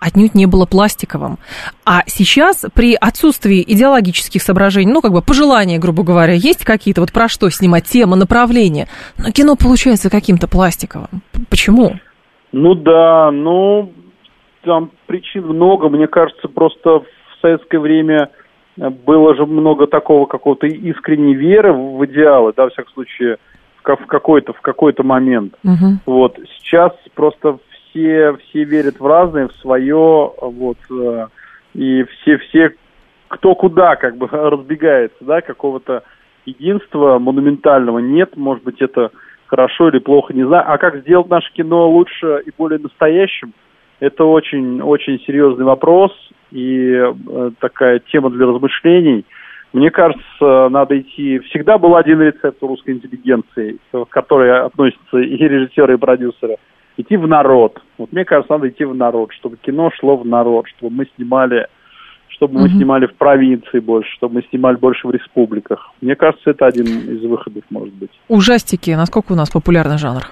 отнюдь 0.04 0.34
не 0.34 0.44
было 0.46 0.66
пластиковым. 0.66 1.38
А 1.86 2.02
сейчас 2.06 2.64
при 2.74 2.94
отсутствии 2.94 3.64
идеологических 3.66 4.42
соображений, 4.42 4.92
ну, 4.92 5.00
как 5.00 5.12
бы 5.12 5.22
пожелания, 5.22 5.78
грубо 5.78 6.02
говоря, 6.02 6.34
есть 6.34 6.64
какие-то, 6.64 7.00
вот 7.00 7.12
про 7.12 7.28
что 7.28 7.48
снимать, 7.48 7.86
тема, 7.86 8.14
направление, 8.14 8.88
но 9.16 9.30
кино 9.30 9.56
получается 9.56 10.10
каким-то 10.10 10.46
пластиковым. 10.46 11.22
Почему? 11.48 11.98
Ну 12.56 12.76
да, 12.76 13.32
ну, 13.32 13.92
там 14.62 14.92
причин 15.06 15.44
много. 15.44 15.88
Мне 15.88 16.06
кажется, 16.06 16.46
просто 16.46 17.00
в 17.00 17.06
советское 17.42 17.80
время 17.80 18.30
было 18.76 19.34
же 19.34 19.44
много 19.44 19.88
такого 19.88 20.26
какого-то 20.26 20.68
искренней 20.68 21.34
веры 21.34 21.72
в 21.72 22.04
идеалы, 22.06 22.52
да, 22.56 22.66
в 22.66 22.70
всяком 22.70 22.92
случае, 22.92 23.38
в 23.82 24.06
какой-то 24.06 24.52
в 24.52 24.60
какой-то 24.60 25.02
момент. 25.02 25.54
Угу. 25.64 25.98
Вот 26.06 26.38
сейчас 26.58 26.92
просто 27.14 27.58
все 27.90 28.36
все 28.36 28.62
верят 28.62 29.00
в 29.00 29.06
разное, 29.06 29.48
в 29.48 29.52
свое, 29.56 30.32
вот 30.40 30.78
э, 30.92 31.26
и 31.74 32.04
все 32.04 32.38
все 32.38 32.70
кто 33.26 33.56
куда 33.56 33.96
как 33.96 34.16
бы 34.16 34.28
разбегается, 34.30 35.18
да, 35.22 35.40
какого-то 35.40 36.04
единства 36.46 37.18
монументального 37.18 37.98
нет. 37.98 38.36
Может 38.36 38.62
быть, 38.62 38.80
это 38.80 39.10
хорошо 39.54 39.88
или 39.88 39.98
плохо, 39.98 40.34
не 40.34 40.44
знаю. 40.44 40.64
А 40.66 40.78
как 40.78 40.96
сделать 41.02 41.28
наше 41.28 41.52
кино 41.52 41.88
лучше 41.88 42.42
и 42.44 42.50
более 42.58 42.80
настоящим, 42.80 43.52
это 44.00 44.24
очень, 44.24 44.82
очень 44.82 45.20
серьезный 45.20 45.64
вопрос 45.64 46.10
и 46.50 46.92
э, 46.92 47.50
такая 47.60 48.00
тема 48.10 48.30
для 48.30 48.46
размышлений. 48.46 49.24
Мне 49.72 49.90
кажется, 49.90 50.68
надо 50.70 50.98
идти... 51.00 51.38
Всегда 51.50 51.78
был 51.78 51.96
один 51.96 52.20
рецепт 52.20 52.62
у 52.62 52.66
русской 52.66 52.94
интеллигенции, 52.94 53.78
к 53.92 54.04
которой 54.06 54.66
относятся 54.66 55.18
и 55.18 55.36
режиссеры, 55.36 55.94
и 55.94 55.98
продюсеры. 55.98 56.56
Идти 56.96 57.16
в 57.16 57.26
народ. 57.26 57.80
Вот 57.98 58.12
мне 58.12 58.24
кажется, 58.24 58.52
надо 58.52 58.68
идти 58.68 58.84
в 58.84 58.94
народ, 58.94 59.32
чтобы 59.32 59.56
кино 59.56 59.90
шло 59.98 60.16
в 60.16 60.26
народ, 60.26 60.66
чтобы 60.68 60.94
мы 60.94 61.06
снимали 61.16 61.66
чтобы 62.28 62.60
мы 62.60 62.68
снимали 62.68 63.06
в 63.06 63.14
провинции 63.14 63.78
больше, 63.78 64.10
чтобы 64.16 64.36
мы 64.36 64.42
снимали 64.50 64.76
больше 64.76 65.06
в 65.06 65.10
республиках. 65.10 65.92
Мне 66.00 66.16
кажется, 66.16 66.50
это 66.50 66.66
один 66.66 66.86
из 66.86 67.22
выходов, 67.22 67.62
может 67.70 67.94
быть. 67.94 68.10
Ужастики, 68.28 68.90
насколько 68.90 69.32
у 69.32 69.36
нас 69.36 69.50
популярный 69.50 69.98
жанр? 69.98 70.22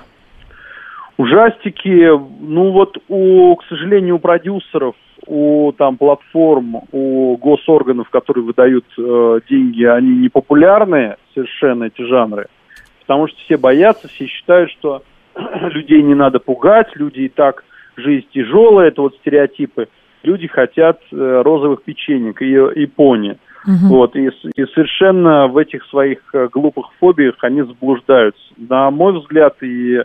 Ужастики, 1.16 2.10
ну 2.40 2.72
вот 2.72 2.98
у, 3.08 3.54
к 3.56 3.64
сожалению, 3.68 4.16
у 4.16 4.18
продюсеров, 4.18 4.96
у 5.26 5.72
там 5.72 5.96
платформ, 5.96 6.82
у 6.90 7.36
госорганов, 7.36 8.08
которые 8.10 8.44
выдают 8.44 8.86
э, 8.98 9.40
деньги, 9.48 9.84
они 9.84 10.16
не 10.16 10.28
популярные 10.28 11.18
совершенно 11.34 11.84
эти 11.84 12.02
жанры, 12.02 12.48
потому 13.00 13.28
что 13.28 13.38
все 13.44 13.56
боятся, 13.56 14.08
все 14.08 14.26
считают, 14.26 14.70
что 14.70 15.02
людей 15.36 16.02
не 16.02 16.14
надо 16.14 16.40
пугать, 16.40 16.88
люди 16.96 17.20
и 17.20 17.28
так 17.28 17.62
жизнь 17.96 18.26
тяжелая, 18.32 18.88
это 18.88 19.02
вот 19.02 19.14
стереотипы 19.16 19.88
люди 20.22 20.46
хотят 20.46 21.00
э, 21.10 21.42
розовых 21.44 21.82
печенек 21.82 22.42
и, 22.42 22.54
и 22.82 22.86
пони. 22.86 23.38
Угу. 23.64 23.94
Вот, 23.94 24.16
и, 24.16 24.26
и 24.26 24.66
совершенно 24.74 25.46
в 25.46 25.56
этих 25.56 25.84
своих 25.86 26.18
э, 26.34 26.48
глупых 26.52 26.86
фобиях 26.98 27.36
они 27.42 27.62
заблуждаются. 27.62 28.42
На 28.56 28.90
мой 28.90 29.18
взгляд, 29.18 29.62
и 29.62 30.02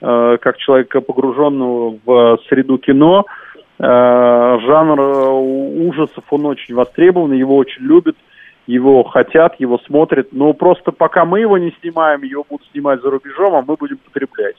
э, 0.00 0.36
как 0.40 0.56
человека, 0.58 1.00
погруженного 1.00 1.98
в 2.04 2.38
среду 2.48 2.78
кино, 2.78 3.26
э, 3.78 3.82
жанр 3.82 5.00
э, 5.00 5.28
ужасов, 5.88 6.24
он 6.30 6.46
очень 6.46 6.74
востребован, 6.74 7.32
его 7.32 7.56
очень 7.56 7.82
любят, 7.82 8.16
его 8.68 9.02
хотят, 9.02 9.56
его 9.58 9.78
смотрят. 9.86 10.28
Но 10.32 10.52
просто 10.52 10.92
пока 10.92 11.24
мы 11.24 11.40
его 11.40 11.58
не 11.58 11.74
снимаем, 11.80 12.22
его 12.22 12.46
будут 12.48 12.66
снимать 12.70 13.02
за 13.02 13.10
рубежом, 13.10 13.54
а 13.54 13.64
мы 13.66 13.74
будем 13.74 13.96
потреблять. 13.98 14.56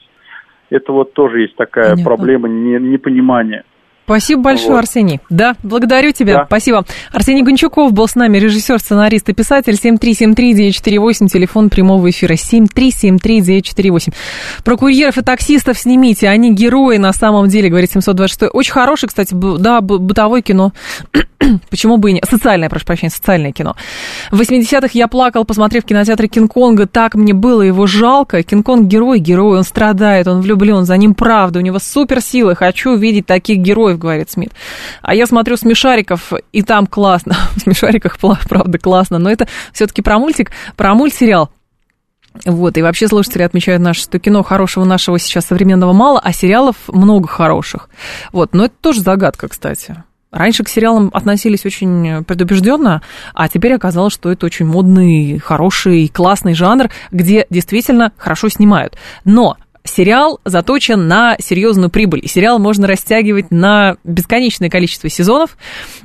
Это 0.68 0.92
вот 0.92 1.12
тоже 1.12 1.42
есть 1.42 1.56
такая 1.56 1.90
Понятно. 1.90 2.04
проблема 2.04 2.48
не, 2.48 2.78
непонимания. 2.78 3.64
Спасибо 4.12 4.42
большое, 4.42 4.72
Вот. 4.72 4.78
Арсений. 4.80 5.20
Да, 5.30 5.56
благодарю 5.62 6.12
тебя. 6.12 6.38
Да. 6.38 6.44
Спасибо. 6.46 6.84
Арсений 7.12 7.42
Гончуков 7.42 7.92
был 7.92 8.06
с 8.06 8.14
нами, 8.14 8.38
режиссер, 8.38 8.78
сценарист 8.78 9.28
и 9.28 9.32
писатель. 9.32 9.72
7373948, 9.74 11.28
телефон 11.28 11.70
прямого 11.70 12.10
эфира. 12.10 12.34
7373948. 12.34 14.12
Про 14.64 14.76
курьеров 14.76 15.16
и 15.18 15.22
таксистов 15.22 15.78
снимите, 15.78 16.28
они 16.28 16.52
герои 16.52 16.98
на 16.98 17.12
самом 17.12 17.48
деле, 17.48 17.70
говорит 17.70 17.90
726. 17.90 18.50
Очень 18.52 18.72
хороший, 18.72 19.08
кстати, 19.08 19.32
да, 19.32 19.80
бытовое 19.80 20.42
кино. 20.42 20.72
Почему 21.70 21.96
бы 21.96 22.10
и 22.10 22.12
не? 22.14 22.22
Социальное, 22.28 22.68
прошу 22.68 22.86
прощения, 22.86 23.10
социальное 23.10 23.52
кино. 23.52 23.76
В 24.30 24.40
80-х 24.40 24.90
я 24.92 25.08
плакал, 25.08 25.44
посмотрев 25.44 25.84
в 25.84 25.86
кинотеатре 25.86 26.28
Кинг-Конга. 26.28 26.86
Так 26.86 27.14
мне 27.14 27.34
было 27.34 27.62
его 27.62 27.86
жалко. 27.86 28.42
Кинг-Конг 28.42 28.86
герой, 28.86 29.18
герой, 29.18 29.58
он 29.58 29.64
страдает, 29.64 30.28
он 30.28 30.40
влюблен, 30.40 30.84
за 30.84 30.96
ним 30.96 31.14
правда, 31.14 31.58
у 31.58 31.62
него 31.62 31.78
суперсилы. 31.78 32.54
Хочу 32.54 32.94
видеть 32.96 33.26
таких 33.26 33.58
героев, 33.58 33.98
говорит 34.02 34.30
Смит. 34.30 34.52
А 35.00 35.14
я 35.14 35.26
смотрю 35.26 35.56
«Смешариков», 35.56 36.32
и 36.52 36.62
там 36.62 36.86
классно. 36.86 37.36
В 37.56 37.60
«Смешариках» 37.60 38.18
правда 38.18 38.78
классно, 38.78 39.18
но 39.18 39.30
это 39.30 39.46
все-таки 39.72 40.02
про 40.02 40.18
мультик, 40.18 40.50
про 40.76 40.94
мультсериал. 40.94 41.50
Вот, 42.44 42.76
и 42.78 42.82
вообще 42.82 43.08
слушатели 43.08 43.42
отмечают 43.42 43.82
наше, 43.82 44.02
что 44.02 44.18
кино 44.18 44.42
хорошего 44.42 44.84
нашего 44.84 45.18
сейчас 45.18 45.46
современного 45.46 45.92
мало, 45.92 46.18
а 46.18 46.32
сериалов 46.32 46.76
много 46.88 47.28
хороших. 47.28 47.88
Вот, 48.32 48.54
но 48.54 48.64
это 48.64 48.74
тоже 48.80 49.00
загадка, 49.00 49.48
кстати. 49.48 50.02
Раньше 50.30 50.64
к 50.64 50.68
сериалам 50.68 51.10
относились 51.12 51.66
очень 51.66 52.24
предубежденно, 52.24 53.02
а 53.34 53.48
теперь 53.50 53.74
оказалось, 53.74 54.14
что 54.14 54.32
это 54.32 54.46
очень 54.46 54.64
модный, 54.64 55.38
хороший, 55.38 56.08
классный 56.08 56.54
жанр, 56.54 56.88
где 57.10 57.46
действительно 57.50 58.12
хорошо 58.16 58.48
снимают. 58.48 58.96
Но 59.26 59.58
сериал 59.84 60.40
заточен 60.44 61.08
на 61.08 61.36
серьезную 61.38 61.90
прибыль. 61.90 62.26
Сериал 62.26 62.58
можно 62.58 62.86
растягивать 62.86 63.50
на 63.50 63.96
бесконечное 64.04 64.70
количество 64.70 65.08
сезонов, 65.08 65.56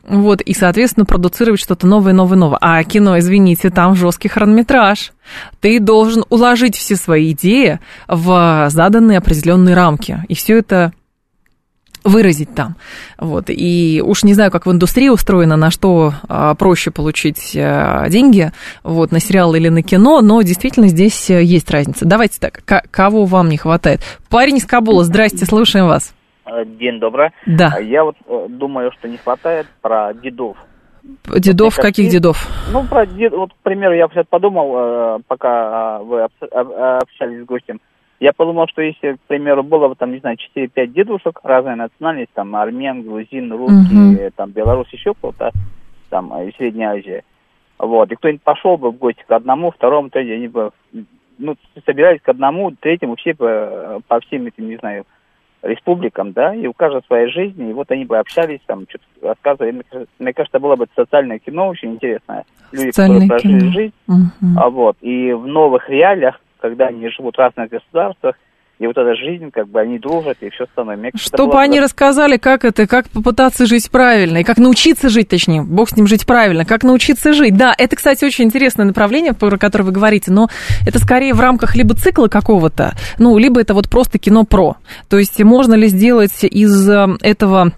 вот, 0.07 0.41
и, 0.41 0.53
соответственно, 0.53 1.05
продуцировать 1.05 1.59
что-то 1.59 1.87
новое, 1.87 2.13
новое, 2.13 2.37
новое. 2.37 2.57
А 2.61 2.83
кино, 2.83 3.19
извините, 3.19 3.69
там 3.69 3.95
жесткий 3.95 4.29
хронометраж. 4.29 5.11
Ты 5.59 5.79
должен 5.79 6.23
уложить 6.29 6.75
все 6.75 6.95
свои 6.95 7.31
идеи 7.31 7.79
в 8.07 8.67
заданные 8.69 9.17
определенные 9.17 9.75
рамки. 9.75 10.23
И 10.27 10.35
все 10.35 10.57
это 10.57 10.93
выразить 12.07 12.53
там. 12.55 12.75
Вот. 13.17 13.45
И 13.49 14.01
уж 14.05 14.23
не 14.23 14.33
знаю, 14.33 14.51
как 14.51 14.65
в 14.65 14.71
индустрии 14.71 15.09
устроено, 15.09 15.57
на 15.57 15.71
что 15.71 16.13
а, 16.27 16.55
проще 16.55 16.91
получить 16.91 17.55
а, 17.55 18.07
деньги, 18.09 18.51
вот, 18.83 19.11
на 19.11 19.19
сериал 19.19 19.53
или 19.55 19.69
на 19.69 19.83
кино, 19.83 20.21
но 20.21 20.41
действительно 20.41 20.87
здесь 20.87 21.29
э, 21.29 21.43
есть 21.43 21.69
разница. 21.71 22.05
Давайте 22.05 22.39
так, 22.39 22.61
к- 22.65 22.83
кого 22.89 23.25
вам 23.25 23.49
не 23.49 23.57
хватает? 23.57 24.01
Парень 24.29 24.57
из 24.57 24.65
Кабула, 24.65 25.03
здрасте, 25.03 25.45
слушаем 25.45 25.87
вас. 25.87 26.13
Э, 26.45 26.65
День 26.65 26.99
добрый. 26.99 27.29
Да. 27.45 27.73
А 27.75 27.81
Я 27.81 28.03
вот 28.03 28.15
э, 28.27 28.45
думаю, 28.49 28.91
что 28.97 29.07
не 29.07 29.17
хватает 29.17 29.67
про 29.81 30.13
дедов. 30.13 30.57
Дедов, 31.25 31.75
кажется, 31.75 31.81
каких 31.81 32.09
дедов? 32.11 32.47
Ну, 32.71 32.83
про 32.83 33.05
дед, 33.05 33.31
вот, 33.31 33.51
к 33.53 33.63
примеру, 33.63 33.93
я 33.95 34.07
подумал, 34.29 34.73
э, 34.75 35.19
пока 35.27 35.99
э, 35.99 36.03
вы 36.03 36.21
общались 36.23 37.43
с 37.43 37.45
гостем, 37.45 37.79
я 38.19 38.33
подумал, 38.33 38.67
что 38.67 38.81
если, 38.81 39.13
к 39.13 39.19
примеру, 39.27 39.63
было 39.63 39.87
бы 39.89 39.95
там, 39.95 40.11
не 40.11 40.19
знаю, 40.19 40.37
4-5 40.37 40.87
дедушек, 40.87 41.39
разные 41.43 41.75
национальности, 41.75 42.31
там, 42.33 42.55
армян, 42.55 43.03
грузин, 43.03 43.51
русский, 43.51 43.93
Мгм. 43.95 44.31
там, 44.35 44.51
белорус, 44.51 44.87
еще 44.91 45.13
кто-то, 45.13 45.51
там, 46.09 46.33
э, 46.33 46.49
из 46.49 46.55
Средней 46.55 46.85
Азии, 46.85 47.23
вот, 47.77 48.11
и 48.11 48.15
кто-нибудь 48.15 48.41
пошел 48.41 48.77
бы 48.77 48.91
в 48.91 48.97
гости 48.97 49.23
к 49.27 49.31
одному, 49.31 49.71
второму, 49.71 50.09
третьему, 50.09 50.37
они 50.37 50.47
бы, 50.47 50.71
ну, 51.37 51.55
собирались 51.85 52.21
к 52.21 52.29
одному, 52.29 52.71
третьему, 52.71 53.15
все 53.17 53.33
бы 53.33 53.45
э, 53.47 53.99
по 54.07 54.19
всем 54.21 54.47
этим, 54.47 54.67
не 54.67 54.77
знаю, 54.77 55.05
республикам, 55.61 56.33
да, 56.33 56.55
и 56.55 56.65
у 56.67 56.73
каждого 56.73 57.01
своя 57.07 57.27
жизнь, 57.29 57.69
и 57.69 57.73
вот 57.73 57.91
они 57.91 58.05
бы 58.05 58.17
общались, 58.17 58.59
там, 58.67 58.85
что-то 58.87 59.05
рассказывали. 59.27 59.71
Мне 59.71 59.83
кажется- 59.89 60.13
Мне 60.19 60.33
кажется, 60.33 60.59
было 60.59 60.75
бы 60.75 60.87
социальное 60.95 61.39
кино 61.39 61.67
очень 61.67 61.93
интересное. 61.93 62.45
Люди, 62.71 62.87
Социальное 62.87 63.21
которые 63.21 63.41
прожили 63.41 63.59
кино. 63.59 63.71
жизнь, 63.71 63.93
Мгм. 64.07 64.57
а 64.59 64.69
вот, 64.69 64.97
и 65.01 65.33
в 65.33 65.45
новых 65.47 65.89
реалиях, 65.89 66.39
когда 66.59 66.87
они 66.87 67.09
живут 67.09 67.35
в 67.35 67.39
разных 67.39 67.69
государствах, 67.69 68.35
и 68.79 68.85
вот 68.85 68.95
эта 68.95 69.15
жизнь, 69.15 69.49
как 69.51 69.67
бы 69.69 69.79
они 69.79 69.97
дружат, 69.97 70.37
и 70.41 70.49
все 70.51 70.65
остальное. 70.65 70.97
Мне 70.97 71.11
Чтобы 71.15 71.45
было 71.45 71.53
бы 71.53 71.61
они 71.61 71.79
рассказали, 71.79 72.37
как 72.37 72.63
это, 72.63 72.85
как 72.85 73.09
попытаться 73.09 73.65
жить 73.65 73.89
правильно, 73.89 74.37
и 74.37 74.43
как 74.43 74.57
научиться 74.59 75.09
жить, 75.09 75.29
точнее, 75.29 75.63
бог 75.63 75.89
с 75.89 75.97
ним 75.97 76.05
жить 76.05 76.27
правильно, 76.27 76.63
как 76.63 76.83
научиться 76.83 77.33
жить. 77.33 77.57
Да, 77.57 77.73
это, 77.75 77.95
кстати, 77.95 78.23
очень 78.23 78.45
интересное 78.45 78.85
направление, 78.85 79.33
про 79.33 79.57
которое 79.57 79.85
вы 79.85 79.91
говорите, 79.91 80.31
но 80.31 80.47
это 80.85 80.99
скорее 80.99 81.33
в 81.33 81.39
рамках 81.39 81.75
либо 81.75 81.95
цикла 81.95 82.27
какого-то, 82.27 82.93
ну, 83.17 83.37
либо 83.37 83.59
это 83.59 83.73
вот 83.73 83.89
просто 83.89 84.19
кино 84.19 84.43
про. 84.43 84.75
То 85.09 85.17
есть 85.17 85.41
можно 85.43 85.73
ли 85.73 85.87
сделать 85.87 86.43
из 86.43 86.87
э, 86.87 87.07
этого 87.21 87.71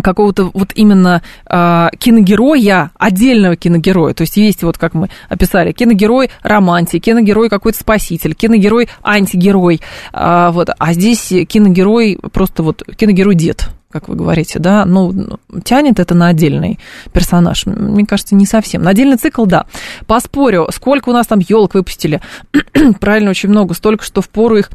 какого-то 0.00 0.50
вот 0.54 0.70
именно 0.74 1.22
э, 1.46 1.88
киногероя, 1.98 2.90
отдельного 2.98 3.56
киногероя. 3.56 4.14
То 4.14 4.22
есть 4.22 4.36
есть 4.36 4.62
вот, 4.62 4.78
как 4.78 4.94
мы 4.94 5.10
описали, 5.28 5.72
киногерой 5.72 6.30
романтик, 6.42 7.02
киногерой 7.02 7.48
какой-то 7.48 7.78
спаситель, 7.78 8.34
киногерой 8.34 8.88
антигерой. 9.02 9.80
А, 10.12 10.50
вот, 10.52 10.70
а 10.76 10.92
здесь 10.94 11.32
киногерой 11.48 12.18
просто 12.32 12.62
вот 12.62 12.82
киногерой 12.96 13.34
дед 13.34 13.68
как 13.92 14.08
вы 14.08 14.16
говорите, 14.16 14.58
да, 14.58 14.86
ну, 14.86 15.38
тянет 15.64 16.00
это 16.00 16.14
на 16.14 16.28
отдельный 16.28 16.78
персонаж? 17.12 17.66
Мне 17.66 18.06
кажется, 18.06 18.34
не 18.34 18.46
совсем. 18.46 18.82
На 18.82 18.90
отдельный 18.90 19.18
цикл, 19.18 19.44
да. 19.44 19.66
Поспорю, 20.06 20.68
сколько 20.72 21.10
у 21.10 21.12
нас 21.12 21.26
там 21.26 21.40
елок 21.40 21.74
выпустили? 21.74 22.22
Правильно, 23.00 23.30
очень 23.30 23.50
много, 23.50 23.74
столько, 23.74 24.02
что 24.02 24.22
впору 24.22 24.56
их 24.56 24.70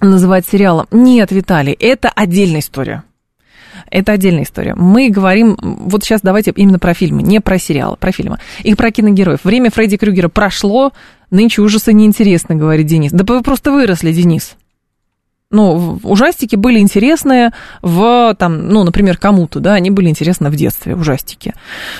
называть 0.00 0.46
сериалом. 0.46 0.86
Нет, 0.90 1.30
Виталий, 1.32 1.74
это 1.74 2.08
отдельная 2.08 2.60
история. 2.60 3.04
Это 3.90 4.12
отдельная 4.12 4.44
история. 4.44 4.74
Мы 4.74 5.10
говорим, 5.10 5.56
вот 5.60 6.04
сейчас 6.04 6.20
давайте 6.22 6.52
именно 6.54 6.78
про 6.78 6.94
фильмы, 6.94 7.22
не 7.22 7.40
про 7.40 7.58
сериалы, 7.58 7.96
про 7.96 8.12
фильмы. 8.12 8.38
И 8.62 8.74
про 8.74 8.90
киногероев. 8.90 9.44
Время 9.44 9.70
Фредди 9.70 9.96
Крюгера 9.96 10.28
прошло, 10.28 10.92
нынче 11.30 11.62
ужасы 11.62 11.92
неинтересно, 11.92 12.54
говорит 12.54 12.86
Денис. 12.86 13.10
Да 13.12 13.24
вы 13.24 13.42
просто 13.42 13.72
выросли, 13.72 14.12
Денис. 14.12 14.56
Ну, 15.52 15.98
ужастики 16.04 16.54
были 16.54 16.78
интересные 16.78 17.50
в, 17.82 18.36
там, 18.38 18.68
ну, 18.68 18.84
например, 18.84 19.16
кому-то, 19.16 19.58
да, 19.58 19.74
они 19.74 19.90
были 19.90 20.08
интересны 20.08 20.48
в 20.48 20.54
детстве, 20.54 20.94
ужастики. 20.94 21.54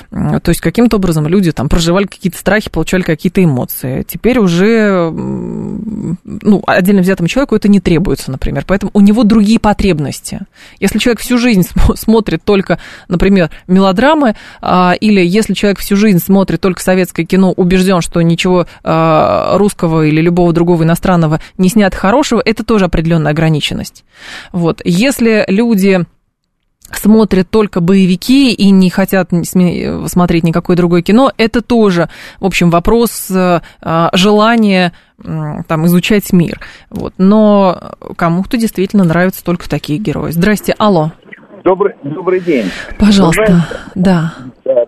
То 0.09 0.47
есть 0.47 0.61
каким-то 0.61 0.95
образом 0.95 1.27
люди 1.27 1.51
там 1.51 1.67
проживали 1.67 2.05
какие-то 2.05 2.37
страхи, 2.37 2.69
получали 2.69 3.01
какие-то 3.01 3.43
эмоции. 3.43 4.05
Теперь 4.07 4.39
уже, 4.39 5.11
ну, 5.11 6.63
отдельно 6.65 7.01
взятому 7.01 7.27
человеку 7.27 7.57
это 7.57 7.67
не 7.67 7.81
требуется, 7.81 8.31
например, 8.31 8.63
поэтому 8.65 8.91
у 8.93 9.01
него 9.01 9.23
другие 9.23 9.59
потребности. 9.59 10.39
Если 10.79 10.97
человек 10.99 11.19
всю 11.19 11.37
жизнь 11.37 11.67
смотрит 11.95 12.45
только, 12.45 12.79
например, 13.09 13.49
мелодрамы, 13.67 14.35
или 14.61 15.25
если 15.25 15.55
человек 15.55 15.79
всю 15.79 15.97
жизнь 15.97 16.19
смотрит 16.19 16.61
только 16.61 16.81
советское 16.81 17.25
кино, 17.25 17.51
убежден, 17.51 17.99
что 17.99 18.21
ничего 18.21 18.65
русского 18.81 20.05
или 20.05 20.21
любого 20.21 20.53
другого 20.53 20.83
иностранного 20.83 21.41
не 21.57 21.67
снято 21.67 21.97
хорошего, 21.97 22.41
это 22.45 22.63
тоже 22.63 22.85
определенная 22.85 23.33
ограниченность. 23.41 24.05
Вот. 24.51 24.81
Если 24.85 25.43
люди 25.47 25.99
смотрят 26.93 27.49
только 27.49 27.79
боевики 27.79 28.53
и 28.53 28.69
не 28.69 28.89
хотят 28.89 29.29
смотреть 30.07 30.43
никакое 30.43 30.75
другое 30.75 31.01
кино, 31.01 31.31
это 31.37 31.61
тоже, 31.61 32.09
в 32.39 32.45
общем, 32.45 32.69
вопрос 32.69 33.31
желания 34.13 34.91
там, 35.23 35.85
изучать 35.85 36.31
мир. 36.33 36.59
Вот. 36.89 37.13
Но 37.17 37.93
кому-то 38.15 38.57
действительно 38.57 39.03
нравятся 39.03 39.43
только 39.43 39.69
такие 39.69 39.99
герои. 39.99 40.31
Здрасте, 40.31 40.75
алло. 40.77 41.11
Добрый, 41.63 41.93
добрый 42.03 42.39
день. 42.41 42.65
Пожалуйста, 42.99 43.45
знаете, 43.45 43.65
да. 43.95 44.33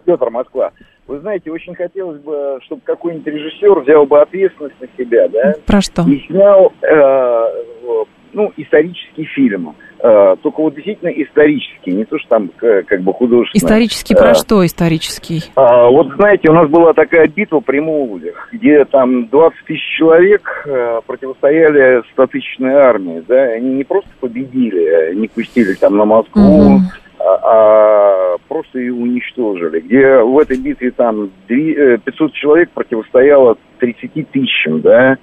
Петр 0.05 0.29
Москва. 0.29 0.71
Вы 1.05 1.19
знаете, 1.19 1.51
очень 1.51 1.75
хотелось 1.75 2.19
бы, 2.21 2.59
чтобы 2.65 2.81
какой-нибудь 2.83 3.27
режиссер 3.27 3.81
взял 3.81 4.05
бы 4.05 4.21
ответственность 4.21 4.79
на 4.79 4.87
себя, 4.97 5.27
да? 5.27 5.53
Про 5.65 5.81
что? 5.81 6.01
И 6.03 6.25
снял, 6.27 6.71
э, 6.81 8.05
ну, 8.33 8.51
исторический 8.57 9.25
фильм. 9.25 9.75
Э, 9.99 10.35
только 10.41 10.61
вот 10.61 10.75
действительно 10.75 11.09
исторический, 11.09 11.91
не 11.91 12.03
то, 12.03 12.19
что 12.19 12.29
там 12.29 12.49
как 12.59 13.01
бы 13.01 13.13
художественный. 13.13 13.65
Исторический 13.65 14.15
про 14.15 14.33
что 14.33 14.65
исторический? 14.65 15.43
А, 15.55 15.87
вот 15.89 16.11
знаете, 16.15 16.49
у 16.49 16.53
нас 16.53 16.69
была 16.69 16.93
такая 16.93 17.27
битва 17.27 17.61
при 17.61 17.79
Мулах, 17.79 18.49
где 18.51 18.83
там 18.85 19.27
20 19.27 19.65
тысяч 19.65 19.97
человек 19.97 20.63
э, 20.65 20.99
противостояли 21.07 22.03
100-тысячной 22.17 22.73
армии, 22.73 23.23
да, 23.27 23.43
они 23.43 23.75
не 23.75 23.83
просто 23.85 24.09
победили, 24.19 25.15
не 25.15 25.29
пустили 25.29 25.73
там 25.75 25.95
на 25.95 26.03
Москву, 26.05 26.81
а, 27.19 27.39
а 27.43 28.37
просто 28.49 28.79
ее 28.79 28.93
уничтожили, 28.93 29.79
где 29.79 30.17
в 30.17 30.37
этой 30.37 30.57
битве 30.57 30.91
там 30.91 31.29
500 31.47 32.33
человек 32.33 32.71
противостояло 32.71 33.57
30 33.79 34.29
тысячам, 34.31 34.81
да, 34.81 35.17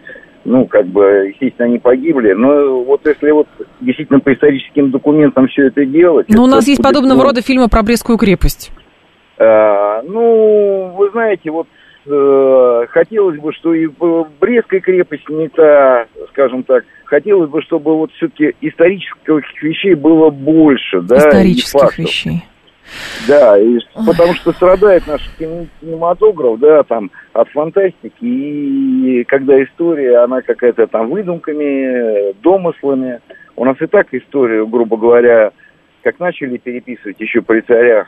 ну, 0.45 0.67
как 0.67 0.87
бы, 0.87 1.29
естественно, 1.29 1.69
они 1.69 1.79
погибли, 1.79 2.33
но 2.33 2.83
вот 2.83 3.07
если 3.07 3.31
вот 3.31 3.49
действительно 3.81 4.21
по 4.21 4.33
историческим 4.33 4.91
документам 4.91 5.49
все 5.49 5.67
это 5.67 5.85
делать... 5.85 6.27
Ну, 6.29 6.45
у 6.45 6.47
нас 6.47 6.67
есть 6.67 6.83
подобного 6.83 7.19
ну, 7.19 7.25
рода 7.25 7.43
фильмы 7.43 7.69
про 7.69 7.83
Брестскую 7.83 8.19
крепость. 8.19 8.71
а, 9.39 10.03
ну, 10.03 10.95
вы 10.97 11.11
знаете, 11.11 11.51
вот 11.51 11.67
э, 12.07 12.87
хотелось 12.89 13.39
бы, 13.39 13.53
что 13.53 13.75
и 13.75 13.87
в 13.87 14.29
Брестской 14.41 14.81
крепости 14.81 15.31
не 15.31 15.49
та, 15.49 16.07
скажем 16.31 16.63
так, 16.63 16.85
хотелось 17.05 17.51
бы, 17.51 17.61
чтобы 17.63 17.97
вот 17.97 18.11
все-таки 18.13 18.55
исторических 18.61 19.63
вещей 19.63 19.95
было 19.95 20.31
больше, 20.31 21.01
да, 21.03 21.19
исторических 21.19 21.99
вещей. 21.99 22.45
Да, 23.29 23.59
и, 23.59 23.79
потому 24.07 24.35
что 24.35 24.53
страдает 24.53 25.07
наш 25.07 25.23
кинематограф, 25.39 26.59
да, 26.59 26.83
там, 26.83 27.11
от 27.33 27.49
фантастики, 27.51 28.25
и 28.25 29.25
когда 29.25 29.63
история, 29.63 30.19
она 30.19 30.43
какая-то 30.43 30.87
там 30.87 31.11
выдумками, 31.11 32.33
домыслами. 32.43 33.21
У 33.57 33.65
нас 33.65 33.77
и 33.81 33.87
так 33.87 34.07
историю, 34.13 34.67
грубо 34.67 34.97
говоря, 34.97 35.51
как 36.03 36.19
начали 36.19 36.57
переписывать 36.57 37.21
еще 37.21 37.43
при 37.43 37.61
царях, 37.61 38.07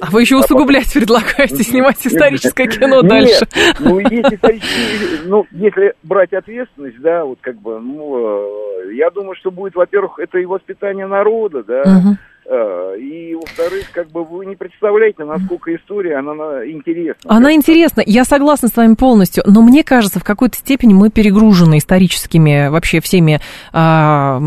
а 0.00 0.10
вы 0.10 0.22
еще 0.22 0.36
усугублять 0.36 0.88
а 0.88 0.98
предлагаете, 0.98 1.62
снимать 1.62 2.04
историческое 2.04 2.66
кино 2.66 3.02
дальше? 3.02 3.46
ну, 3.78 3.98
есть 4.00 4.32
исторические, 4.32 5.20
ну, 5.26 5.46
если 5.52 5.94
брать 6.02 6.32
ответственность, 6.32 7.00
да, 7.00 7.24
вот 7.24 7.38
как 7.40 7.56
бы, 7.56 7.78
ну, 7.80 8.88
э, 8.88 8.94
я 8.94 9.10
думаю, 9.10 9.36
что 9.36 9.50
будет, 9.50 9.76
во-первых, 9.76 10.18
это 10.18 10.38
и 10.38 10.46
воспитание 10.46 11.06
народа, 11.06 11.62
да, 11.62 11.82
угу. 11.82 12.16
И, 12.46 13.34
во-вторых, 13.34 13.90
как 13.92 14.10
бы 14.10 14.24
вы 14.24 14.46
не 14.46 14.56
представляете, 14.56 15.24
насколько 15.24 15.74
история, 15.74 16.16
она 16.16 16.32
интересна. 16.66 17.30
Она 17.30 17.54
интересна, 17.54 18.02
я 18.04 18.24
согласна 18.24 18.68
с 18.68 18.76
вами 18.76 18.94
полностью, 18.94 19.44
но 19.46 19.62
мне 19.62 19.82
кажется, 19.82 20.20
в 20.20 20.24
какой-то 20.24 20.56
степени 20.56 20.92
мы 20.92 21.10
перегружены 21.10 21.78
историческими 21.78 22.68
вообще 22.68 23.00
всеми 23.00 23.40
а, 23.72 24.38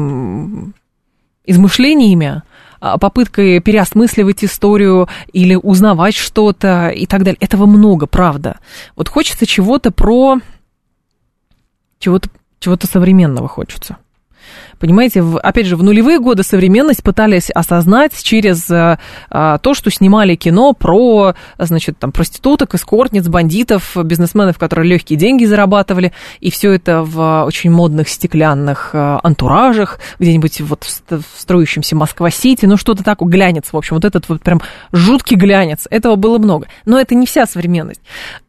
измышлениями, 1.45 2.43
а, 2.79 2.97
попыткой 2.97 3.59
переосмысливать 3.61 4.43
историю 4.43 5.07
или 5.33 5.55
узнавать 5.55 6.15
что-то 6.15 6.89
и 6.89 7.07
так 7.07 7.23
далее. 7.23 7.37
Этого 7.39 7.65
много, 7.65 8.05
правда. 8.05 8.59
Вот 8.95 9.09
хочется 9.09 9.45
чего-то 9.45 9.91
про... 9.91 10.37
Чего-то 11.99 12.29
чего 12.59 12.77
современного 12.79 13.47
хочется. 13.47 13.97
Понимаете, 14.79 15.21
в, 15.21 15.39
опять 15.39 15.65
же, 15.65 15.75
в 15.75 15.83
нулевые 15.83 16.19
годы 16.19 16.43
современность 16.43 17.03
пытались 17.03 17.49
осознать 17.49 18.13
через 18.21 18.69
а, 18.69 18.99
а, 19.29 19.57
то, 19.57 19.73
что 19.73 19.89
снимали 19.89 20.35
кино 20.35 20.73
про, 20.73 21.33
значит, 21.57 21.97
там, 21.97 22.11
проституток, 22.11 22.75
эскортниц, 22.75 23.27
бандитов, 23.27 23.95
бизнесменов, 23.95 24.59
которые 24.59 24.89
легкие 24.89 25.17
деньги 25.17 25.45
зарабатывали, 25.45 26.13
и 26.39 26.51
все 26.51 26.71
это 26.71 27.03
в 27.03 27.45
очень 27.45 27.71
модных 27.71 28.09
стеклянных 28.09 28.91
а, 28.93 29.19
антуражах, 29.23 29.99
где-нибудь 30.19 30.61
вот 30.61 30.83
в, 30.83 31.01
в 31.09 31.41
строящемся 31.41 31.95
Москва-Сити, 31.95 32.65
ну, 32.65 32.77
что-то 32.77 33.03
такое, 33.03 33.29
глянец, 33.29 33.65
в 33.71 33.77
общем, 33.77 33.95
вот 33.95 34.05
этот 34.05 34.29
вот 34.29 34.41
прям 34.41 34.61
жуткий 34.91 35.35
глянец, 35.35 35.87
этого 35.89 36.15
было 36.15 36.37
много. 36.37 36.67
Но 36.85 36.99
это 36.99 37.15
не 37.15 37.25
вся 37.25 37.45
современность. 37.45 38.01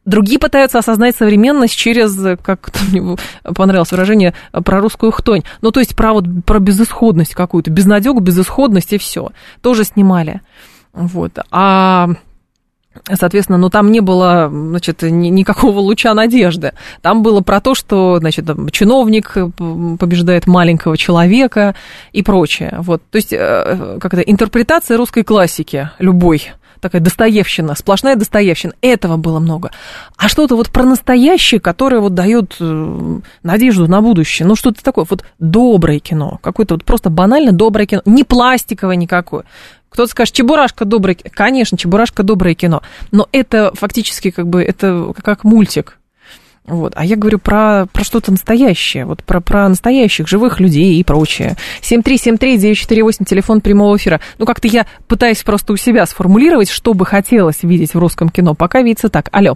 Другие 0.04 0.38
пытаются 0.38 0.78
осознать 0.78 1.16
современность 1.16 1.76
через, 1.76 2.16
как 2.42 2.70
мне 2.90 3.16
понравилось 3.42 3.90
выражение, 3.90 4.34
про 4.52 4.80
русскую 4.80 5.12
хтонь. 5.12 5.42
Ну, 5.60 5.70
то 5.70 5.80
есть 5.80 5.94
про 5.94 6.12
вот 6.20 6.44
про 6.44 6.58
безысходность 6.58 7.34
какую-то, 7.34 7.70
безнадегу, 7.70 8.20
безысходность 8.20 8.92
и 8.92 8.98
все. 8.98 9.30
Тоже 9.60 9.84
снимали. 9.84 10.40
Вот. 10.92 11.38
А 11.50 12.08
Соответственно, 13.12 13.58
ну 13.58 13.70
там 13.70 13.90
не 13.90 14.00
было, 14.00 14.48
значит, 14.50 15.02
ни, 15.02 15.28
никакого 15.28 15.78
луча 15.78 16.12
надежды. 16.14 16.72
Там 17.00 17.22
было 17.22 17.40
про 17.40 17.60
то, 17.60 17.74
что, 17.74 18.18
значит, 18.18 18.46
чиновник 18.72 19.34
побеждает 19.56 20.46
маленького 20.46 20.96
человека 20.96 21.74
и 22.12 22.22
прочее. 22.22 22.76
Вот, 22.78 23.02
то 23.10 23.16
есть, 23.16 23.32
э, 23.32 23.98
как 24.00 24.14
это, 24.14 24.22
интерпретация 24.22 24.96
русской 24.96 25.22
классики 25.22 25.90
любой 25.98 26.50
такая 26.80 27.02
достоевщина, 27.02 27.74
сплошная 27.74 28.16
достоевщина. 28.16 28.72
Этого 28.80 29.16
было 29.16 29.38
много. 29.38 29.70
А 30.16 30.28
что-то 30.28 30.56
вот 30.56 30.70
про 30.70 30.84
настоящее, 30.84 31.60
которое 31.60 32.00
вот 32.00 32.14
дает 32.14 32.56
э, 32.60 33.20
надежду 33.42 33.88
на 33.88 34.00
будущее. 34.00 34.46
Ну, 34.46 34.56
что-то 34.56 34.82
такое, 34.82 35.06
вот 35.08 35.24
доброе 35.38 35.98
кино. 35.98 36.38
Какое-то 36.42 36.74
вот 36.74 36.84
просто 36.84 37.10
банально 37.10 37.52
доброе 37.52 37.86
кино. 37.86 38.02
Не 38.04 38.24
пластиковое 38.24 38.96
никакое. 38.96 39.44
Кто-то 39.88 40.10
скажет, 40.10 40.34
Чебурашка 40.34 40.84
доброе 40.84 41.14
кино. 41.14 41.30
Конечно, 41.34 41.78
Чебурашка 41.78 42.22
доброе 42.22 42.54
кино. 42.54 42.82
Но 43.10 43.28
это 43.32 43.72
фактически 43.74 44.30
как 44.30 44.48
бы, 44.48 44.62
это 44.62 45.12
как 45.22 45.44
мультик. 45.44 45.97
Вот. 46.68 46.92
А 46.96 47.04
я 47.04 47.16
говорю 47.16 47.38
про, 47.38 47.86
про 47.92 48.04
что-то 48.04 48.30
настоящее, 48.30 49.06
вот 49.06 49.24
про, 49.24 49.40
про 49.40 49.68
настоящих 49.68 50.28
живых 50.28 50.60
людей 50.60 51.00
и 51.00 51.04
прочее. 51.04 51.56
7373948, 51.80 53.24
телефон 53.24 53.60
прямого 53.60 53.96
эфира. 53.96 54.20
Ну, 54.38 54.44
как-то 54.44 54.68
я 54.68 54.86
пытаюсь 55.08 55.42
просто 55.42 55.72
у 55.72 55.76
себя 55.76 56.04
сформулировать, 56.04 56.68
что 56.68 56.92
бы 56.92 57.06
хотелось 57.06 57.62
видеть 57.62 57.94
в 57.94 57.98
русском 57.98 58.28
кино. 58.28 58.54
Пока 58.54 58.82
видится 58.82 59.08
так. 59.08 59.28
Алло. 59.32 59.54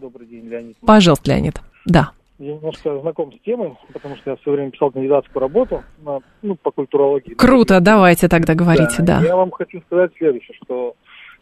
Добрый 0.00 0.26
день, 0.26 0.48
Леонид. 0.48 0.76
Пожалуйста, 0.84 1.30
Леонид. 1.30 1.60
Да. 1.84 2.12
Я 2.38 2.54
немножко 2.54 2.98
знаком 2.98 3.32
с 3.32 3.44
темой, 3.44 3.74
потому 3.92 4.16
что 4.16 4.30
я 4.30 4.36
все 4.36 4.50
время 4.50 4.70
писал 4.70 4.90
кандидатскую 4.90 5.40
работу 5.40 5.84
на, 6.02 6.20
ну, 6.40 6.56
по 6.56 6.70
культурологии. 6.70 7.34
Круто, 7.34 7.78
давайте 7.80 8.28
тогда 8.28 8.54
говорите, 8.54 8.96
да. 8.98 9.20
да. 9.20 9.26
Я 9.26 9.36
вам 9.36 9.50
хочу 9.50 9.80
сказать 9.82 10.10
следующее, 10.16 10.56
что 10.64 10.94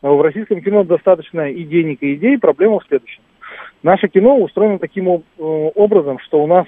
в 0.03 0.20
российском 0.20 0.61
кино 0.61 0.84
достаточно 0.84 1.51
и 1.51 1.64
денег, 1.64 2.03
и 2.03 2.14
идей. 2.14 2.38
Проблема 2.38 2.80
в 2.80 2.86
следующем 2.86 3.22
Наше 3.83 4.09
кино 4.09 4.37
устроено 4.39 4.78
таким 4.78 5.09
э, 5.09 5.20
образом, 5.39 6.18
что 6.20 6.43
у 6.43 6.47
нас 6.47 6.66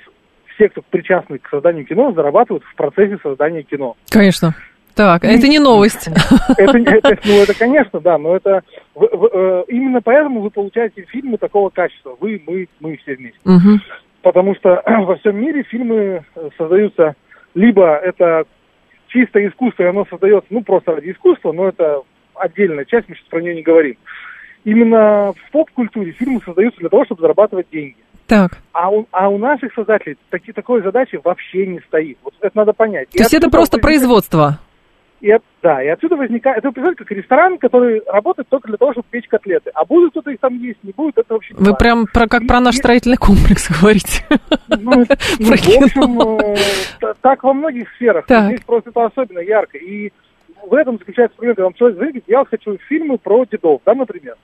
все, 0.54 0.68
кто 0.68 0.82
причастны 0.82 1.38
к 1.38 1.48
созданию 1.48 1.84
кино, 1.84 2.12
зарабатывают 2.12 2.64
в 2.64 2.74
процессе 2.74 3.18
создания 3.22 3.62
кино. 3.62 3.96
Конечно. 4.10 4.54
Так, 4.94 5.24
это 5.24 5.48
не 5.48 5.58
новость. 5.58 6.08
Это, 6.58 6.78
это, 6.78 7.18
ну, 7.24 7.42
это, 7.42 7.58
конечно, 7.58 8.00
да, 8.00 8.18
но 8.18 8.36
это 8.36 8.62
в, 8.94 9.00
в, 9.00 9.30
э, 9.32 9.64
именно 9.68 10.02
поэтому 10.02 10.40
вы 10.40 10.50
получаете 10.50 11.02
фильмы 11.08 11.38
такого 11.38 11.70
качества. 11.70 12.16
Вы, 12.20 12.42
мы, 12.46 12.68
мы 12.80 12.96
все 12.98 13.16
вместе. 13.16 13.38
Угу. 13.44 13.80
Потому 14.22 14.54
что 14.56 14.82
во 14.86 15.16
всем 15.16 15.36
мире 15.40 15.62
фильмы 15.62 16.24
э, 16.34 16.48
создаются 16.58 17.14
либо 17.54 17.96
это 17.96 18.44
чисто 19.08 19.46
искусство, 19.46 19.82
и 19.82 19.86
оно 19.86 20.06
создается, 20.08 20.46
ну, 20.50 20.62
просто 20.62 20.92
ради 20.92 21.10
искусства, 21.10 21.52
но 21.52 21.68
это 21.68 22.02
отдельная 22.34 22.84
часть, 22.84 23.08
мы 23.08 23.14
сейчас 23.14 23.28
про 23.28 23.40
нее 23.40 23.54
не 23.54 23.62
говорим 23.62 23.96
именно 24.64 25.32
в 25.32 25.50
поп-культуре 25.50 26.12
фильмы 26.12 26.40
создаются 26.44 26.80
для 26.80 26.88
того, 26.88 27.04
чтобы 27.04 27.20
зарабатывать 27.22 27.66
деньги. 27.70 27.96
Так. 28.26 28.58
А 28.72 28.90
у, 28.90 29.06
а 29.10 29.28
у 29.28 29.38
наших 29.38 29.74
создателей 29.74 30.16
таки, 30.30 30.52
такой 30.52 30.82
задачи 30.82 31.20
вообще 31.22 31.66
не 31.66 31.80
стоит. 31.80 32.18
Вот 32.22 32.34
это 32.40 32.56
надо 32.56 32.72
понять. 32.72 33.10
То 33.10 33.18
и 33.18 33.20
есть 33.20 33.34
это 33.34 33.50
просто 33.50 33.76
возникает... 33.76 33.82
производство? 33.82 34.58
И, 35.22 35.30
да, 35.62 35.80
и 35.80 35.86
отсюда 35.86 36.16
возникает, 36.16 36.58
это 36.58 36.70
представляете, 36.72 37.04
как 37.04 37.10
ресторан, 37.12 37.58
который 37.58 38.02
работает 38.06 38.48
только 38.48 38.66
для 38.66 38.76
того, 38.76 38.90
чтобы 38.90 39.06
печь 39.08 39.28
котлеты. 39.28 39.70
А 39.72 39.84
будет 39.84 40.10
кто-то 40.10 40.32
их 40.32 40.40
там 40.40 40.58
есть, 40.58 40.82
не 40.82 40.90
будет, 40.90 41.16
это 41.16 41.34
вообще 41.34 41.54
не 41.54 41.58
Вы 41.58 41.64
важно. 41.66 41.76
прям 41.76 42.06
про, 42.06 42.26
как 42.26 42.42
и, 42.42 42.46
про 42.46 42.60
наш 42.60 42.74
и... 42.74 42.78
строительный 42.78 43.16
комплекс 43.16 43.70
говорите. 43.80 44.24
Ну, 44.68 44.78
ну 44.78 45.04
в 45.38 45.52
общем, 45.52 46.40
э, 46.40 47.14
так 47.20 47.44
во 47.44 47.52
многих 47.52 47.88
сферах. 47.94 48.26
Так. 48.26 48.46
Здесь 48.46 48.64
просто 48.64 48.90
это 48.90 49.04
особенно 49.04 49.38
ярко. 49.38 49.78
И 49.78 50.12
в 50.66 50.74
этом 50.74 50.98
заключается 50.98 51.36
проблема, 51.36 51.54
когда 51.54 51.64
вам 51.66 51.74
человек 51.74 51.98
говорит, 51.98 52.24
я 52.26 52.44
хочу 52.44 52.78
фильмы 52.88 53.18
про 53.18 53.44
дедов, 53.44 53.80
да, 53.86 53.94
например. 53.94 54.34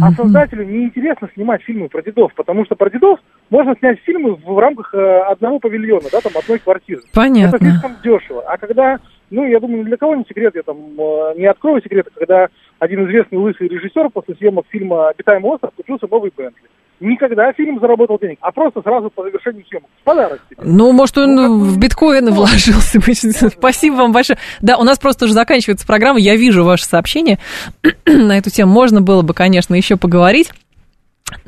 А 0.00 0.12
создателю 0.12 0.64
неинтересно 0.64 1.28
снимать 1.34 1.62
фильмы 1.62 1.88
про 1.88 2.02
дедов, 2.02 2.32
потому 2.34 2.64
что 2.64 2.76
про 2.76 2.90
дедов 2.90 3.20
можно 3.50 3.74
снять 3.78 3.98
фильмы 4.00 4.34
в 4.34 4.58
рамках 4.58 4.94
э, 4.94 5.20
одного 5.22 5.58
павильона, 5.58 6.08
да, 6.12 6.20
там 6.20 6.32
одной 6.36 6.58
квартиры. 6.58 7.02
Понятно. 7.14 7.56
Это 7.56 7.64
слишком 7.64 7.96
дешево. 8.02 8.42
А 8.46 8.56
когда, 8.58 8.98
ну, 9.30 9.46
я 9.46 9.58
думаю, 9.60 9.84
для 9.84 9.96
кого 9.96 10.14
не 10.14 10.24
секрет, 10.24 10.54
я 10.54 10.62
там 10.62 10.76
э, 10.76 11.34
не 11.36 11.46
открою 11.46 11.82
секрета, 11.82 12.10
когда 12.14 12.48
один 12.78 13.06
известный 13.06 13.38
лысый 13.38 13.68
режиссер 13.68 14.10
после 14.10 14.34
съемок 14.36 14.66
фильма 14.68 15.08
«Обитаемый 15.08 15.50
остров» 15.50 15.72
купился 15.74 16.06
новый 16.10 16.32
Бентли 16.36 16.68
никогда 17.00 17.52
фильм 17.52 17.80
заработал 17.80 18.18
денег, 18.18 18.38
а 18.40 18.52
просто 18.52 18.82
сразу 18.82 19.10
по 19.10 19.22
завершению 19.22 19.64
съемок. 19.66 19.88
Подарок 20.04 20.40
тебе. 20.48 20.60
Ну, 20.62 20.92
может, 20.92 21.18
он 21.18 21.34
ну, 21.34 21.58
в 21.60 21.78
биткоины 21.78 22.30
вложился. 22.30 23.00
Спасибо 23.50 23.94
вам 23.94 24.12
большое. 24.12 24.38
Да, 24.60 24.76
у 24.76 24.84
нас 24.84 24.98
просто 24.98 25.24
уже 25.24 25.34
заканчивается 25.34 25.86
программа. 25.86 26.18
Я 26.20 26.36
вижу 26.36 26.64
ваше 26.64 26.84
сообщение 26.84 27.38
на 28.06 28.36
эту 28.36 28.50
тему. 28.50 28.72
Можно 28.72 29.00
было 29.00 29.22
бы, 29.22 29.34
конечно, 29.34 29.74
еще 29.74 29.96
поговорить 29.96 30.52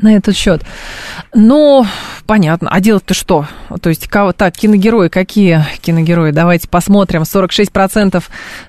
на 0.02 0.16
этот 0.16 0.36
счет. 0.36 0.62
Ну, 1.34 1.86
понятно. 2.26 2.70
А 2.70 2.80
делать-то 2.80 3.14
что? 3.14 3.46
То 3.80 3.88
есть, 3.88 4.08
кого, 4.08 4.32
так, 4.32 4.54
киногерои, 4.56 5.08
какие 5.08 5.64
киногерои? 5.80 6.30
Давайте 6.30 6.68
посмотрим. 6.68 7.22
46% 7.22 8.22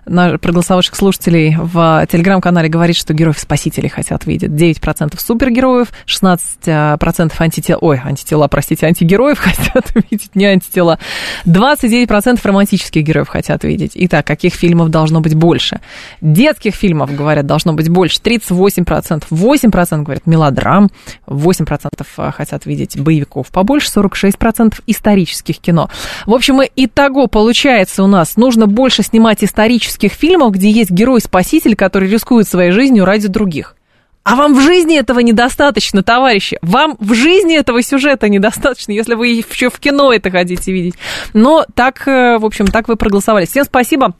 на 0.06 0.38
проголосовавших 0.38 0.96
слушателей 0.96 1.56
в 1.58 2.06
телеграм-канале 2.12 2.70
говорит, 2.70 2.96
что 2.96 3.14
героев-спасителей 3.14 3.90
хотят 3.90 4.26
видеть. 4.26 4.52
9% 4.52 5.20
супергероев, 5.20 5.90
16% 6.06 7.34
антитела... 7.40 7.80
Ой, 7.82 8.02
антитела, 8.04 8.48
простите, 8.48 8.86
антигероев 8.88 9.40
хотят 9.40 9.94
видеть, 9.96 10.36
не 10.36 10.46
антитела. 10.46 11.00
29% 11.46 12.40
романтических 12.44 13.04
героев 13.04 13.30
хотят 13.30 13.64
видеть. 13.64 13.92
Итак, 13.96 14.28
каких 14.28 14.54
фильмов 14.54 14.90
должно 14.90 15.22
быть 15.22 15.36
больше? 15.36 15.80
Детских 16.20 16.76
фильмов, 16.76 17.16
говорят, 17.16 17.46
должно 17.46 17.74
быть 17.74 17.90
больше. 17.90 18.20
38%. 18.20 19.24
8% 19.30 20.04
говорят 20.04 20.28
мелодрам. 20.28 20.90
8% 21.28 21.90
э, 22.18 22.32
хотят 22.32 22.66
видеть 22.66 23.00
боевиков 23.00 23.48
побольше, 23.50 23.90
46% 23.94 24.82
исторических 24.88 25.60
кино. 25.60 25.90
В 26.26 26.34
общем, 26.34 26.62
и 26.62 26.70
итого 26.76 27.28
получается 27.28 28.04
у 28.04 28.08
нас, 28.08 28.38
нужно 28.38 28.68
больше 28.68 29.04
снимать 29.04 29.44
исторических 29.44 30.12
фильмов, 30.12 30.52
где 30.54 30.70
есть 30.70 30.92
герой-спаситель, 30.92 31.76
который 31.76 32.10
рискует 32.10 32.48
своей 32.48 32.72
жизнью 32.72 33.06
ради 33.06 33.28
других. 33.28 33.76
А 34.24 34.36
вам 34.36 34.54
в 34.54 34.62
жизни 34.62 35.00
этого 35.00 35.20
недостаточно, 35.20 36.04
товарищи. 36.04 36.60
Вам 36.62 36.96
в 37.00 37.14
жизни 37.16 37.58
этого 37.58 37.82
сюжета 37.82 38.30
недостаточно, 38.30 38.92
если 38.92 39.16
вы 39.16 39.30
еще 39.30 39.70
в 39.70 39.80
кино 39.80 40.14
это 40.14 40.30
хотите 40.30 40.72
видеть. 40.72 40.96
Но 41.34 41.66
так, 41.74 42.08
э, 42.08 42.38
в 42.38 42.46
общем, 42.46 42.68
так 42.68 42.88
вы 42.88 42.98
проголосовали. 42.98 43.46
Всем 43.46 43.64
спасибо. 43.64 44.14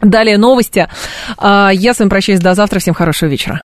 Далее 0.00 0.38
новости. 0.38 0.88
А, 1.36 1.70
я 1.72 1.92
с 1.94 1.98
вами 1.98 2.08
прощаюсь 2.08 2.40
до 2.40 2.54
завтра. 2.54 2.80
Всем 2.80 2.94
хорошего 2.94 3.28
вечера. 3.28 3.52